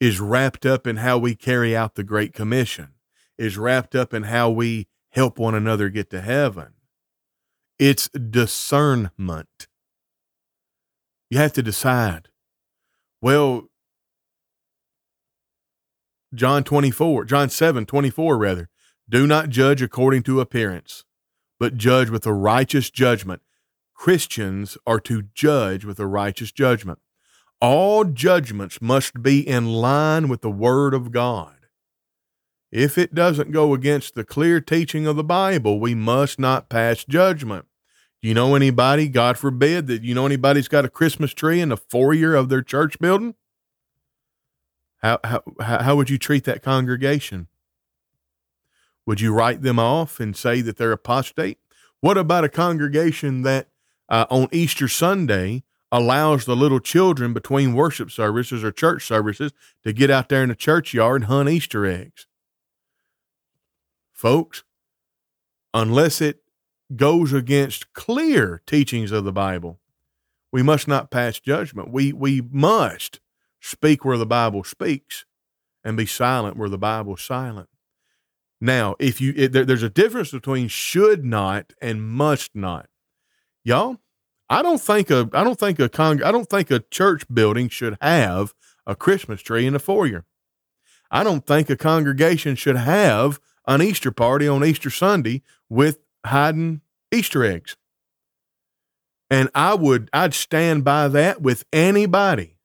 is 0.00 0.20
wrapped 0.20 0.66
up 0.66 0.86
in 0.86 0.96
how 0.96 1.16
we 1.16 1.34
carry 1.34 1.76
out 1.76 1.94
the 1.94 2.04
Great 2.04 2.34
Commission, 2.34 2.88
is 3.38 3.56
wrapped 3.56 3.94
up 3.94 4.12
in 4.12 4.24
how 4.24 4.50
we 4.50 4.88
help 5.10 5.38
one 5.38 5.54
another 5.54 5.88
get 5.88 6.10
to 6.10 6.20
heaven. 6.20 6.74
It's 7.78 8.08
discernment. 8.08 9.68
You 11.30 11.38
have 11.38 11.52
to 11.54 11.62
decide. 11.62 12.28
Well, 13.20 13.68
John 16.34 16.64
24, 16.64 17.24
John 17.24 17.48
7, 17.48 17.86
24, 17.86 18.36
rather. 18.36 18.68
Do 19.08 19.26
not 19.26 19.50
judge 19.50 19.82
according 19.82 20.22
to 20.24 20.40
appearance, 20.40 21.04
but 21.60 21.76
judge 21.76 22.08
with 22.10 22.26
a 22.26 22.32
righteous 22.32 22.90
judgment. 22.90 23.42
Christians 24.02 24.76
are 24.84 24.98
to 24.98 25.22
judge 25.32 25.84
with 25.84 26.00
a 26.00 26.06
righteous 26.08 26.50
judgment 26.50 26.98
all 27.62 28.02
judgments 28.02 28.82
must 28.82 29.22
be 29.22 29.46
in 29.46 29.72
line 29.74 30.26
with 30.26 30.40
the 30.40 30.50
Word 30.50 30.94
of 30.94 31.12
God. 31.12 31.54
If 32.72 32.98
it 32.98 33.14
doesn't 33.14 33.52
go 33.52 33.72
against 33.72 34.16
the 34.16 34.24
clear 34.24 34.60
teaching 34.60 35.06
of 35.06 35.14
the 35.14 35.22
Bible, 35.22 35.78
we 35.78 35.94
must 35.94 36.40
not 36.40 36.68
pass 36.68 37.04
judgment. 37.04 37.66
Do 38.20 38.26
you 38.26 38.34
know 38.34 38.56
anybody, 38.56 39.08
God 39.08 39.38
forbid, 39.38 39.86
that 39.86 40.02
you 40.02 40.12
know 40.12 40.26
anybody's 40.26 40.66
got 40.66 40.84
a 40.84 40.90
Christmas 40.90 41.32
tree 41.32 41.60
in 41.60 41.68
the 41.68 41.76
foyer 41.76 42.34
of 42.34 42.48
their 42.48 42.62
church 42.62 42.98
building? 42.98 43.36
How, 44.96 45.20
how, 45.22 45.42
how 45.60 45.94
would 45.94 46.10
you 46.10 46.18
treat 46.18 46.42
that 46.42 46.64
congregation? 46.64 47.46
Would 49.06 49.20
you 49.20 49.32
write 49.32 49.62
them 49.62 49.78
off 49.78 50.18
and 50.18 50.36
say 50.36 50.62
that 50.62 50.78
they're 50.78 50.90
apostate? 50.90 51.58
What 52.00 52.18
about 52.18 52.42
a 52.42 52.48
congregation 52.48 53.42
that 53.42 53.68
uh, 54.12 54.26
on 54.30 54.46
Easter 54.52 54.86
Sunday 54.86 55.64
allows 55.90 56.44
the 56.44 56.54
little 56.54 56.80
children 56.80 57.32
between 57.32 57.72
worship 57.72 58.10
services 58.10 58.62
or 58.62 58.70
church 58.70 59.04
services 59.06 59.52
to 59.82 59.92
get 59.92 60.10
out 60.10 60.28
there 60.28 60.42
in 60.42 60.50
the 60.50 60.54
churchyard 60.54 61.22
and 61.22 61.24
hunt 61.24 61.48
Easter 61.48 61.86
eggs. 61.86 62.26
Folks, 64.12 64.64
unless 65.74 66.20
it 66.20 66.42
goes 66.94 67.32
against 67.32 67.92
clear 67.94 68.62
teachings 68.66 69.12
of 69.12 69.24
the 69.24 69.32
Bible, 69.32 69.80
we 70.52 70.62
must 70.62 70.86
not 70.86 71.10
pass 71.10 71.40
judgment. 71.40 71.90
We, 71.90 72.12
we 72.12 72.42
must 72.50 73.20
speak 73.60 74.04
where 74.04 74.18
the 74.18 74.26
Bible 74.26 74.62
speaks 74.62 75.24
and 75.82 75.96
be 75.96 76.06
silent 76.06 76.58
where 76.58 76.68
the 76.68 76.78
Bible's 76.78 77.22
silent. 77.22 77.70
Now, 78.60 78.94
if 78.98 79.20
you, 79.20 79.48
there, 79.48 79.64
there's 79.64 79.82
a 79.82 79.88
difference 79.88 80.30
between 80.30 80.68
should 80.68 81.24
not 81.24 81.72
and 81.80 82.02
must 82.02 82.50
not. 82.54 82.88
Y'all, 83.64 83.98
I 84.52 84.60
don't 84.60 84.82
think 84.82 85.10
a 85.10 85.30
I 85.32 85.44
don't 85.44 85.58
think 85.58 85.80
a 85.80 85.88
con 85.88 86.22
I 86.22 86.30
don't 86.30 86.48
think 86.48 86.70
a 86.70 86.80
church 86.80 87.24
building 87.32 87.70
should 87.70 87.96
have 88.02 88.52
a 88.86 88.94
Christmas 88.94 89.40
tree 89.40 89.64
in 89.64 89.72
the 89.72 89.78
foyer. 89.78 90.26
I 91.10 91.24
don't 91.24 91.46
think 91.46 91.70
a 91.70 91.76
congregation 91.76 92.54
should 92.54 92.76
have 92.76 93.40
an 93.66 93.80
Easter 93.80 94.10
party 94.10 94.46
on 94.46 94.62
Easter 94.62 94.90
Sunday 94.90 95.40
with 95.70 96.00
hiding 96.26 96.82
Easter 97.10 97.42
eggs. 97.42 97.78
And 99.30 99.48
I 99.54 99.72
would 99.72 100.10
I'd 100.12 100.34
stand 100.34 100.84
by 100.84 101.08
that 101.08 101.40
with 101.40 101.64
anybody. 101.72 102.58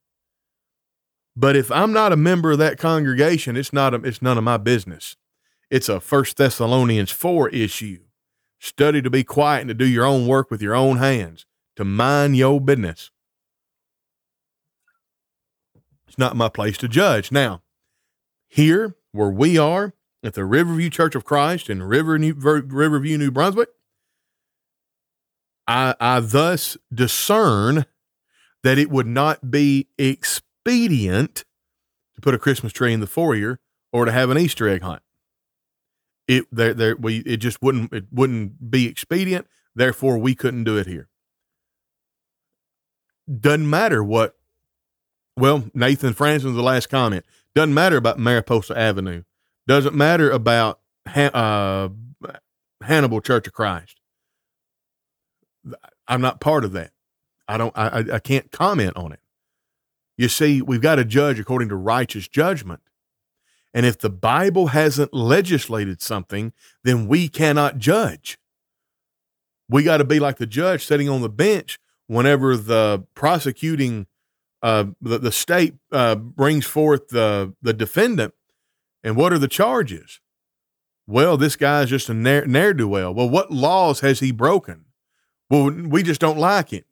But 1.37 1.55
if 1.55 1.71
I'm 1.71 1.93
not 1.93 2.11
a 2.11 2.17
member 2.17 2.51
of 2.51 2.57
that 2.57 2.77
congregation, 2.77 3.55
it's 3.55 3.71
not 3.71 3.93
a, 3.93 4.01
it's 4.03 4.21
none 4.21 4.37
of 4.37 4.43
my 4.43 4.57
business. 4.57 5.15
It's 5.71 5.87
a 5.87 6.01
First 6.01 6.35
Thessalonians 6.35 7.11
4 7.11 7.47
issue. 7.49 7.99
Study 8.59 9.01
to 9.01 9.09
be 9.09 9.23
quiet 9.23 9.61
and 9.61 9.69
to 9.69 9.73
do 9.73 9.87
your 9.87 10.03
own 10.03 10.27
work 10.27 10.51
with 10.51 10.61
your 10.61 10.75
own 10.75 10.97
hands 10.97 11.45
to 11.77 11.85
mind 11.85 12.35
your 12.35 12.59
business. 12.59 13.11
It's 16.07 16.17
not 16.17 16.35
my 16.35 16.49
place 16.49 16.77
to 16.79 16.87
judge. 16.87 17.31
Now, 17.31 17.61
here 18.47 18.95
where 19.11 19.29
we 19.29 19.57
are 19.57 19.93
at 20.23 20.33
the 20.33 20.43
Riverview 20.43 20.89
Church 20.89 21.15
of 21.15 21.23
Christ 21.23 21.69
in 21.69 21.83
River 21.83 22.17
New, 22.17 22.33
Riverview, 22.33 23.17
New 23.17 23.31
Brunswick, 23.31 23.69
I, 25.67 25.95
I 25.99 26.19
thus 26.19 26.77
discern 26.91 27.85
that 28.63 28.79
it 28.79 28.89
would 28.89 29.07
not 29.07 29.51
be 29.51 29.87
expedient 29.97 31.45
to 32.15 32.21
put 32.21 32.33
a 32.33 32.39
Christmas 32.39 32.73
tree 32.73 32.93
in 32.93 33.01
the 33.01 33.07
foyer 33.07 33.59
or 33.93 34.05
to 34.05 34.11
have 34.11 34.31
an 34.31 34.37
Easter 34.37 34.67
egg 34.67 34.81
hunt. 34.81 35.03
It 36.27 36.45
there 36.51 36.73
there 36.73 36.95
we 36.95 37.19
it 37.19 37.37
just 37.37 37.61
wouldn't 37.61 37.93
it 37.93 38.05
wouldn't 38.11 38.71
be 38.71 38.87
expedient. 38.87 39.45
Therefore, 39.75 40.17
we 40.17 40.35
couldn't 40.35 40.63
do 40.63 40.77
it 40.77 40.87
here 40.87 41.07
doesn't 43.27 43.69
matter 43.69 44.03
what. 44.03 44.35
Well, 45.35 45.65
Nathan 45.73 46.13
Franson's 46.13 46.55
the 46.55 46.63
last 46.63 46.89
comment. 46.89 47.25
Doesn't 47.53 47.73
matter 47.73 47.97
about 47.97 48.19
Mariposa 48.19 48.77
Avenue. 48.77 49.23
Doesn't 49.67 49.95
matter 49.95 50.31
about 50.31 50.79
uh, 51.15 51.89
Hannibal 52.81 53.21
Church 53.21 53.47
of 53.47 53.53
Christ. 53.53 53.99
I'm 56.07 56.21
not 56.21 56.39
part 56.39 56.63
of 56.63 56.71
that. 56.73 56.91
I 57.47 57.57
don't. 57.57 57.77
I, 57.77 58.05
I 58.13 58.19
can't 58.19 58.51
comment 58.51 58.95
on 58.95 59.11
it. 59.11 59.19
You 60.17 60.29
see, 60.29 60.61
we've 60.61 60.81
got 60.81 60.95
to 60.95 61.05
judge 61.05 61.39
according 61.39 61.69
to 61.69 61.75
righteous 61.75 62.27
judgment. 62.27 62.81
And 63.73 63.85
if 63.85 63.99
the 63.99 64.09
Bible 64.09 64.67
hasn't 64.67 65.13
legislated 65.13 66.01
something, 66.01 66.53
then 66.83 67.07
we 67.07 67.27
cannot 67.27 67.77
judge. 67.77 68.39
We 69.69 69.83
got 69.83 69.97
to 69.97 70.05
be 70.05 70.19
like 70.19 70.37
the 70.37 70.47
judge 70.47 70.85
sitting 70.85 71.09
on 71.09 71.21
the 71.21 71.29
bench 71.29 71.77
whenever 72.07 72.57
the 72.57 73.05
prosecuting, 73.13 74.07
uh, 74.61 74.85
the, 75.01 75.19
the 75.19 75.31
state 75.31 75.75
uh, 75.91 76.15
brings 76.15 76.65
forth 76.65 77.09
the, 77.09 77.53
the 77.61 77.73
defendant. 77.73 78.33
And 79.03 79.15
what 79.15 79.31
are 79.31 79.39
the 79.39 79.47
charges? 79.47 80.19
Well, 81.05 81.37
this 81.37 81.55
guy's 81.55 81.89
just 81.89 82.09
a 82.09 82.13
ne'er 82.13 82.73
do 82.73 82.87
well. 82.87 83.13
Well, 83.13 83.29
what 83.29 83.51
laws 83.51 84.01
has 84.01 84.19
he 84.19 84.31
broken? 84.31 84.85
Well, 85.49 85.69
we 85.69 86.03
just 86.03 86.19
don't 86.19 86.37
like 86.37 86.71
him 86.71 86.83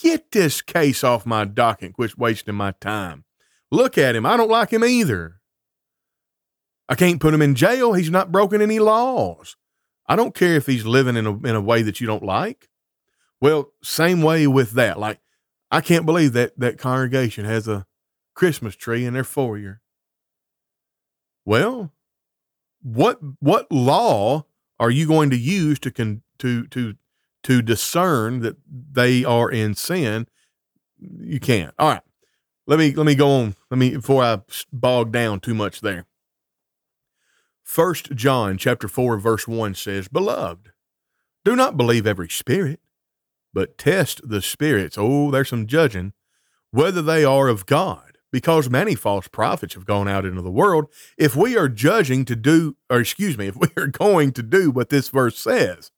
Get 0.00 0.30
this 0.30 0.62
case 0.62 1.04
off 1.04 1.26
my 1.26 1.44
docket. 1.44 1.92
Quit 1.92 2.16
wasting 2.16 2.54
my 2.54 2.72
time. 2.80 3.24
Look 3.70 3.98
at 3.98 4.16
him. 4.16 4.24
I 4.24 4.36
don't 4.38 4.50
like 4.50 4.70
him 4.72 4.82
either. 4.82 5.40
I 6.88 6.94
can't 6.94 7.20
put 7.20 7.34
him 7.34 7.42
in 7.42 7.54
jail. 7.54 7.92
He's 7.92 8.10
not 8.10 8.32
broken 8.32 8.62
any 8.62 8.78
laws. 8.78 9.56
I 10.06 10.16
don't 10.16 10.34
care 10.34 10.54
if 10.54 10.66
he's 10.66 10.86
living 10.86 11.16
in 11.16 11.26
a, 11.26 11.36
in 11.40 11.54
a 11.54 11.60
way 11.60 11.82
that 11.82 12.00
you 12.00 12.06
don't 12.06 12.24
like. 12.24 12.69
Well, 13.40 13.72
same 13.82 14.22
way 14.22 14.46
with 14.46 14.72
that. 14.72 14.98
Like, 14.98 15.20
I 15.70 15.80
can't 15.80 16.06
believe 16.06 16.32
that 16.34 16.58
that 16.58 16.78
congregation 16.78 17.44
has 17.44 17.66
a 17.68 17.86
Christmas 18.34 18.76
tree 18.76 19.04
in 19.04 19.14
their 19.14 19.24
foyer. 19.24 19.80
Well, 21.44 21.92
what 22.82 23.18
what 23.40 23.70
law 23.70 24.44
are 24.78 24.90
you 24.90 25.06
going 25.06 25.30
to 25.30 25.38
use 25.38 25.78
to 25.80 25.90
con, 25.90 26.22
to 26.38 26.66
to 26.68 26.94
to 27.44 27.62
discern 27.62 28.40
that 28.40 28.56
they 28.68 29.24
are 29.24 29.50
in 29.50 29.74
sin? 29.74 30.26
You 30.98 31.40
can't. 31.40 31.74
All 31.78 31.88
right 31.88 32.02
let 32.70 32.78
me 32.78 32.94
let 32.94 33.04
me 33.04 33.16
go 33.16 33.28
on. 33.28 33.56
Let 33.68 33.78
me 33.78 33.96
before 33.96 34.22
I 34.22 34.40
bog 34.72 35.10
down 35.10 35.40
too 35.40 35.54
much 35.54 35.80
there. 35.80 36.06
First 37.64 38.12
John 38.12 38.58
chapter 38.58 38.86
4 38.86 39.18
verse 39.18 39.48
1 39.48 39.74
says, 39.74 40.06
"Beloved, 40.06 40.70
do 41.44 41.56
not 41.56 41.76
believe 41.76 42.06
every 42.06 42.28
spirit, 42.28 42.80
but 43.52 43.78
test 43.78 44.20
the 44.28 44.42
spirits. 44.42 44.96
Oh, 44.98 45.30
there's 45.30 45.48
some 45.48 45.66
judging 45.66 46.12
whether 46.70 47.02
they 47.02 47.24
are 47.24 47.48
of 47.48 47.66
God, 47.66 48.18
because 48.32 48.70
many 48.70 48.94
false 48.94 49.26
prophets 49.26 49.74
have 49.74 49.84
gone 49.84 50.06
out 50.08 50.24
into 50.24 50.42
the 50.42 50.50
world. 50.50 50.86
If 51.18 51.34
we 51.34 51.56
are 51.56 51.68
judging 51.68 52.24
to 52.26 52.36
do 52.36 52.76
or 52.88 53.00
excuse 53.00 53.36
me, 53.36 53.48
if 53.48 53.56
we 53.56 53.68
are 53.76 53.88
going 53.88 54.32
to 54.32 54.42
do 54.42 54.70
what 54.70 54.88
this 54.88 55.08
verse 55.08 55.38
says, 55.38 55.90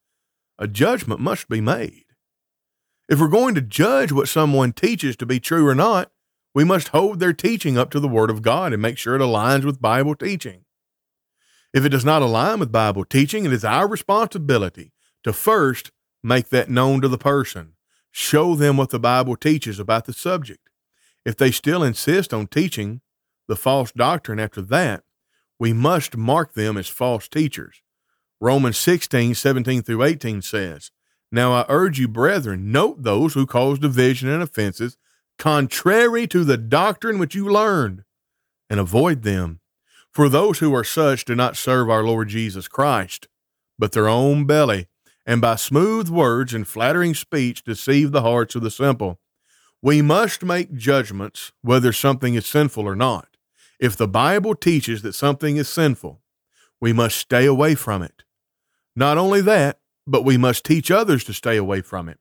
a 0.59 0.67
judgment 0.67 1.21
must 1.21 1.49
be 1.49 1.61
made. 1.61 2.05
If 3.09 3.21
we're 3.21 3.29
going 3.29 3.55
to 3.57 3.61
judge 3.61 4.13
what 4.13 4.29
someone 4.29 4.73
teaches 4.73 5.17
to 5.17 5.27
be 5.27 5.41
true 5.41 5.69
or 5.69 5.75
not, 5.75 6.11
we 6.55 6.65
must 6.65 6.89
hold 6.89 7.19
their 7.19 7.33
teaching 7.33 7.77
up 7.77 7.91
to 7.91 8.01
the 8.01 8.09
Word 8.09 8.31
of 8.31 8.43
God 8.43 8.73
and 8.73 8.81
make 8.81 8.97
sure 8.97 9.15
it 9.15 9.21
aligns 9.21 9.65
with 9.65 9.83
Bible 9.83 10.15
teaching. 10.15 10.65
If 11.75 11.85
it 11.85 11.89
does 11.89 12.05
not 12.05 12.23
align 12.23 12.61
with 12.61 12.71
Bible 12.71 13.05
teaching, 13.05 13.45
it 13.45 13.53
is 13.53 13.65
our 13.65 13.89
responsibility 13.89 14.93
to 15.25 15.33
first 15.33 15.91
make 16.23 16.49
that 16.51 16.71
known 16.71 17.01
to 17.01 17.09
the 17.09 17.19
person, 17.19 17.73
show 18.11 18.55
them 18.55 18.77
what 18.77 18.91
the 18.91 19.01
Bible 19.01 19.37
teaches 19.37 19.79
about 19.79 20.05
the 20.05 20.13
subject. 20.13 20.69
If 21.25 21.37
they 21.37 21.51
still 21.51 21.83
insist 21.83 22.35
on 22.35 22.47
teaching 22.47 23.01
the 23.49 23.57
false 23.57 23.93
doctrine 23.93 24.41
after 24.41 24.63
that, 24.63 25.05
we 25.59 25.73
must 25.73 26.17
mark 26.17 26.55
them 26.55 26.77
as 26.77 26.89
false 26.89 27.29
teachers. 27.29 27.83
Romans 28.41 28.77
16, 28.79 29.35
17 29.35 29.83
through 29.83 30.03
18 30.03 30.43
says, 30.43 30.91
Now 31.31 31.53
I 31.53 31.65
urge 31.69 32.01
you, 32.01 32.09
brethren, 32.09 32.73
note 32.73 33.03
those 33.03 33.35
who 33.35 33.47
cause 33.47 33.79
division 33.79 34.29
and 34.29 34.43
offenses 34.43 34.97
contrary 35.39 36.27
to 36.29 36.45
the 36.45 36.57
doctrine 36.57 37.19
which 37.19 37.35
you 37.35 37.49
learned, 37.49 38.05
and 38.69 38.81
avoid 38.81 39.23
them. 39.23 39.61
For 40.11 40.29
those 40.29 40.59
who 40.59 40.75
are 40.75 40.85
such 40.85 41.25
do 41.25 41.35
not 41.35 41.57
serve 41.57 41.89
our 41.89 42.05
Lord 42.05 42.29
Jesus 42.29 42.69
Christ, 42.69 43.29
but 43.79 43.93
their 43.93 44.09
own 44.09 44.47
belly, 44.47 44.89
and 45.25 45.41
by 45.41 45.57
smooth 45.57 46.09
words 46.09 46.53
and 46.53 46.67
flattering 46.67 47.15
speech 47.15 47.63
deceive 47.63 48.13
the 48.13 48.23
hearts 48.23 48.55
of 48.55 48.63
the 48.63 48.71
simple. 48.71 49.21
We 49.81 50.03
must 50.03 50.45
make 50.45 50.75
judgments 50.75 51.53
whether 51.63 51.93
something 51.93 52.35
is 52.35 52.47
sinful 52.47 52.87
or 52.87 52.97
not. 52.97 53.29
If 53.81 53.97
the 53.97 54.09
Bible 54.09 54.55
teaches 54.55 55.03
that 55.03 55.15
something 55.15 55.57
is 55.57 55.69
sinful, 55.69 56.21
we 56.81 56.93
must 56.93 57.17
stay 57.17 57.47
away 57.47 57.75
from 57.75 58.03
it. 58.03 58.23
Not 58.95 59.19
only 59.19 59.41
that, 59.43 59.81
but 60.07 60.25
we 60.25 60.37
must 60.37 60.65
teach 60.65 60.91
others 60.91 61.25
to 61.25 61.33
stay 61.33 61.57
away 61.57 61.81
from 61.81 62.09
it 62.09 62.19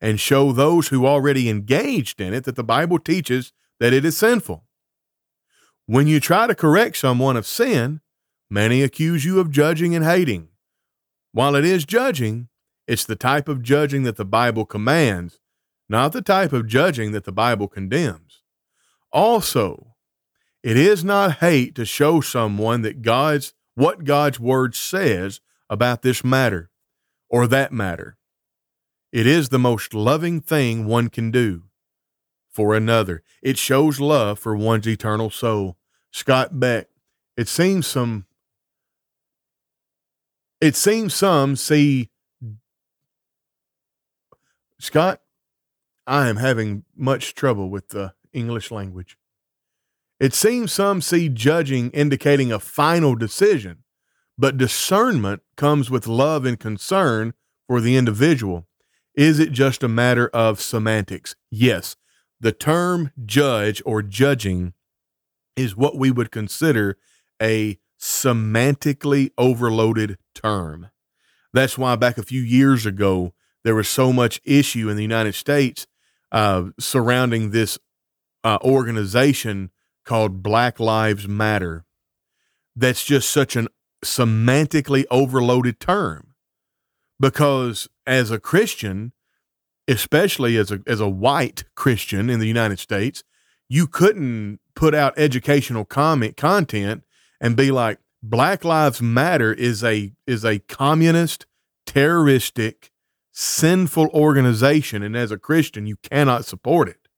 and 0.00 0.20
show 0.20 0.52
those 0.52 0.88
who 0.88 1.06
already 1.06 1.48
engaged 1.48 2.20
in 2.20 2.34
it 2.34 2.44
that 2.44 2.56
the 2.56 2.64
Bible 2.64 2.98
teaches 2.98 3.52
that 3.80 3.92
it 3.92 4.04
is 4.04 4.16
sinful. 4.16 4.64
When 5.86 6.06
you 6.06 6.20
try 6.20 6.46
to 6.46 6.54
correct 6.54 6.96
someone 6.96 7.36
of 7.36 7.46
sin, 7.46 8.00
many 8.48 8.82
accuse 8.82 9.24
you 9.24 9.40
of 9.40 9.50
judging 9.50 9.94
and 9.94 10.04
hating. 10.04 10.48
While 11.34 11.56
it 11.56 11.64
is 11.64 11.84
judging, 11.84 12.46
it's 12.86 13.04
the 13.04 13.16
type 13.16 13.48
of 13.48 13.60
judging 13.60 14.04
that 14.04 14.14
the 14.14 14.24
Bible 14.24 14.64
commands, 14.64 15.40
not 15.88 16.12
the 16.12 16.22
type 16.22 16.52
of 16.52 16.68
judging 16.68 17.10
that 17.10 17.24
the 17.24 17.32
Bible 17.32 17.66
condemns. 17.66 18.42
Also, 19.12 19.96
it 20.62 20.76
is 20.76 21.04
not 21.04 21.38
hate 21.38 21.74
to 21.74 21.84
show 21.84 22.20
someone 22.20 22.82
that 22.82 23.02
God's 23.02 23.52
what 23.74 24.04
God's 24.04 24.38
word 24.38 24.76
says 24.76 25.40
about 25.68 26.02
this 26.02 26.22
matter 26.22 26.70
or 27.28 27.48
that 27.48 27.72
matter. 27.72 28.16
It 29.10 29.26
is 29.26 29.48
the 29.48 29.58
most 29.58 29.92
loving 29.92 30.40
thing 30.40 30.86
one 30.86 31.08
can 31.08 31.32
do 31.32 31.64
for 32.48 32.76
another. 32.76 33.24
It 33.42 33.58
shows 33.58 33.98
love 33.98 34.38
for 34.38 34.54
one's 34.54 34.86
eternal 34.86 35.30
soul. 35.30 35.78
Scott 36.12 36.60
Beck, 36.60 36.86
it 37.36 37.48
seems 37.48 37.88
some 37.88 38.26
it 40.64 40.74
seems 40.74 41.12
some 41.12 41.56
see 41.56 42.08
Scott, 44.78 45.20
I 46.06 46.28
am 46.28 46.36
having 46.36 46.84
much 46.96 47.34
trouble 47.34 47.68
with 47.68 47.88
the 47.88 48.14
English 48.32 48.70
language. 48.70 49.18
It 50.18 50.32
seems 50.32 50.72
some 50.72 51.02
see 51.02 51.28
judging 51.28 51.90
indicating 51.90 52.50
a 52.50 52.58
final 52.58 53.14
decision, 53.14 53.84
but 54.38 54.56
discernment 54.56 55.42
comes 55.54 55.90
with 55.90 56.06
love 56.06 56.46
and 56.46 56.58
concern 56.58 57.34
for 57.66 57.82
the 57.82 57.96
individual. 57.96 58.66
Is 59.14 59.38
it 59.38 59.52
just 59.52 59.82
a 59.82 59.88
matter 59.88 60.28
of 60.28 60.62
semantics? 60.62 61.36
Yes. 61.50 61.94
The 62.40 62.52
term 62.52 63.10
judge 63.26 63.82
or 63.84 64.00
judging 64.02 64.72
is 65.56 65.76
what 65.76 65.98
we 65.98 66.10
would 66.10 66.30
consider 66.30 66.96
a 67.40 67.78
semantically 68.00 69.30
overloaded 69.36 70.16
term. 70.34 70.90
That's 71.52 71.78
why 71.78 71.96
back 71.96 72.18
a 72.18 72.22
few 72.22 72.42
years 72.42 72.84
ago, 72.84 73.32
there 73.62 73.74
was 73.74 73.88
so 73.88 74.12
much 74.12 74.40
issue 74.44 74.88
in 74.88 74.96
the 74.96 75.02
United 75.02 75.34
States 75.34 75.86
uh, 76.32 76.64
surrounding 76.78 77.50
this 77.50 77.78
uh, 78.42 78.58
organization 78.62 79.70
called 80.04 80.42
Black 80.42 80.78
Lives 80.78 81.26
Matter. 81.26 81.84
That's 82.76 83.04
just 83.04 83.30
such 83.30 83.56
an 83.56 83.68
semantically 84.04 85.04
overloaded 85.10 85.80
term 85.80 86.34
because 87.18 87.88
as 88.06 88.30
a 88.30 88.38
Christian, 88.38 89.12
especially 89.88 90.56
as 90.56 90.70
a 90.70 90.80
as 90.86 91.00
a 91.00 91.08
white 91.08 91.64
Christian 91.74 92.28
in 92.28 92.40
the 92.40 92.48
United 92.48 92.78
States, 92.78 93.22
you 93.68 93.86
couldn't 93.86 94.60
put 94.74 94.94
out 94.94 95.14
educational 95.16 95.84
comment 95.84 96.36
content 96.36 97.04
and 97.40 97.56
be 97.56 97.70
like 97.70 97.98
Black 98.26 98.64
Lives 98.64 99.02
Matter 99.02 99.52
is 99.52 99.84
a 99.84 100.12
is 100.26 100.46
a 100.46 100.58
communist, 100.60 101.44
terroristic, 101.84 102.90
sinful 103.32 104.08
organization 104.14 105.02
and 105.02 105.14
as 105.14 105.30
a 105.30 105.36
Christian 105.36 105.86
you 105.86 105.96
cannot 105.96 106.46
support 106.46 106.88
it 106.88 107.08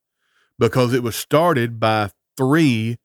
because 0.59 0.93
it 0.93 1.01
was 1.03 1.15
started 1.15 1.79
by 1.79 2.09
three 2.35 2.97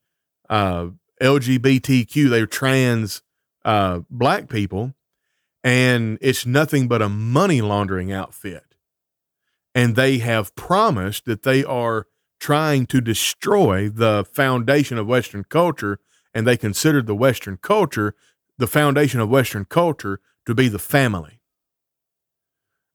uh, 0.49 0.87
LGBTQ, 1.21 2.29
they 2.29 2.41
were 2.41 2.45
trans 2.45 3.21
uh, 3.63 4.01
black 4.09 4.49
people 4.49 4.93
and 5.63 6.17
it's 6.19 6.45
nothing 6.45 6.89
but 6.89 7.01
a 7.01 7.07
money 7.07 7.61
laundering 7.61 8.11
outfit. 8.11 8.75
And 9.73 9.95
they 9.95 10.17
have 10.17 10.55
promised 10.55 11.23
that 11.23 11.43
they 11.43 11.63
are 11.63 12.07
trying 12.37 12.85
to 12.87 12.99
destroy 12.99 13.87
the 13.87 14.25
foundation 14.29 14.97
of 14.97 15.07
Western 15.07 15.45
culture, 15.45 15.99
and 16.33 16.47
they 16.47 16.57
considered 16.57 17.05
the 17.05 17.15
Western 17.15 17.57
culture, 17.57 18.15
the 18.57 18.67
foundation 18.67 19.19
of 19.19 19.29
Western 19.29 19.65
culture, 19.65 20.19
to 20.45 20.55
be 20.55 20.67
the 20.67 20.79
family. 20.79 21.39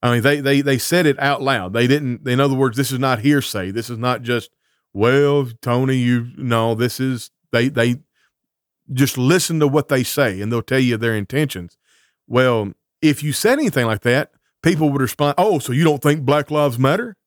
I 0.01 0.13
mean, 0.13 0.21
they 0.21 0.39
they 0.39 0.61
they 0.61 0.77
said 0.77 1.05
it 1.05 1.19
out 1.19 1.41
loud. 1.41 1.73
They 1.73 1.87
didn't. 1.87 2.27
In 2.27 2.39
other 2.39 2.55
words, 2.55 2.77
this 2.77 2.91
is 2.91 2.99
not 2.99 3.19
hearsay. 3.19 3.71
This 3.71 3.89
is 3.89 3.97
not 3.97 4.21
just 4.21 4.51
well, 4.93 5.47
Tony. 5.61 5.97
You 5.97 6.31
know, 6.37 6.73
this 6.75 6.99
is 6.99 7.31
they 7.51 7.67
they 7.69 7.97
just 8.91 9.17
listen 9.17 9.59
to 9.59 9.67
what 9.67 9.89
they 9.89 10.03
say, 10.03 10.39
and 10.41 10.51
they'll 10.51 10.61
tell 10.61 10.79
you 10.79 10.97
their 10.97 11.15
intentions. 11.15 11.77
Well, 12.27 12.73
if 13.01 13.23
you 13.23 13.33
said 13.33 13.59
anything 13.59 13.85
like 13.85 14.01
that, 14.01 14.31
people 14.63 14.89
would 14.89 15.01
respond, 15.01 15.35
"Oh, 15.37 15.59
so 15.59 15.73
you 15.73 15.83
don't 15.83 16.01
think 16.01 16.21
Black 16.21 16.49
Lives 16.49 16.79
Matter?" 16.79 17.17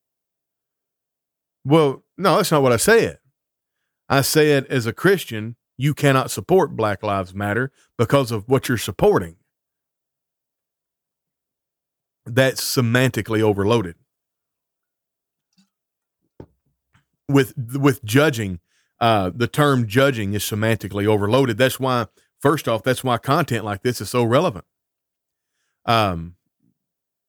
Well, 1.64 2.04
no, 2.16 2.36
that's 2.36 2.50
not 2.50 2.62
what 2.62 2.72
I 2.72 2.76
said. 2.76 3.18
I 4.08 4.20
said, 4.22 4.66
as 4.66 4.86
a 4.86 4.92
Christian, 4.92 5.56
you 5.76 5.94
cannot 5.94 6.30
support 6.30 6.76
Black 6.76 7.02
Lives 7.02 7.34
Matter 7.34 7.72
because 7.98 8.30
of 8.30 8.48
what 8.48 8.68
you're 8.68 8.78
supporting. 8.78 9.36
That's 12.24 12.62
semantically 12.62 13.40
overloaded. 13.40 13.96
With 17.28 17.54
with 17.56 18.04
judging, 18.04 18.60
uh, 19.00 19.30
the 19.34 19.48
term 19.48 19.88
judging 19.88 20.34
is 20.34 20.44
semantically 20.44 21.06
overloaded. 21.06 21.58
That's 21.58 21.80
why, 21.80 22.06
first 22.40 22.68
off, 22.68 22.82
that's 22.82 23.02
why 23.02 23.18
content 23.18 23.64
like 23.64 23.82
this 23.82 24.00
is 24.00 24.10
so 24.10 24.22
relevant. 24.22 24.64
Um, 25.84 26.36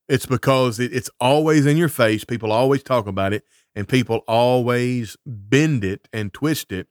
it's 0.08 0.26
because 0.26 0.80
it, 0.80 0.94
it's 0.94 1.10
always 1.20 1.66
in 1.66 1.78
your 1.78 1.90
face. 1.90 2.24
People 2.26 2.52
always 2.52 2.84
talk 2.84 3.08
about 3.08 3.34
it, 3.34 3.44
and 3.74 3.88
people 3.88 4.18
always 4.28 5.18
bend 5.26 5.84
it 5.84 6.08
and 6.14 6.34
twist 6.34 6.72
it, 6.72 6.88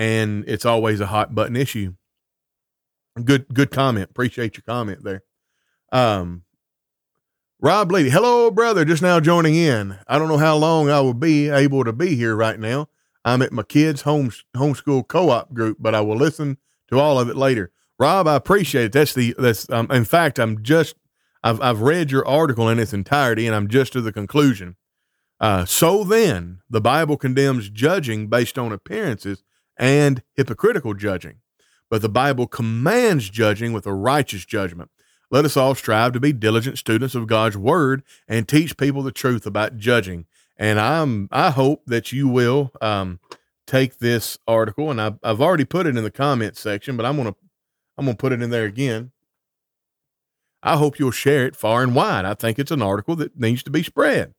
and 0.00 0.46
it's 0.48 0.64
always 0.64 0.98
a 0.98 1.06
hot 1.06 1.34
button 1.34 1.56
issue. 1.56 1.92
Good, 3.22 3.52
good 3.52 3.70
comment. 3.70 4.08
Appreciate 4.08 4.56
your 4.56 4.62
comment 4.66 5.04
there. 5.04 5.24
Um, 5.92 6.44
Rob 7.60 7.90
Leedy, 7.90 8.10
hello, 8.10 8.50
brother. 8.50 8.86
Just 8.86 9.02
now 9.02 9.20
joining 9.20 9.56
in. 9.56 9.98
I 10.08 10.18
don't 10.18 10.28
know 10.28 10.38
how 10.38 10.56
long 10.56 10.88
I 10.88 11.00
will 11.00 11.12
be 11.12 11.50
able 11.50 11.84
to 11.84 11.92
be 11.92 12.14
here 12.16 12.34
right 12.34 12.58
now. 12.58 12.88
I'm 13.26 13.42
at 13.42 13.52
my 13.52 13.62
kids' 13.62 14.00
home 14.00 14.32
homeschool 14.56 15.06
co-op 15.06 15.52
group, 15.52 15.76
but 15.78 15.94
I 15.94 16.00
will 16.00 16.16
listen 16.16 16.56
to 16.88 16.98
all 16.98 17.20
of 17.20 17.28
it 17.28 17.36
later. 17.36 17.70
Rob, 17.98 18.26
I 18.26 18.36
appreciate 18.36 18.86
it. 18.86 18.92
That's 18.92 19.12
the 19.12 19.34
that's 19.38 19.68
um, 19.68 19.90
in 19.90 20.06
fact, 20.06 20.38
I'm 20.38 20.62
just 20.62 20.96
I've 21.44 21.60
I've 21.60 21.82
read 21.82 22.10
your 22.10 22.26
article 22.26 22.70
in 22.70 22.78
its 22.78 22.94
entirety, 22.94 23.46
and 23.46 23.54
I'm 23.54 23.68
just 23.68 23.92
to 23.92 24.00
the 24.00 24.14
conclusion. 24.14 24.76
Uh, 25.38 25.66
so 25.66 26.04
then, 26.04 26.60
the 26.70 26.80
Bible 26.80 27.18
condemns 27.18 27.68
judging 27.68 28.28
based 28.28 28.58
on 28.58 28.72
appearances 28.72 29.42
and 29.80 30.22
hypocritical 30.34 30.94
judging, 30.94 31.38
but 31.88 32.02
the 32.02 32.08
Bible 32.08 32.46
commands 32.46 33.28
judging 33.28 33.72
with 33.72 33.86
a 33.86 33.92
righteous 33.92 34.44
judgment. 34.44 34.90
Let 35.32 35.44
us 35.44 35.56
all 35.56 35.74
strive 35.74 36.12
to 36.12 36.20
be 36.20 36.32
diligent 36.32 36.78
students 36.78 37.16
of 37.16 37.26
God's 37.26 37.56
word 37.56 38.04
and 38.28 38.46
teach 38.46 38.76
people 38.76 39.02
the 39.02 39.10
truth 39.10 39.46
about 39.46 39.76
judging. 39.76 40.26
And 40.56 40.78
I'm 40.78 41.28
I 41.32 41.50
hope 41.50 41.82
that 41.86 42.12
you 42.12 42.28
will 42.28 42.70
um, 42.80 43.18
take 43.66 43.98
this 43.98 44.38
article, 44.46 44.90
and 44.90 45.00
I've, 45.00 45.18
I've 45.22 45.40
already 45.40 45.64
put 45.64 45.86
it 45.86 45.96
in 45.96 46.04
the 46.04 46.10
comments 46.12 46.60
section, 46.60 46.96
but 46.96 47.06
I'm 47.06 47.16
gonna 47.16 47.34
I'm 47.98 48.04
gonna 48.04 48.16
put 48.16 48.32
it 48.32 48.42
in 48.42 48.50
there 48.50 48.66
again 48.66 49.12
I 50.62 50.76
hope 50.76 50.98
you'll 50.98 51.10
share 51.10 51.46
it 51.46 51.56
far 51.56 51.82
and 51.82 51.94
wide. 51.94 52.24
I 52.24 52.34
think 52.34 52.58
it's 52.58 52.70
an 52.70 52.82
article 52.82 53.16
that 53.16 53.38
needs 53.38 53.62
to 53.64 53.70
be 53.70 53.82
spread, 53.82 54.34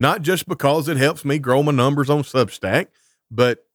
not 0.00 0.22
just 0.22 0.48
because 0.48 0.88
it 0.88 0.96
helps 0.96 1.24
me 1.24 1.38
grow 1.38 1.62
my 1.62 1.72
numbers 1.72 2.08
on 2.08 2.22
Substack, 2.22 2.86
but 3.30 3.65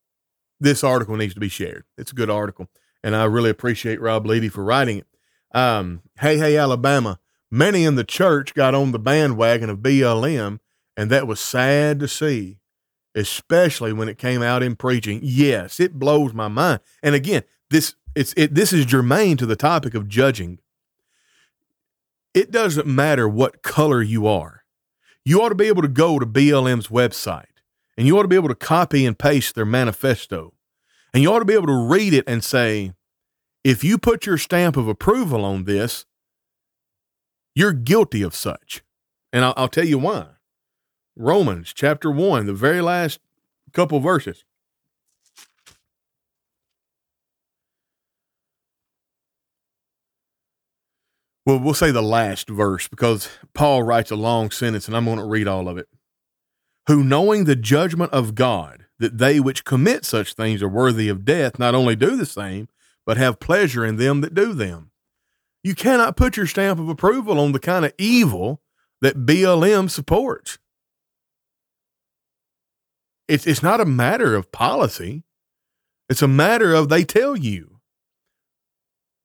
this 0.62 0.84
article 0.84 1.16
needs 1.16 1.34
to 1.34 1.39
be 1.39 1.49
shared. 1.49 1.84
It's 1.97 2.12
a 2.12 2.16
good 2.16 2.30
article, 2.30 2.70
and 3.03 3.16
I 3.16 3.26
really 3.26 3.49
appreciate 3.49 3.99
Rob 3.99 4.26
Leedy 4.26 4.51
for 4.51 4.64
writing 4.64 4.99
it. 4.99 5.07
Um, 5.53 6.01
hey, 6.20 6.38
hey, 6.38 6.57
Alabama. 6.57 7.20
Many 7.49 7.84
in 7.84 7.95
the 7.95 8.05
church 8.05 8.53
got 8.53 8.74
on 8.74 8.93
the 8.93 8.99
bandwagon 8.99 9.70
of 9.70 9.80
BLM, 9.80 10.59
and 10.95 11.09
that 11.09 11.28
was 11.28 11.41
sad 11.41 11.99
to 11.99 12.07
see, 12.07 12.59
especially 13.14 13.91
when 13.91 14.07
it 14.07 14.18
came 14.18 14.41
out 14.41 14.64
in 14.64 14.78
preaching. 14.78 15.20
Yes, 15.22 15.80
it 15.80 15.99
blows 15.99 16.34
my 16.34 16.47
mind. 16.47 16.80
And 17.03 17.14
again, 17.14 17.43
this 17.70 17.95
it's 18.16 18.34
it 18.38 18.55
this 18.55 18.72
is 18.72 18.86
germane 18.86 19.38
to 19.38 19.45
the 19.45 19.55
topic 19.57 19.93
of 19.93 20.07
judging 20.07 20.59
it 22.34 22.51
doesn't 22.51 22.88
matter 22.88 23.28
what 23.28 23.62
color 23.62 24.01
you 24.01 24.26
are. 24.26 24.64
You 25.26 25.41
ought 25.41 25.49
to 25.49 25.55
be 25.55 25.68
able 25.68 25.82
to 25.82 25.88
go 25.88 26.18
to 26.18 26.26
BLM's 26.26 26.88
website 26.88 27.45
and 28.02 28.08
you 28.08 28.18
ought 28.18 28.24
to 28.24 28.28
be 28.28 28.36
able 28.36 28.47
to 28.47 28.56
copy 28.56 29.06
and 29.06 29.20
paste 29.20 29.54
their 29.54 29.64
manifesto. 29.64 30.56
And 31.14 31.22
you 31.22 31.32
ought 31.32 31.38
to 31.38 31.45
be 31.45 31.54
able 31.54 31.68
to 31.68 31.88
read 31.88 32.16
it 32.16 32.24
and 32.26 32.43
say, 32.43 32.93
if 33.64 33.84
you 33.84 33.99
put 33.99 34.26
your 34.26 34.39
stamp 34.39 34.76
of 34.76 34.88
approval 34.88 35.45
on 35.45 35.66
this, 35.66 36.08
you're 37.54 37.74
guilty 37.74 38.24
of 38.24 38.34
such. 38.34 38.82
And 39.32 39.45
I'll, 39.45 39.54
I'll 39.56 39.68
tell 39.68 39.86
you 39.86 39.99
why. 39.99 40.30
Romans 41.16 41.74
chapter 41.76 42.10
1, 42.10 42.47
the 42.47 42.54
very 42.54 42.82
last 42.82 43.20
couple 43.72 43.99
verses. 43.99 44.45
Well, 51.45 51.60
we'll 51.60 51.76
say 51.76 51.91
the 51.91 52.02
last 52.02 52.49
verse 52.49 52.88
because 52.88 53.30
Paul 53.54 53.84
writes 53.84 54.10
a 54.10 54.16
long 54.16 54.49
sentence 54.49 54.88
and 54.88 54.97
I'm 54.97 55.06
going 55.06 55.20
to 55.20 55.24
read 55.24 55.47
all 55.47 55.70
of 55.70 55.78
it. 55.78 55.88
Who, 56.91 57.05
knowing 57.05 57.45
the 57.45 57.55
judgment 57.55 58.11
of 58.11 58.35
God, 58.35 58.85
that 58.99 59.17
they 59.17 59.39
which 59.39 59.63
commit 59.63 60.03
such 60.03 60.33
things 60.33 60.61
are 60.61 60.67
worthy 60.67 61.07
of 61.07 61.23
death, 61.23 61.57
not 61.57 61.73
only 61.73 61.95
do 61.95 62.17
the 62.17 62.25
same, 62.25 62.67
but 63.05 63.15
have 63.15 63.39
pleasure 63.39 63.85
in 63.85 63.95
them 63.95 64.19
that 64.19 64.33
do 64.33 64.51
them. 64.51 64.91
You 65.63 65.73
cannot 65.73 66.17
put 66.17 66.35
your 66.35 66.47
stamp 66.47 66.81
of 66.81 66.89
approval 66.89 67.39
on 67.39 67.53
the 67.53 67.61
kind 67.61 67.85
of 67.85 67.93
evil 67.97 68.61
that 68.99 69.25
BLM 69.25 69.89
supports. 69.89 70.59
It's, 73.25 73.47
it's 73.47 73.63
not 73.63 73.79
a 73.79 73.85
matter 73.85 74.35
of 74.35 74.51
policy, 74.51 75.23
it's 76.09 76.21
a 76.21 76.27
matter 76.27 76.73
of 76.73 76.89
they 76.89 77.05
tell 77.05 77.37
you. 77.37 77.79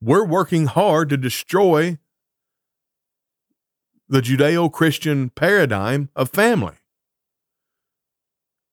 We're 0.01 0.25
working 0.25 0.67
hard 0.67 1.09
to 1.09 1.17
destroy 1.17 1.97
the 4.07 4.21
Judeo 4.21 4.71
Christian 4.71 5.31
paradigm 5.31 6.07
of 6.15 6.29
family. 6.29 6.77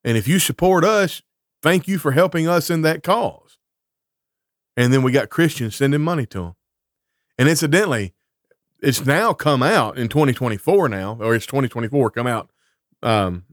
And 0.04 0.16
if 0.16 0.28
you 0.28 0.38
support 0.38 0.84
us, 0.84 1.22
thank 1.62 1.88
you 1.88 1.98
for 1.98 2.12
helping 2.12 2.46
us 2.46 2.70
in 2.70 2.82
that 2.82 3.02
cause. 3.02 3.58
And 4.76 4.92
then 4.92 5.02
we 5.02 5.12
got 5.12 5.30
Christians 5.30 5.76
sending 5.76 6.02
money 6.02 6.26
to 6.26 6.38
them. 6.38 6.54
And 7.38 7.48
incidentally, 7.48 8.12
it's 8.80 9.06
now 9.06 9.32
come 9.32 9.62
out 9.62 9.96
in 9.96 10.08
2024 10.08 10.88
now, 10.88 11.16
or 11.20 11.34
it's 11.34 11.46
2024 11.46 12.10
come 12.10 12.26
out, 12.26 12.50
um, 13.02 13.44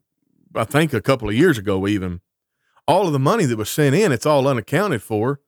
I 0.53 0.65
think 0.65 0.93
a 0.93 1.01
couple 1.01 1.29
of 1.29 1.35
years 1.35 1.57
ago, 1.57 1.87
even. 1.87 2.21
All 2.87 3.07
of 3.07 3.13
the 3.13 3.19
money 3.19 3.45
that 3.45 3.57
was 3.57 3.69
sent 3.69 3.95
in, 3.95 4.11
it's 4.11 4.25
all 4.25 4.47
unaccounted 4.47 5.01
for, 5.01 5.39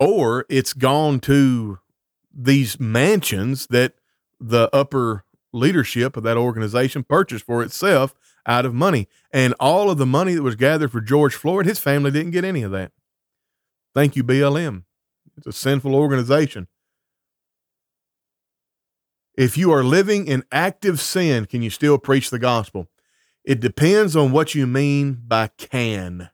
or 0.00 0.46
it's 0.48 0.72
gone 0.72 1.20
to 1.20 1.78
these 2.34 2.80
mansions 2.80 3.66
that 3.68 3.94
the 4.40 4.68
upper 4.72 5.24
leadership 5.52 6.16
of 6.16 6.22
that 6.22 6.36
organization 6.36 7.04
purchased 7.04 7.44
for 7.44 7.62
itself 7.62 8.14
out 8.46 8.66
of 8.66 8.74
money. 8.74 9.08
And 9.32 9.54
all 9.60 9.90
of 9.90 9.98
the 9.98 10.06
money 10.06 10.34
that 10.34 10.42
was 10.42 10.56
gathered 10.56 10.92
for 10.92 11.00
George 11.00 11.34
Floyd, 11.34 11.66
his 11.66 11.78
family 11.78 12.10
didn't 12.10 12.32
get 12.32 12.44
any 12.44 12.62
of 12.62 12.70
that. 12.72 12.92
Thank 13.94 14.16
you, 14.16 14.24
BLM. 14.24 14.84
It's 15.36 15.46
a 15.46 15.52
sinful 15.52 15.94
organization. 15.94 16.68
If 19.36 19.56
you 19.56 19.72
are 19.72 19.82
living 19.82 20.26
in 20.26 20.44
active 20.52 21.00
sin, 21.00 21.46
can 21.46 21.62
you 21.62 21.70
still 21.70 21.98
preach 21.98 22.30
the 22.30 22.38
gospel? 22.38 22.88
It 23.44 23.60
depends 23.60 24.14
on 24.14 24.32
what 24.32 24.54
you 24.54 24.66
mean 24.66 25.22
by 25.26 25.48
can. 25.56 26.30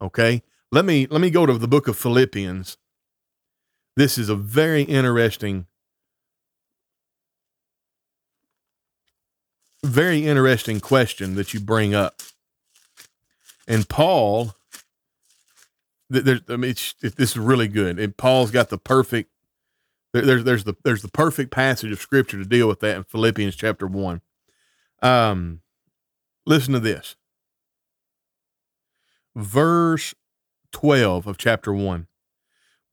Okay? 0.00 0.42
Let 0.72 0.84
me 0.84 1.06
let 1.08 1.20
me 1.20 1.30
go 1.30 1.46
to 1.46 1.56
the 1.56 1.68
book 1.68 1.86
of 1.86 1.96
Philippians. 1.96 2.78
This 3.96 4.18
is 4.18 4.28
a 4.28 4.34
very 4.34 4.82
interesting 4.82 5.66
very 9.86 10.26
interesting 10.26 10.80
question 10.80 11.34
that 11.36 11.54
you 11.54 11.60
bring 11.60 11.94
up. 11.94 12.20
And 13.66 13.88
Paul, 13.88 14.54
there's, 16.08 16.42
I 16.48 16.56
mean, 16.56 16.74
this 17.00 17.14
is 17.16 17.38
really 17.38 17.68
good. 17.68 17.98
And 17.98 18.16
Paul's 18.16 18.50
got 18.50 18.68
the 18.68 18.78
perfect, 18.78 19.30
there's, 20.12 20.44
there's 20.44 20.64
the, 20.64 20.74
there's 20.84 21.02
the 21.02 21.08
perfect 21.08 21.50
passage 21.50 21.90
of 21.90 22.00
scripture 22.00 22.38
to 22.38 22.44
deal 22.44 22.68
with 22.68 22.80
that 22.80 22.96
in 22.96 23.04
Philippians 23.04 23.56
chapter 23.56 23.86
one. 23.86 24.20
Um, 25.02 25.60
listen 26.46 26.72
to 26.74 26.80
this. 26.80 27.16
Verse 29.34 30.14
12 30.72 31.26
of 31.26 31.38
chapter 31.38 31.72
one. 31.72 32.06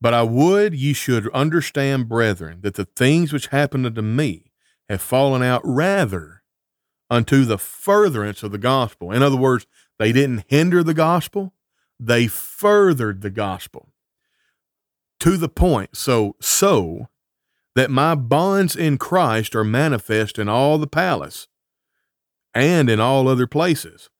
But 0.00 0.12
I 0.12 0.22
would 0.22 0.74
ye 0.74 0.92
should 0.92 1.30
understand, 1.30 2.08
brethren, 2.08 2.58
that 2.60 2.74
the 2.74 2.84
things 2.84 3.32
which 3.32 3.46
happened 3.46 3.86
unto 3.86 4.02
me 4.02 4.52
have 4.88 5.00
fallen 5.00 5.42
out 5.42 5.62
rather 5.64 6.33
unto 7.10 7.44
the 7.44 7.58
furtherance 7.58 8.42
of 8.42 8.52
the 8.52 8.58
gospel. 8.58 9.12
In 9.12 9.22
other 9.22 9.36
words, 9.36 9.66
they 9.98 10.12
didn't 10.12 10.44
hinder 10.48 10.82
the 10.82 10.94
gospel, 10.94 11.54
they 12.00 12.26
furthered 12.26 13.20
the 13.20 13.30
gospel 13.30 13.88
to 15.20 15.36
the 15.36 15.48
point 15.48 15.96
so 15.96 16.36
so 16.40 17.08
that 17.74 17.90
my 17.90 18.14
bonds 18.14 18.76
in 18.76 18.98
Christ 18.98 19.54
are 19.54 19.64
manifest 19.64 20.38
in 20.38 20.48
all 20.48 20.78
the 20.78 20.86
palace 20.86 21.48
and 22.52 22.88
in 22.88 23.00
all 23.00 23.28
other 23.28 23.46
places. 23.46 24.10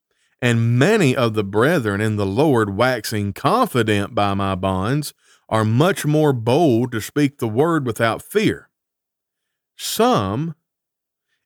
And 0.42 0.78
many 0.78 1.14
of 1.16 1.34
the 1.34 1.44
brethren 1.44 2.00
in 2.00 2.16
the 2.16 2.26
Lord, 2.26 2.76
waxing 2.76 3.32
confident 3.32 4.14
by 4.14 4.34
my 4.34 4.54
bonds, 4.54 5.14
are 5.48 5.64
much 5.64 6.04
more 6.04 6.32
bold 6.32 6.92
to 6.92 7.00
speak 7.00 7.38
the 7.38 7.48
word 7.48 7.86
without 7.86 8.22
fear. 8.22 8.68
Some 9.76 10.54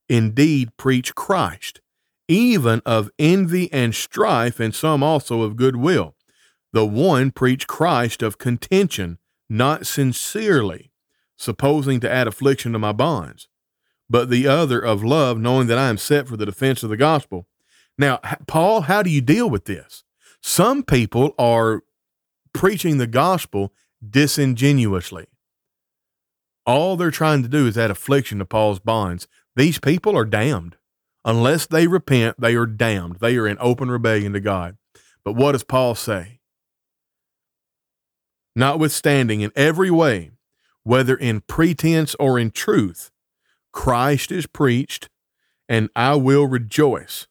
indeed 0.08 0.76
preach 0.76 1.14
Christ, 1.14 1.80
even 2.28 2.82
of 2.84 3.10
envy 3.18 3.72
and 3.72 3.94
strife, 3.94 4.60
and 4.60 4.74
some 4.74 5.02
also 5.02 5.42
of 5.42 5.56
goodwill. 5.56 6.14
The 6.72 6.84
one 6.84 7.30
preach 7.30 7.66
Christ 7.66 8.22
of 8.22 8.38
contention, 8.38 9.18
not 9.48 9.86
sincerely, 9.86 10.92
supposing 11.36 12.00
to 12.00 12.10
add 12.10 12.26
affliction 12.26 12.72
to 12.72 12.78
my 12.78 12.92
bonds, 12.92 13.48
but 14.10 14.28
the 14.28 14.46
other 14.46 14.78
of 14.78 15.04
love, 15.04 15.38
knowing 15.38 15.66
that 15.68 15.78
I 15.78 15.88
am 15.88 15.98
set 15.98 16.28
for 16.28 16.36
the 16.36 16.46
defense 16.46 16.82
of 16.82 16.90
the 16.90 16.96
gospel. 16.96 17.46
Now, 17.96 18.20
Paul, 18.46 18.82
how 18.82 19.02
do 19.02 19.10
you 19.10 19.20
deal 19.20 19.48
with 19.48 19.64
this? 19.64 20.04
Some 20.42 20.82
people 20.82 21.34
are 21.38 21.82
preaching 22.52 22.98
the 22.98 23.06
gospel 23.06 23.72
disingenuously. 24.06 25.26
All 26.66 26.96
they're 26.96 27.10
trying 27.10 27.42
to 27.42 27.48
do 27.48 27.66
is 27.66 27.78
add 27.78 27.90
affliction 27.90 28.38
to 28.38 28.44
Paul's 28.44 28.78
bonds. 28.78 29.26
These 29.58 29.80
people 29.80 30.16
are 30.16 30.24
damned. 30.24 30.76
Unless 31.24 31.66
they 31.66 31.88
repent, 31.88 32.40
they 32.40 32.54
are 32.54 32.64
damned. 32.64 33.16
They 33.16 33.36
are 33.36 33.48
in 33.48 33.56
open 33.58 33.90
rebellion 33.90 34.32
to 34.34 34.40
God. 34.40 34.76
But 35.24 35.32
what 35.32 35.50
does 35.50 35.64
Paul 35.64 35.96
say? 35.96 36.38
Notwithstanding, 38.54 39.40
in 39.40 39.50
every 39.56 39.90
way, 39.90 40.30
whether 40.84 41.16
in 41.16 41.40
pretense 41.40 42.14
or 42.20 42.38
in 42.38 42.52
truth, 42.52 43.10
Christ 43.72 44.30
is 44.30 44.46
preached, 44.46 45.08
and 45.68 45.90
I 45.96 46.14
will 46.14 46.46
rejoice. 46.46 47.26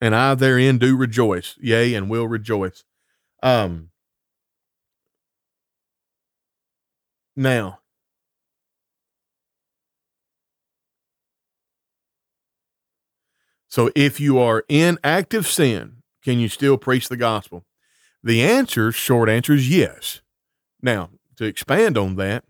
And 0.00 0.14
I 0.14 0.36
therein 0.36 0.78
do 0.78 0.96
rejoice, 0.96 1.56
yea, 1.60 1.92
and 1.94 2.08
will 2.08 2.28
rejoice. 2.28 2.84
Um, 3.42 3.90
now, 7.34 7.80
So 13.76 13.90
if 13.94 14.18
you 14.20 14.38
are 14.38 14.64
in 14.70 14.98
active 15.04 15.46
sin, 15.46 15.96
can 16.24 16.38
you 16.38 16.48
still 16.48 16.78
preach 16.78 17.10
the 17.10 17.16
gospel? 17.18 17.66
The 18.22 18.42
answer, 18.42 18.90
short 18.90 19.28
answer, 19.28 19.52
is 19.52 19.68
yes. 19.68 20.22
Now, 20.80 21.10
to 21.36 21.44
expand 21.44 21.98
on 21.98 22.16
that, 22.16 22.44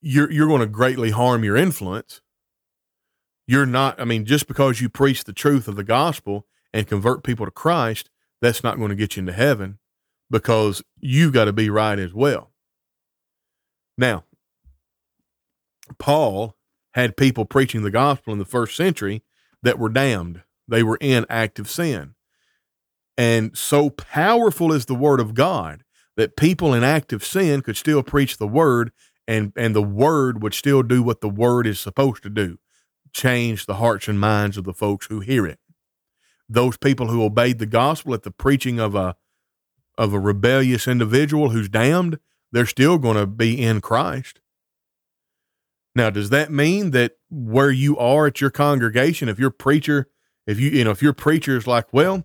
you're 0.00 0.32
you're 0.32 0.48
going 0.48 0.62
to 0.62 0.66
greatly 0.66 1.10
harm 1.10 1.44
your 1.44 1.58
influence. 1.58 2.22
You're 3.46 3.66
not, 3.66 4.00
I 4.00 4.06
mean, 4.06 4.24
just 4.24 4.48
because 4.48 4.80
you 4.80 4.88
preach 4.88 5.24
the 5.24 5.34
truth 5.34 5.68
of 5.68 5.76
the 5.76 5.84
gospel 5.84 6.46
and 6.72 6.86
convert 6.86 7.22
people 7.22 7.44
to 7.44 7.52
Christ, 7.52 8.08
that's 8.40 8.64
not 8.64 8.78
going 8.78 8.88
to 8.88 8.96
get 8.96 9.14
you 9.14 9.20
into 9.20 9.34
heaven 9.34 9.78
because 10.30 10.82
you've 11.00 11.34
got 11.34 11.44
to 11.44 11.52
be 11.52 11.68
right 11.68 11.98
as 11.98 12.14
well. 12.14 12.50
Now, 13.98 14.24
Paul 15.98 16.56
had 16.94 17.18
people 17.18 17.44
preaching 17.44 17.82
the 17.82 17.90
gospel 17.90 18.32
in 18.32 18.38
the 18.38 18.46
first 18.46 18.74
century 18.74 19.22
that 19.64 19.78
were 19.78 19.88
damned. 19.88 20.42
They 20.68 20.82
were 20.82 20.98
in 21.00 21.26
active 21.28 21.68
sin. 21.68 22.14
And 23.18 23.56
so 23.56 23.90
powerful 23.90 24.72
is 24.72 24.86
the 24.86 24.94
word 24.94 25.20
of 25.20 25.34
God 25.34 25.84
that 26.16 26.36
people 26.36 26.72
in 26.72 26.84
active 26.84 27.24
sin 27.24 27.60
could 27.60 27.76
still 27.76 28.02
preach 28.02 28.38
the 28.38 28.46
word 28.46 28.92
and, 29.26 29.52
and 29.56 29.74
the 29.74 29.82
word 29.82 30.42
would 30.42 30.54
still 30.54 30.82
do 30.82 31.02
what 31.02 31.20
the 31.20 31.28
word 31.28 31.66
is 31.66 31.80
supposed 31.80 32.22
to 32.22 32.30
do 32.30 32.58
change 33.12 33.66
the 33.66 33.76
hearts 33.76 34.08
and 34.08 34.18
minds 34.18 34.56
of 34.58 34.64
the 34.64 34.74
folks 34.74 35.06
who 35.06 35.20
hear 35.20 35.46
it. 35.46 35.60
Those 36.48 36.76
people 36.76 37.06
who 37.06 37.22
obeyed 37.22 37.60
the 37.60 37.66
gospel 37.66 38.12
at 38.12 38.24
the 38.24 38.32
preaching 38.32 38.78
of 38.78 38.94
a 38.94 39.16
of 39.96 40.12
a 40.12 40.18
rebellious 40.18 40.88
individual 40.88 41.50
who's 41.50 41.68
damned, 41.68 42.18
they're 42.50 42.66
still 42.66 42.98
going 42.98 43.16
to 43.16 43.28
be 43.28 43.62
in 43.62 43.80
Christ. 43.80 44.40
Now, 45.94 46.10
does 46.10 46.30
that 46.30 46.50
mean 46.50 46.90
that 46.90 47.12
where 47.30 47.70
you 47.70 47.96
are 47.98 48.26
at 48.26 48.40
your 48.40 48.50
congregation, 48.50 49.28
if 49.28 49.38
your 49.38 49.50
preacher, 49.50 50.08
if 50.46 50.58
you, 50.58 50.70
you 50.70 50.84
know, 50.84 50.90
if 50.90 51.02
your 51.02 51.12
preacher 51.12 51.56
is 51.56 51.66
like, 51.66 51.92
well, 51.92 52.24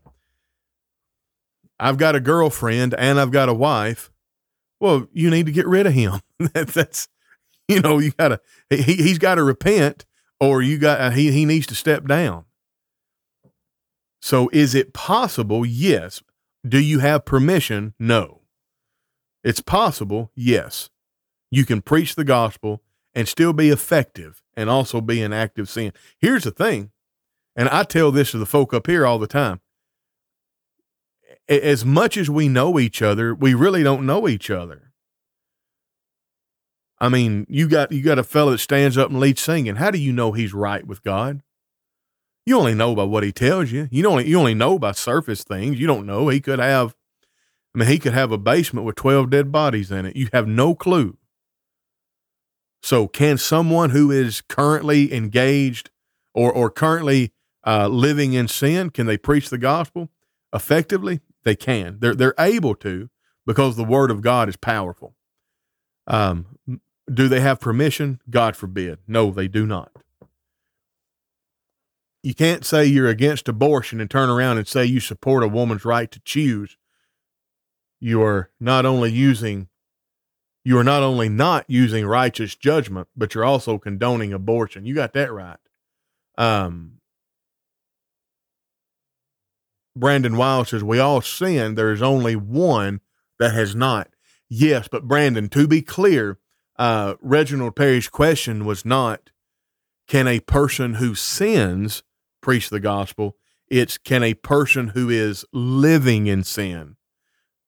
I've 1.79 1.97
got 1.97 2.15
a 2.15 2.19
girlfriend 2.19 2.95
and 2.95 3.19
I've 3.19 3.31
got 3.31 3.47
a 3.49 3.53
wife, 3.53 4.11
well, 4.79 5.07
you 5.13 5.29
need 5.29 5.45
to 5.45 5.51
get 5.51 5.67
rid 5.67 5.85
of 5.85 5.93
him. 5.93 6.19
that, 6.39 6.69
that's, 6.69 7.07
you 7.67 7.79
know, 7.79 7.99
you 7.99 8.11
gotta, 8.11 8.41
he, 8.69 8.95
he's 8.95 9.19
got 9.19 9.35
to 9.35 9.43
repent 9.43 10.05
or 10.39 10.61
you 10.61 10.77
got, 10.77 10.99
uh, 10.99 11.09
he, 11.11 11.31
he 11.31 11.45
needs 11.45 11.67
to 11.67 11.75
step 11.75 12.07
down. 12.07 12.45
So 14.21 14.49
is 14.51 14.73
it 14.73 14.93
possible? 14.93 15.65
Yes. 15.65 16.23
Do 16.67 16.79
you 16.79 16.99
have 16.99 17.23
permission? 17.23 17.93
No. 17.99 18.41
It's 19.43 19.61
possible. 19.61 20.31
Yes. 20.35 20.89
You 21.51 21.65
can 21.65 21.81
preach 21.81 22.15
the 22.15 22.25
gospel 22.25 22.81
and 23.19 23.27
still 23.27 23.51
be 23.51 23.67
effective 23.67 24.41
and 24.55 24.69
also 24.69 25.01
be 25.01 25.21
in 25.21 25.33
active 25.33 25.67
sin. 25.67 25.91
Here's 26.19 26.45
the 26.45 26.51
thing, 26.51 26.91
and 27.53 27.67
I 27.67 27.83
tell 27.83 28.13
this 28.13 28.31
to 28.31 28.37
the 28.37 28.45
folk 28.45 28.73
up 28.73 28.87
here 28.87 29.05
all 29.05 29.19
the 29.19 29.27
time. 29.27 29.59
As 31.49 31.83
much 31.83 32.15
as 32.15 32.29
we 32.29 32.47
know 32.47 32.79
each 32.79 33.01
other, 33.01 33.35
we 33.35 33.53
really 33.53 33.83
don't 33.83 34.05
know 34.05 34.25
each 34.29 34.49
other. 34.49 34.93
I 36.97 37.09
mean, 37.09 37.45
you 37.49 37.67
got 37.67 37.91
you 37.91 38.01
got 38.01 38.19
a 38.19 38.23
fellow 38.23 38.51
that 38.51 38.59
stands 38.59 38.97
up 38.97 39.09
and 39.09 39.19
leads 39.19 39.41
singing. 39.41 39.75
How 39.75 39.91
do 39.91 39.97
you 39.97 40.13
know 40.13 40.31
he's 40.31 40.53
right 40.53 40.87
with 40.87 41.03
God? 41.03 41.41
You 42.45 42.57
only 42.57 42.73
know 42.73 42.95
by 42.95 43.03
what 43.03 43.23
he 43.23 43.33
tells 43.33 43.69
you. 43.69 43.89
You 43.91 44.07
only 44.07 44.29
you 44.29 44.39
only 44.39 44.53
know 44.53 44.79
by 44.79 44.93
surface 44.93 45.43
things. 45.43 45.77
You 45.77 45.87
don't 45.87 46.05
know 46.05 46.29
he 46.29 46.39
could 46.39 46.59
have. 46.59 46.95
I 47.75 47.79
mean, 47.79 47.89
he 47.89 47.99
could 47.99 48.13
have 48.13 48.31
a 48.31 48.37
basement 48.37 48.85
with 48.85 48.95
twelve 48.95 49.29
dead 49.29 49.51
bodies 49.51 49.91
in 49.91 50.05
it. 50.05 50.15
You 50.15 50.29
have 50.31 50.47
no 50.47 50.73
clue. 50.73 51.17
So, 52.81 53.07
can 53.07 53.37
someone 53.37 53.89
who 53.89 54.09
is 54.11 54.41
currently 54.41 55.13
engaged 55.13 55.89
or, 56.33 56.51
or 56.51 56.69
currently 56.69 57.33
uh, 57.65 57.87
living 57.87 58.33
in 58.33 58.47
sin, 58.47 58.89
can 58.89 59.05
they 59.05 59.17
preach 59.17 59.49
the 59.49 59.57
gospel 59.57 60.09
effectively? 60.53 61.19
They 61.43 61.55
can. 61.55 61.97
They're, 61.99 62.15
they're 62.15 62.35
able 62.39 62.75
to 62.75 63.09
because 63.45 63.75
the 63.75 63.83
word 63.83 64.11
of 64.11 64.21
God 64.21 64.49
is 64.49 64.55
powerful. 64.55 65.15
Um, 66.07 66.57
do 67.11 67.27
they 67.27 67.39
have 67.39 67.59
permission? 67.59 68.21
God 68.29 68.55
forbid. 68.55 68.99
No, 69.07 69.31
they 69.31 69.47
do 69.47 69.65
not. 69.65 69.91
You 72.21 72.33
can't 72.33 72.65
say 72.65 72.85
you're 72.85 73.07
against 73.07 73.47
abortion 73.47 74.01
and 74.01 74.09
turn 74.09 74.29
around 74.29 74.57
and 74.57 74.67
say 74.67 74.85
you 74.85 74.99
support 74.99 75.43
a 75.43 75.47
woman's 75.47 75.85
right 75.85 76.11
to 76.11 76.19
choose. 76.19 76.77
You 77.99 78.21
are 78.21 78.49
not 78.59 78.85
only 78.85 79.11
using 79.11 79.69
you 80.69 80.77
are 80.77 80.83
not 80.83 81.01
only 81.01 81.27
not 81.27 81.65
using 81.67 82.05
righteous 82.05 82.55
judgment, 82.55 83.07
but 83.17 83.33
you're 83.33 83.43
also 83.43 83.79
condoning 83.79 84.33
abortion. 84.33 84.85
You 84.85 84.93
got 84.93 85.13
that 85.13 85.33
right. 85.33 85.57
Um, 86.37 86.99
Brandon 89.95 90.37
Wild 90.37 90.67
says, 90.67 90.83
We 90.83 90.99
all 90.99 91.21
sin. 91.21 91.73
There 91.73 91.91
is 91.91 92.03
only 92.03 92.35
one 92.35 93.01
that 93.39 93.55
has 93.55 93.73
not. 93.73 94.09
Yes, 94.47 94.87
but 94.87 95.07
Brandon, 95.07 95.49
to 95.49 95.67
be 95.67 95.81
clear, 95.81 96.37
uh, 96.77 97.15
Reginald 97.19 97.75
Perry's 97.75 98.07
question 98.07 98.63
was 98.63 98.85
not, 98.85 99.31
Can 100.07 100.27
a 100.27 100.39
person 100.39 100.93
who 100.93 101.15
sins 101.15 102.03
preach 102.41 102.69
the 102.69 102.79
gospel? 102.79 103.35
It's, 103.69 103.97
Can 103.97 104.21
a 104.21 104.35
person 104.35 104.89
who 104.89 105.09
is 105.09 105.45
living 105.51 106.27
in 106.27 106.43
sin 106.43 106.95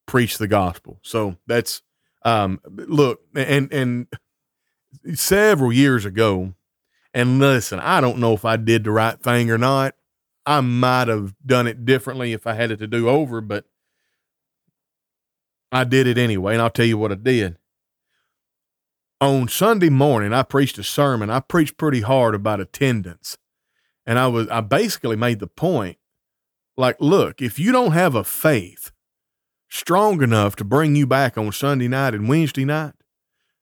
preach 0.06 0.38
the 0.38 0.48
gospel? 0.48 1.00
So 1.02 1.38
that's 1.48 1.82
um, 2.24 2.60
look, 2.66 3.22
and 3.36 3.72
and 3.72 4.08
several 5.14 5.72
years 5.72 6.06
ago, 6.06 6.54
and 7.14 7.40
listen, 7.40 7.80
I 7.80 8.02
don't 8.02 8.20
know 8.20 8.34
if 8.34 8.46
I 8.46 8.58
did 8.58 8.84
the 8.84 8.92
right 8.92 9.20
thing 9.20 9.50
or 9.50 9.58
not. 9.58 9.96
I 10.46 10.62
might 10.62 11.08
have 11.08 11.36
done 11.46 11.68
it 11.68 11.86
differently 11.86 12.34
if 12.34 12.48
I 12.48 12.54
had 12.54 12.72
it 12.72 12.78
to 12.78 12.88
do 12.88 13.08
over, 13.10 13.42
but 13.42 13.66
I 15.72 15.84
did 15.84 16.08
it 16.08 16.18
anyway, 16.18 16.54
and 16.54 16.62
I'll 16.62 16.70
tell 16.70 16.86
you 16.86 16.98
what 16.98 17.12
I 17.12 17.16
did. 17.16 17.58
On 19.20 19.48
Sunday 19.48 19.90
morning, 19.90 20.34
I 20.34 20.44
preached 20.44 20.80
a 20.80 20.84
sermon. 20.84 21.30
I 21.30 21.40
preached 21.40 21.78
pretty 21.78 22.02
hard 22.02 22.34
about 22.34 22.60
attendance. 22.60 23.38
And 24.06 24.18
I 24.18 24.28
was 24.28 24.48
I 24.50 24.62
basically 24.62 25.16
made 25.16 25.40
the 25.40 25.48
point 25.48 25.98
like, 26.76 26.98
look, 27.00 27.42
if 27.42 27.60
you 27.60 27.72
don't 27.72 27.92
have 27.92 28.16
a 28.16 28.24
faith 28.24 28.92
strong 29.72 30.22
enough 30.22 30.56
to 30.58 30.64
bring 30.64 30.96
you 30.96 31.08
back 31.08 31.38
on 31.38 31.52
Sunday 31.52 31.88
night 31.88 32.14
and 32.14 32.30
Wednesday 32.30 32.66
night? 32.66 32.94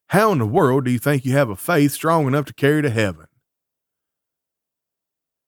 How 0.08 0.32
in 0.32 0.38
the 0.38 0.46
world 0.46 0.84
do 0.84 0.90
you 0.90 0.98
think 0.98 1.24
you 1.24 1.32
have 1.32 1.48
a 1.48 1.56
faith 1.56 1.92
strong 1.92 2.26
enough 2.26 2.44
to 2.46 2.52
carry 2.52 2.82
to 2.82 2.90
heaven? 2.90 3.26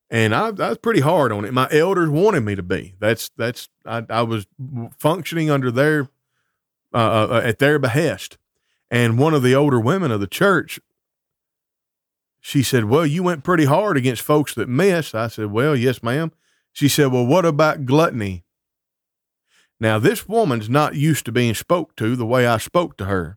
And 0.09 0.35
I, 0.35 0.49
I 0.49 0.69
was 0.69 0.79
pretty 0.79 1.01
hard 1.01 1.33
on 1.33 1.45
it. 1.45 1.53
My 1.53 1.69
elders 1.73 2.11
wanted 2.11 2.43
me 2.43 2.55
to 2.55 2.63
be. 2.63 2.95
That's 3.01 3.31
that's 3.37 3.69
I, 3.85 4.05
I 4.09 4.23
was 4.23 4.47
functioning 4.99 5.51
under 5.51 5.71
their 5.71 6.03
uh, 6.95 6.99
uh, 6.99 7.29
uh, 7.31 7.41
at 7.43 7.59
their 7.59 7.79
behest. 7.79 8.39
And 8.91 9.19
one 9.19 9.33
of 9.33 9.43
the 9.43 9.55
older 9.55 9.81
women 9.81 10.11
of 10.11 10.21
the 10.21 10.27
church, 10.27 10.79
she 12.41 12.63
said, 12.63 12.85
"Well, 12.85 13.07
you 13.07 13.23
went 13.23 13.43
pretty 13.43 13.65
hard 13.65 13.97
against 13.97 14.21
folks 14.21 14.55
that 14.55 14.69
missed." 14.69 15.15
I 15.15 15.29
said, 15.29 15.51
"Well, 15.51 15.75
yes, 15.75 16.03
ma'am." 16.03 16.31
She 16.73 16.89
said, 16.89 17.11
"Well, 17.11 17.27
what 17.27 17.47
about 17.47 17.87
gluttony?" 17.87 18.45
Now, 19.83 19.99
this 19.99 20.28
woman's 20.28 20.70
not 20.70 20.95
used 20.95 21.24
to 21.24 21.33
being 21.33 21.55
spoke 21.55 21.97
to 21.97 22.14
the 22.14 22.24
way 22.24 22.47
I 22.47 22.59
spoke 22.59 22.97
to 22.99 23.07
her, 23.07 23.37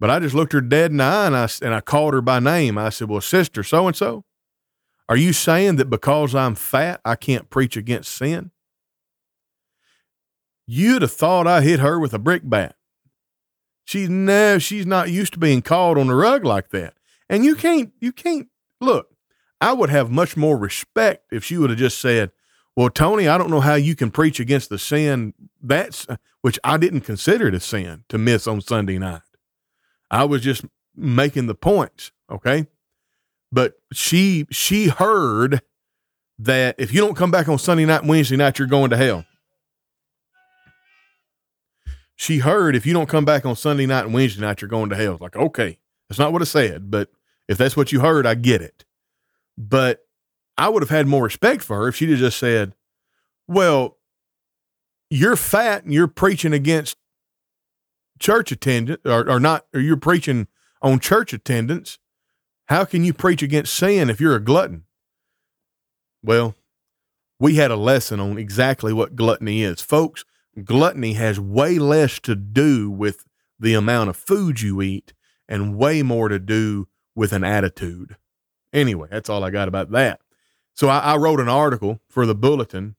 But 0.00 0.10
I 0.10 0.18
just 0.18 0.34
looked 0.34 0.52
her 0.52 0.60
dead 0.60 0.90
in 0.90 0.96
the 0.96 1.04
eye 1.04 1.26
and 1.26 1.36
I, 1.36 1.48
and 1.62 1.72
I 1.72 1.80
called 1.80 2.12
her 2.12 2.20
by 2.20 2.40
name. 2.40 2.76
I 2.76 2.88
said, 2.88 3.08
Well, 3.08 3.20
sister, 3.20 3.62
so 3.62 3.86
and 3.86 3.94
so, 3.94 4.24
are 5.08 5.16
you 5.16 5.32
saying 5.32 5.76
that 5.76 5.88
because 5.88 6.34
I'm 6.34 6.56
fat, 6.56 7.00
I 7.04 7.14
can't 7.14 7.50
preach 7.50 7.76
against 7.76 8.10
sin? 8.10 8.50
You'd 10.66 11.02
have 11.02 11.12
thought 11.12 11.46
I 11.46 11.60
hit 11.60 11.78
her 11.78 12.00
with 12.00 12.14
a 12.14 12.18
brick 12.18 12.42
bat. 12.44 12.74
She's 13.84 14.08
no, 14.10 14.58
she's 14.58 14.86
not 14.86 15.10
used 15.10 15.34
to 15.34 15.38
being 15.38 15.62
called 15.62 15.98
on 15.98 16.08
the 16.08 16.16
rug 16.16 16.44
like 16.44 16.70
that. 16.70 16.94
And 17.28 17.44
you 17.44 17.54
can't, 17.54 17.92
you 18.00 18.10
can't 18.10 18.48
look. 18.80 19.14
I 19.60 19.72
would 19.72 19.90
have 19.90 20.10
much 20.10 20.36
more 20.36 20.56
respect 20.56 21.26
if 21.30 21.44
she 21.44 21.56
would 21.58 21.70
have 21.70 21.78
just 21.78 22.00
said, 22.00 22.32
"Well, 22.80 22.90
Tony, 22.90 23.28
I 23.28 23.36
don't 23.38 23.50
know 23.50 23.60
how 23.60 23.74
you 23.74 23.94
can 23.94 24.10
preach 24.10 24.40
against 24.40 24.70
the 24.70 24.78
sin 24.78 25.34
that's 25.60 26.08
uh, 26.08 26.16
which 26.40 26.58
I 26.64 26.78
didn't 26.78 27.02
consider 27.02 27.48
it 27.48 27.54
a 27.54 27.60
sin 27.60 28.04
to 28.08 28.18
miss 28.18 28.46
on 28.46 28.60
Sunday 28.60 28.98
night. 28.98 29.22
I 30.10 30.24
was 30.24 30.42
just 30.42 30.64
making 30.96 31.46
the 31.46 31.54
points, 31.54 32.12
okay? 32.30 32.66
But 33.52 33.74
she 33.92 34.46
she 34.50 34.88
heard 34.88 35.62
that 36.38 36.76
if 36.78 36.94
you 36.94 37.00
don't 37.00 37.16
come 37.16 37.30
back 37.30 37.48
on 37.48 37.58
Sunday 37.58 37.84
night 37.84 38.04
Wednesday 38.04 38.36
night, 38.36 38.58
you're 38.58 38.68
going 38.68 38.90
to 38.90 38.96
hell 38.96 39.24
she 42.20 42.36
heard 42.36 42.76
if 42.76 42.84
you 42.84 42.92
don't 42.92 43.08
come 43.08 43.24
back 43.24 43.46
on 43.46 43.56
Sunday 43.56 43.86
night 43.86 44.04
and 44.04 44.12
Wednesday 44.12 44.42
night, 44.42 44.60
you're 44.60 44.68
going 44.68 44.90
to 44.90 44.94
hell. 44.96 45.16
Like, 45.18 45.36
okay, 45.36 45.78
that's 46.06 46.18
not 46.18 46.34
what 46.34 46.42
I 46.42 46.44
said, 46.44 46.90
but 46.90 47.08
if 47.48 47.56
that's 47.56 47.78
what 47.78 47.92
you 47.92 48.00
heard, 48.00 48.26
I 48.26 48.34
get 48.34 48.60
it. 48.60 48.84
But 49.56 50.00
I 50.60 50.68
would 50.68 50.82
have 50.82 50.90
had 50.90 51.06
more 51.06 51.24
respect 51.24 51.62
for 51.62 51.78
her 51.78 51.88
if 51.88 51.96
she'd 51.96 52.10
have 52.10 52.18
just 52.18 52.38
said, 52.38 52.74
well, 53.48 53.96
you're 55.08 55.34
fat 55.34 55.84
and 55.84 55.94
you're 55.94 56.06
preaching 56.06 56.52
against 56.52 56.98
church 58.18 58.52
attendance 58.52 59.00
or, 59.06 59.26
or 59.26 59.40
not, 59.40 59.64
or 59.72 59.80
you're 59.80 59.96
preaching 59.96 60.48
on 60.82 61.00
church 61.00 61.32
attendance. 61.32 61.98
How 62.66 62.84
can 62.84 63.04
you 63.04 63.14
preach 63.14 63.42
against 63.42 63.72
sin 63.72 64.10
if 64.10 64.20
you're 64.20 64.36
a 64.36 64.44
glutton? 64.44 64.84
Well, 66.22 66.54
we 67.38 67.54
had 67.54 67.70
a 67.70 67.76
lesson 67.76 68.20
on 68.20 68.36
exactly 68.36 68.92
what 68.92 69.16
gluttony 69.16 69.62
is. 69.62 69.80
Folks, 69.80 70.26
gluttony 70.62 71.14
has 71.14 71.40
way 71.40 71.78
less 71.78 72.20
to 72.20 72.36
do 72.36 72.90
with 72.90 73.24
the 73.58 73.72
amount 73.72 74.10
of 74.10 74.16
food 74.16 74.60
you 74.60 74.82
eat 74.82 75.14
and 75.48 75.78
way 75.78 76.02
more 76.02 76.28
to 76.28 76.38
do 76.38 76.86
with 77.14 77.32
an 77.32 77.44
attitude. 77.44 78.18
Anyway, 78.74 79.08
that's 79.10 79.30
all 79.30 79.42
I 79.42 79.48
got 79.48 79.66
about 79.66 79.90
that. 79.92 80.20
So 80.80 80.88
I, 80.88 81.00
I, 81.00 81.16
wrote 81.18 81.40
an 81.40 81.48
article 81.50 82.00
for 82.08 82.24
the 82.24 82.34
bulletin 82.34 82.96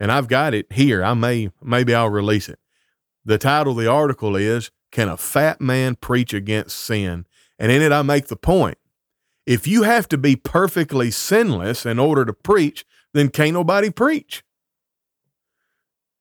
and 0.00 0.10
I've 0.10 0.26
got 0.26 0.54
it 0.54 0.72
here. 0.72 1.04
I 1.04 1.12
may, 1.12 1.50
maybe 1.62 1.94
I'll 1.94 2.08
release 2.08 2.48
it. 2.48 2.58
The 3.26 3.36
title 3.36 3.72
of 3.72 3.84
the 3.84 3.90
article 3.90 4.36
is 4.36 4.70
Can 4.90 5.10
a 5.10 5.18
Fat 5.18 5.60
Man 5.60 5.96
Preach 5.96 6.32
Against 6.32 6.78
Sin? 6.78 7.26
And 7.58 7.70
in 7.70 7.82
it, 7.82 7.92
I 7.92 8.00
make 8.00 8.28
the 8.28 8.36
point 8.36 8.78
if 9.44 9.66
you 9.66 9.82
have 9.82 10.08
to 10.08 10.16
be 10.16 10.34
perfectly 10.34 11.10
sinless 11.10 11.84
in 11.84 11.98
order 11.98 12.24
to 12.24 12.32
preach, 12.32 12.86
then 13.12 13.28
can't 13.28 13.52
nobody 13.52 13.90
preach. 13.90 14.42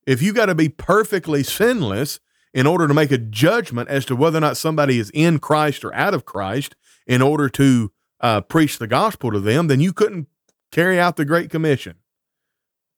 If 0.06 0.22
you 0.22 0.34
got 0.34 0.48
to 0.48 0.56
be 0.56 0.68
perfectly 0.68 1.44
sinless 1.44 2.20
in 2.54 2.68
order 2.68 2.90
to 2.90 2.94
make 2.94 3.14
a 3.14 3.18
judgment 3.18 3.88
as 3.88 4.04
to 4.08 4.18
whether 4.18 4.40
or 4.40 4.42
not 4.42 4.58
somebody 4.58 5.00
is 5.00 5.12
in 5.14 5.40
Christ 5.40 5.86
or 5.86 5.94
out 5.94 6.14
of 6.14 6.26
Christ 6.26 6.76
in 7.08 7.22
order 7.22 7.48
to 7.52 7.94
uh, 8.20 8.42
preach 8.42 8.80
the 8.80 8.88
gospel 8.88 9.32
to 9.32 9.40
them, 9.40 9.68
then 9.68 9.80
you 9.80 9.94
couldn't 9.94 10.28
carry 10.74 11.00
out 11.00 11.16
the 11.16 11.24
Great 11.24 11.50
Commission. 11.50 11.96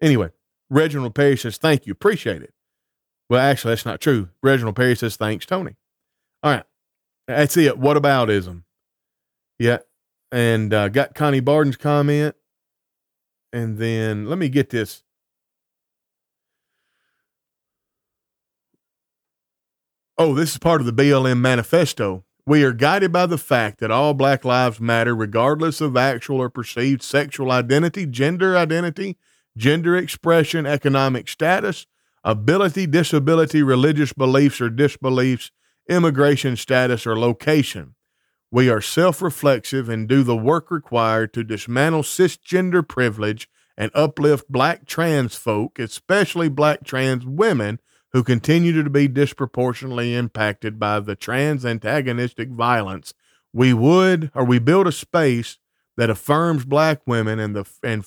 Anyway, 0.02 0.30
Reginald 0.70 1.14
Perry 1.14 1.38
says, 1.38 1.58
Thank 1.58 1.86
you. 1.86 1.92
Appreciate 1.92 2.42
it. 2.42 2.54
Well, 3.30 3.42
actually, 3.42 3.74
that's 3.74 3.86
not 3.86 4.02
true. 4.02 4.30
Reginald 4.42 4.76
Perry 4.76 4.96
says, 4.96 5.18
Thanks, 5.18 5.46
Tony. 5.46 5.76
All 6.42 6.52
right. 6.52 6.64
That's 7.28 7.58
it. 7.58 7.78
What 7.78 7.98
about 7.98 8.30
ism? 8.30 8.66
Yeah. 9.60 9.80
And 10.32 10.74
uh, 10.74 10.90
got 10.90 11.16
Connie 11.16 11.40
Barden's 11.40 11.78
comment. 11.78 12.36
And 13.52 13.78
then 13.78 14.26
let 14.26 14.38
me 14.38 14.50
get 14.50 14.70
this. 14.70 15.04
Oh, 20.18 20.34
this 20.34 20.52
is 20.52 20.58
part 20.58 20.82
of 20.82 20.88
the 20.88 20.94
BLM 20.94 21.40
manifesto. 21.40 22.24
We 22.48 22.64
are 22.64 22.74
guided 22.74 23.12
by 23.12 23.26
the 23.26 23.40
fact 23.40 23.80
that 23.80 23.90
all 23.90 24.14
Black 24.14 24.46
lives 24.46 24.80
matter, 24.80 25.16
regardless 25.16 25.82
of 25.82 25.98
actual 25.98 26.38
or 26.38 26.50
perceived 26.50 27.02
sexual 27.02 27.52
identity, 27.52 28.06
gender 28.06 28.56
identity, 28.56 29.18
gender 29.58 29.96
expression, 29.96 30.68
economic 30.68 31.28
status, 31.28 31.88
ability, 32.24 32.86
disability, 32.86 33.64
religious 33.64 34.14
beliefs 34.14 34.62
or 34.62 34.70
disbeliefs, 34.70 35.50
immigration 35.90 36.56
status, 36.56 37.08
or 37.08 37.18
location. 37.18 37.96
We 38.52 38.70
are 38.70 38.82
self 38.82 39.24
reflexive 39.24 39.90
and 39.90 40.08
do 40.08 40.22
the 40.22 40.38
work 40.38 40.70
required 40.70 41.34
to 41.34 41.44
dismantle 41.44 42.04
cisgender 42.04 42.88
privilege 42.88 43.50
and 43.76 43.90
uplift 43.96 44.52
black 44.52 44.86
trans 44.86 45.36
folk, 45.36 45.80
especially 45.80 46.50
black 46.50 46.84
trans 46.84 47.26
women 47.26 47.80
who 48.16 48.24
continue 48.24 48.82
to 48.82 48.90
be 48.90 49.10
disproportionately 49.10 50.16
impacted 50.16 50.80
by 50.80 51.02
the 51.02 51.18
trans 51.18 51.66
antagonistic 51.66 52.48
violence. 52.48 53.14
We 53.52 53.74
would, 53.74 54.32
or 54.34 54.46
we 54.46 54.58
build 54.58 54.88
a 54.88 54.94
space 54.94 55.58
that 55.98 56.10
affirms 56.10 56.64
black 56.64 57.02
women 57.06 57.40
and 57.40 57.54
the 57.54 57.66
and 57.84 58.06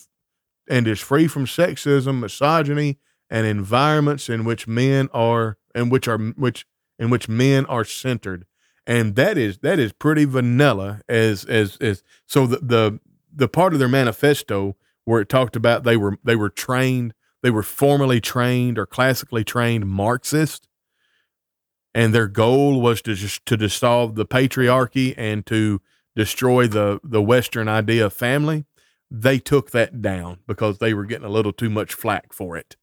and 0.67 0.89
is 0.89 1.01
free 1.01 1.29
from 1.29 1.45
sexism, 1.45 2.21
misogyny, 2.21 2.99
and 3.29 3.47
environments 3.47 4.31
in 4.31 4.45
which 4.45 4.67
men 4.67 5.11
are 5.13 5.59
and 5.75 5.93
which 5.93 6.09
are 6.09 6.17
which 6.17 6.65
in 6.99 7.11
which 7.11 7.29
men 7.29 7.67
are 7.67 7.85
centered. 7.85 8.47
And 8.87 9.15
that 9.17 9.37
is 9.37 9.59
that 9.59 9.79
is 9.79 9.93
pretty 9.93 10.25
vanilla 10.25 11.03
as 11.07 11.45
as 11.45 11.77
as 11.83 12.03
so 12.25 12.47
the 12.47 12.61
the 12.63 13.01
the 13.31 13.49
part 13.49 13.75
of 13.75 13.79
their 13.79 13.89
manifesto 13.89 14.75
where 15.05 15.21
it 15.21 15.29
talked 15.29 15.55
about 15.55 15.85
they 15.85 15.99
were 15.99 16.17
they 16.25 16.35
were 16.35 16.49
trained 16.49 17.13
they 17.43 17.51
were 17.51 17.63
formally 17.63 18.21
trained 18.21 18.79
or 18.79 18.87
classically 18.87 19.45
trained 19.45 19.87
Marxist, 19.87 20.69
and 21.95 22.15
their 22.15 22.29
goal 22.29 22.81
was 22.81 23.01
to 23.03 23.15
just 23.15 23.45
to 23.47 23.57
dissolve 23.57 24.15
the 24.15 24.27
patriarchy 24.27 25.15
and 25.17 25.47
to 25.47 25.81
destroy 26.17 26.67
the 26.67 27.01
the 27.03 27.23
Western 27.23 27.69
idea 27.69 28.07
of 28.07 28.13
family. 28.13 28.65
They 29.11 29.39
took 29.39 29.71
that 29.71 30.03
down 30.03 30.41
because 30.47 30.79
they 30.79 30.93
were 30.93 31.07
getting 31.07 31.27
a 31.27 31.31
little 31.31 31.53
too 31.53 31.71
much 31.71 31.95
flack 31.95 32.33
for 32.33 32.57
it. 32.57 32.77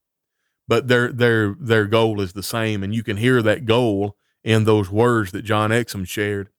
But 0.68 0.88
their 0.88 1.12
their 1.12 1.56
their 1.60 1.86
goal 1.86 2.22
is 2.22 2.34
the 2.34 2.44
same, 2.44 2.84
and 2.84 2.96
you 2.96 3.04
can 3.04 3.18
hear 3.18 3.42
that 3.42 3.66
goal 3.66 4.16
in 4.44 4.64
those 4.64 4.90
words 4.90 5.32
that 5.32 5.44
John 5.44 5.70
Exum 5.70 6.08
shared. 6.08 6.50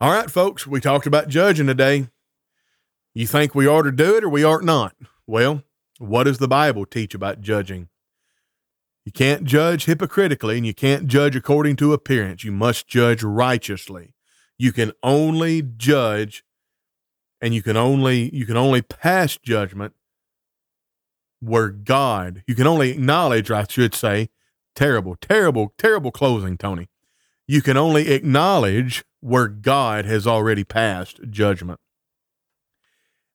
All 0.00 0.10
right, 0.10 0.30
folks, 0.30 0.66
we 0.66 0.80
talked 0.80 1.06
about 1.06 1.28
judging 1.28 1.68
today. 1.68 2.08
You 3.14 3.26
think 3.26 3.54
we 3.54 3.66
ought 3.66 3.82
to 3.82 3.92
do 3.92 4.16
it 4.16 4.24
or 4.24 4.28
we 4.28 4.44
ought 4.44 4.64
not? 4.64 4.94
Well, 5.26 5.62
what 5.98 6.24
does 6.24 6.38
the 6.38 6.48
Bible 6.48 6.86
teach 6.86 7.14
about 7.14 7.40
judging? 7.40 7.88
You 9.04 9.12
can't 9.12 9.44
judge 9.44 9.84
hypocritically 9.84 10.56
and 10.56 10.66
you 10.66 10.74
can't 10.74 11.06
judge 11.08 11.36
according 11.36 11.76
to 11.76 11.92
appearance. 11.92 12.44
You 12.44 12.52
must 12.52 12.86
judge 12.86 13.22
righteously. 13.22 14.14
You 14.56 14.72
can 14.72 14.92
only 15.02 15.62
judge 15.62 16.44
and 17.40 17.52
you 17.52 17.62
can 17.62 17.76
only 17.76 18.34
you 18.34 18.46
can 18.46 18.56
only 18.56 18.80
pass 18.80 19.36
judgment 19.36 19.94
where 21.40 21.68
God, 21.68 22.44
you 22.46 22.54
can 22.54 22.68
only 22.68 22.92
acknowledge, 22.92 23.50
I 23.50 23.66
should 23.68 23.94
say, 23.94 24.30
terrible, 24.76 25.16
terrible, 25.16 25.74
terrible 25.76 26.12
closing, 26.12 26.56
Tony. 26.56 26.88
You 27.48 27.60
can 27.60 27.76
only 27.76 28.10
acknowledge 28.12 29.04
where 29.20 29.48
God 29.48 30.04
has 30.04 30.26
already 30.26 30.62
passed 30.62 31.20
judgment. 31.28 31.80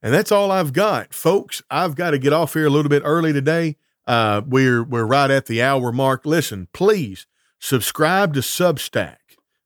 And 0.02 0.14
that's 0.14 0.32
all 0.32 0.52
I've 0.52 0.74
got, 0.74 1.14
folks. 1.14 1.62
I've 1.70 1.96
got 1.96 2.12
to 2.12 2.20
get 2.20 2.34
off 2.34 2.54
here 2.54 2.68
a 2.68 2.70
little 2.70 2.90
bit 2.90 3.02
early 3.06 3.34
today. 3.34 3.78
Uh, 4.06 4.42
we're 4.46 4.84
we're 4.84 5.06
right 5.06 5.30
at 5.30 5.48
the 5.48 5.62
hour 5.62 5.92
mark. 5.92 6.26
Listen, 6.26 6.68
please 6.72 7.28
subscribe 7.60 8.34
to 8.36 8.40
Substack. 8.40 9.18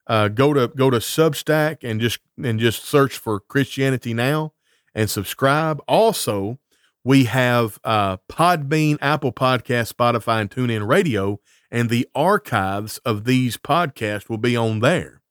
Uh, 0.08 0.30
go 0.30 0.54
to 0.54 0.70
go 0.70 0.90
to 0.90 0.98
Substack 0.98 1.84
and 1.84 2.02
just 2.02 2.20
and 2.42 2.60
just 2.60 2.84
search 2.84 3.18
for 3.18 3.40
Christianity 3.40 4.14
Now 4.14 4.54
and 4.96 5.10
subscribe. 5.10 5.82
Also, 5.88 6.60
we 7.04 7.26
have 7.26 7.80
uh, 7.84 8.18
Podbean, 8.30 8.98
Apple 9.02 9.32
Podcast, 9.32 9.94
Spotify, 9.94 10.42
and 10.42 10.50
TuneIn 10.50 10.88
Radio, 10.88 11.40
and 11.70 11.90
the 11.90 12.08
archives 12.16 12.98
of 13.00 13.26
these 13.26 13.58
podcasts 13.58 14.30
will 14.30 14.38
be 14.38 14.56
on 14.56 14.80
there, 14.80 15.22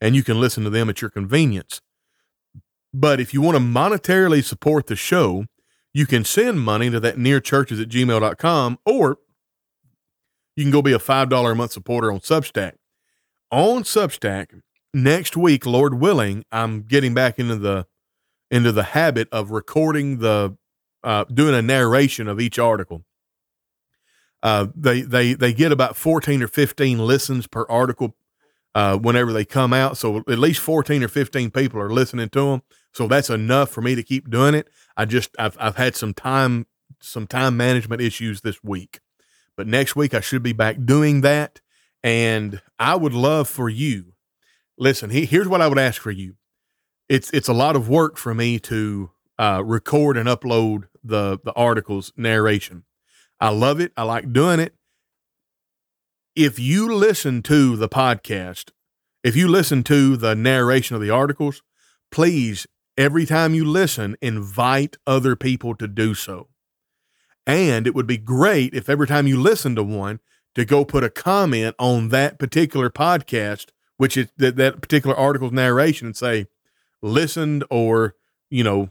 and 0.00 0.14
you 0.14 0.22
can 0.22 0.40
listen 0.40 0.64
to 0.64 0.70
them 0.70 0.88
at 0.88 1.00
your 1.00 1.10
convenience. 1.10 1.80
But 2.92 3.20
if 3.20 3.32
you 3.32 3.40
want 3.40 3.56
to 3.56 3.62
monetarily 3.62 4.44
support 4.44 4.86
the 4.86 4.96
show, 4.96 5.46
you 5.92 6.06
can 6.06 6.24
send 6.24 6.60
money 6.60 6.90
to 6.90 7.00
that 7.00 7.16
nearchurches 7.16 7.80
at 7.80 7.88
gmail.com 7.88 8.78
or 8.84 9.18
you 10.56 10.64
can 10.64 10.70
go 10.70 10.82
be 10.82 10.92
a 10.92 10.98
$5 10.98 11.50
a 11.50 11.54
month 11.54 11.72
supporter 11.72 12.12
on 12.12 12.20
Substack. 12.20 12.74
On 13.50 13.82
Substack, 13.82 14.60
next 14.92 15.36
week, 15.36 15.66
Lord 15.66 15.94
willing, 15.94 16.44
I'm 16.52 16.82
getting 16.82 17.14
back 17.14 17.38
into 17.38 17.56
the 17.56 17.86
into 18.50 18.72
the 18.72 18.82
habit 18.82 19.28
of 19.30 19.52
recording 19.52 20.18
the 20.18 20.56
uh, 21.04 21.24
doing 21.24 21.54
a 21.54 21.62
narration 21.62 22.28
of 22.28 22.40
each 22.40 22.58
article. 22.58 23.04
Uh, 24.42 24.66
they 24.74 25.02
they 25.02 25.34
they 25.34 25.52
get 25.52 25.72
about 25.72 25.96
fourteen 25.96 26.42
or 26.42 26.48
fifteen 26.48 26.98
listens 26.98 27.46
per 27.46 27.64
article 27.68 28.16
uh, 28.74 28.96
whenever 28.96 29.32
they 29.32 29.44
come 29.44 29.72
out. 29.72 29.96
So 29.96 30.18
at 30.18 30.38
least 30.38 30.60
fourteen 30.60 31.02
or 31.02 31.08
fifteen 31.08 31.50
people 31.50 31.80
are 31.80 31.90
listening 31.90 32.28
to 32.30 32.50
them. 32.50 32.62
So 32.92 33.06
that's 33.06 33.30
enough 33.30 33.70
for 33.70 33.82
me 33.82 33.94
to 33.94 34.02
keep 34.02 34.30
doing 34.30 34.54
it. 34.54 34.68
I 34.96 35.04
just 35.04 35.30
I've 35.38 35.56
I've 35.60 35.76
had 35.76 35.94
some 35.96 36.14
time 36.14 36.66
some 37.00 37.26
time 37.26 37.56
management 37.56 38.02
issues 38.02 38.40
this 38.40 38.62
week, 38.62 39.00
but 39.56 39.66
next 39.66 39.96
week 39.96 40.14
I 40.14 40.20
should 40.20 40.42
be 40.42 40.52
back 40.52 40.76
doing 40.84 41.20
that. 41.22 41.60
And 42.02 42.60
I 42.78 42.94
would 42.96 43.12
love 43.12 43.48
for 43.48 43.68
you. 43.68 44.14
Listen, 44.78 45.10
he, 45.10 45.26
here's 45.26 45.48
what 45.48 45.60
I 45.60 45.68
would 45.68 45.78
ask 45.78 46.00
for 46.00 46.10
you. 46.10 46.34
It's 47.08 47.30
it's 47.30 47.48
a 47.48 47.52
lot 47.54 47.76
of 47.76 47.88
work 47.88 48.16
for 48.16 48.34
me 48.34 48.58
to 48.60 49.10
uh, 49.38 49.62
record 49.64 50.16
and 50.16 50.28
upload 50.28 50.84
the 51.04 51.38
the 51.44 51.52
articles 51.52 52.12
narration. 52.16 52.84
I 53.40 53.50
love 53.50 53.80
it. 53.80 53.92
I 53.96 54.02
like 54.02 54.32
doing 54.32 54.60
it. 54.60 54.74
If 56.36 56.58
you 56.58 56.94
listen 56.94 57.42
to 57.44 57.76
the 57.76 57.88
podcast, 57.88 58.70
if 59.22 59.36
you 59.36 59.48
listen 59.48 59.82
to 59.84 60.16
the 60.16 60.34
narration 60.34 60.96
of 60.96 61.02
the 61.02 61.10
articles, 61.10 61.62
please 62.10 62.66
every 63.00 63.24
time 63.24 63.54
you 63.54 63.64
listen, 63.64 64.14
invite 64.20 64.98
other 65.06 65.34
people 65.34 65.74
to 65.74 65.88
do 65.88 66.14
so. 66.14 66.48
And 67.46 67.86
it 67.86 67.94
would 67.94 68.06
be 68.06 68.18
great 68.18 68.74
if 68.74 68.90
every 68.90 69.06
time 69.06 69.26
you 69.26 69.40
listen 69.40 69.74
to 69.76 69.82
one, 69.82 70.20
to 70.54 70.66
go 70.66 70.84
put 70.84 71.02
a 71.02 71.08
comment 71.08 71.74
on 71.78 72.10
that 72.10 72.38
particular 72.38 72.90
podcast, 72.90 73.70
which 73.96 74.18
is 74.18 74.30
that, 74.36 74.56
that 74.56 74.82
particular 74.82 75.16
article's 75.16 75.52
narration 75.52 76.08
and 76.08 76.16
say, 76.16 76.46
listened 77.00 77.64
or, 77.70 78.16
you 78.50 78.62
know, 78.62 78.90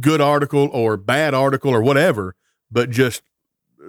good 0.00 0.22
article 0.22 0.70
or 0.72 0.96
bad 0.96 1.34
article 1.34 1.74
or 1.74 1.82
whatever, 1.82 2.36
but 2.70 2.88
just 2.88 3.22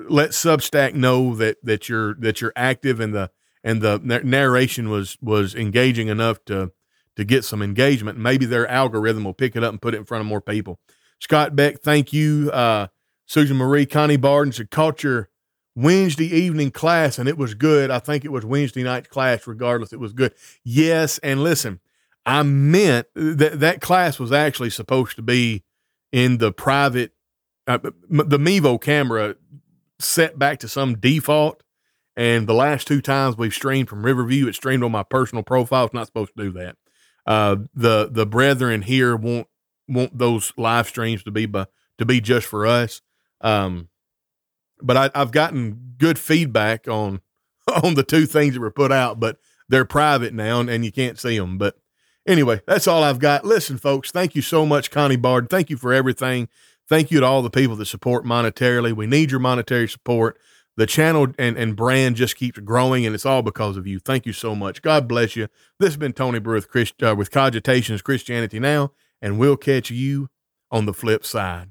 let 0.10 0.32
Substack 0.32 0.95
know 0.95 1.34
that, 1.36 1.58
that 1.64 1.88
you're, 1.88 2.16
that 2.16 2.41
you're 2.41 2.53
active 2.58 2.99
and 2.99 3.14
the, 3.14 3.32
and 3.64 3.82
the 3.82 3.99
narration 3.99 4.89
was, 4.89 5.18
was 5.22 5.56
engaging 5.56 6.10
enough 6.10 6.43
to, 6.45 6.74
to 7.16 7.24
get 7.24 7.45
some 7.45 7.61
engagement. 7.61 8.18
Maybe 8.18 8.45
their 8.45 8.68
algorithm 8.68 9.24
will 9.24 9.34
pick 9.34 9.55
it 9.55 9.63
up 9.63 9.72
and 9.72 9.82
put 9.82 9.93
it 9.93 9.97
in 9.97 10.05
front 10.05 10.22
of 10.22 10.28
more 10.28 10.41
people. 10.41 10.80
Scott 11.20 11.55
Beck, 11.55 11.82
thank 11.82 12.13
you. 12.13 12.51
Uh, 12.51 12.88
Susan 13.26 13.57
Marie, 13.57 13.86
Connie 13.86 14.18
Barden 14.18 14.51
said, 14.51 14.70
caught 14.70 15.03
your 15.03 15.30
Wednesday 15.76 16.28
evening 16.28 16.72
class 16.72 17.18
and 17.18 17.28
it 17.28 17.38
was 17.38 17.53
good. 17.53 17.91
I 17.91 17.99
think 17.99 18.24
it 18.24 18.32
was 18.32 18.45
Wednesday 18.45 18.84
night 18.84 19.09
class, 19.09 19.47
regardless, 19.47 19.93
it 19.93 19.99
was 19.99 20.13
good. 20.13 20.34
Yes. 20.63 21.18
And 21.20 21.43
listen, 21.43 21.80
I 22.26 22.43
meant 22.43 23.07
that 23.16 23.59
that 23.59 23.82
class 23.82 24.20
was 24.20 24.32
actually 24.32 24.70
supposed 24.70 25.16
to 25.16 25.22
be 25.22 25.63
in 26.11 26.38
the 26.38 26.51
private, 26.51 27.13
uh, 27.68 27.78
the 27.78 28.38
Mevo 28.38 28.80
camera 28.80 29.36
set 29.99 30.38
back 30.38 30.59
to 30.59 30.68
some 30.68 30.97
default. 30.97 31.63
And 32.18 32.47
the 32.47 32.53
last 32.53 32.88
two 32.88 33.01
times 33.01 33.38
we've 33.38 33.53
streamed 33.53 33.89
from 33.89 34.05
Riverview, 34.05 34.47
it 34.47 34.55
streamed 34.55 34.84
on 34.84 34.91
my 34.91 35.03
personal 35.03 35.43
profile. 35.43 35.86
It's 35.86 35.93
not 35.93 36.07
supposed 36.07 36.32
to 36.38 36.43
do 36.43 36.51
that. 36.53 36.78
Uh, 37.26 37.57
the 37.73 38.07
the 38.11 38.26
brethren 38.26 38.84
here 38.84 39.15
want 39.15 39.47
want 39.88 40.17
those 40.17 40.53
live 40.57 40.88
streams 40.88 41.23
to 41.23 41.32
be 41.32 41.45
by, 41.45 41.67
to 41.97 42.05
be 42.05 42.21
just 42.21 42.47
for 42.47 42.65
us. 42.65 43.01
Um, 43.41 43.89
but 44.82 44.97
I, 44.97 45.09
I've 45.15 45.32
gotten 45.32 45.95
good 45.97 46.19
feedback 46.19 46.88
on 46.88 47.21
on 47.84 47.95
the 47.95 48.03
two 48.03 48.26
things 48.26 48.53
that 48.53 48.59
were 48.59 48.71
put 48.71 48.91
out, 48.91 49.19
but 49.19 49.38
they're 49.67 49.86
private 49.86 50.34
now 50.34 50.59
and, 50.59 50.69
and 50.69 50.86
you 50.86 50.91
can't 50.91 51.19
see 51.19 51.38
them. 51.38 51.57
But 51.57 51.78
anyway, 52.28 52.61
that's 52.67 52.88
all 52.88 53.03
I've 53.03 53.19
got. 53.19 53.45
Listen, 53.45 53.78
folks, 53.78 54.11
thank 54.11 54.36
you 54.36 54.41
so 54.41 54.65
much, 54.65 54.91
Connie 54.91 55.15
Bard. 55.15 55.49
Thank 55.49 55.69
you 55.69 55.78
for 55.78 55.93
everything. 55.93 56.47
Thank 56.88 57.09
you 57.09 57.19
to 57.19 57.26
all 57.26 57.41
the 57.41 57.49
people 57.49 57.76
that 57.78 57.86
support 57.86 58.26
monetarily. 58.26 58.93
We 58.93 59.07
need 59.07 59.32
your 59.32 59.39
monetary 59.39 59.88
support. 59.88 60.38
The 60.78 60.86
channel 60.86 61.28
and, 61.39 61.57
and 61.57 61.76
brand 61.76 62.17
just 62.17 62.36
keeps 62.36 62.59
growing, 62.59 63.05
and 63.05 63.15
it's 63.15 63.26
all 63.26 63.41
because 63.41 63.78
of 63.78 63.88
you. 63.88 63.99
Thank 63.99 64.26
you 64.26 64.34
so 64.34 64.55
much. 64.55 64.82
God 64.82 65.07
bless 65.07 65.36
you. 65.36 65.47
This 65.80 65.89
has 65.89 65.97
been 65.97 66.13
Tony 66.13 66.39
Brewer 66.39 66.61
Christ, 66.61 67.01
uh, 67.01 67.15
with 67.17 67.32
Cogitations 67.32 68.03
Christianity 68.03 68.59
Now, 68.59 68.91
and 69.21 69.39
we'll 69.39 69.57
catch 69.57 69.89
you 69.89 70.30
on 70.71 70.86
the 70.86 70.93
flip 70.93 71.26
side. 71.26 71.69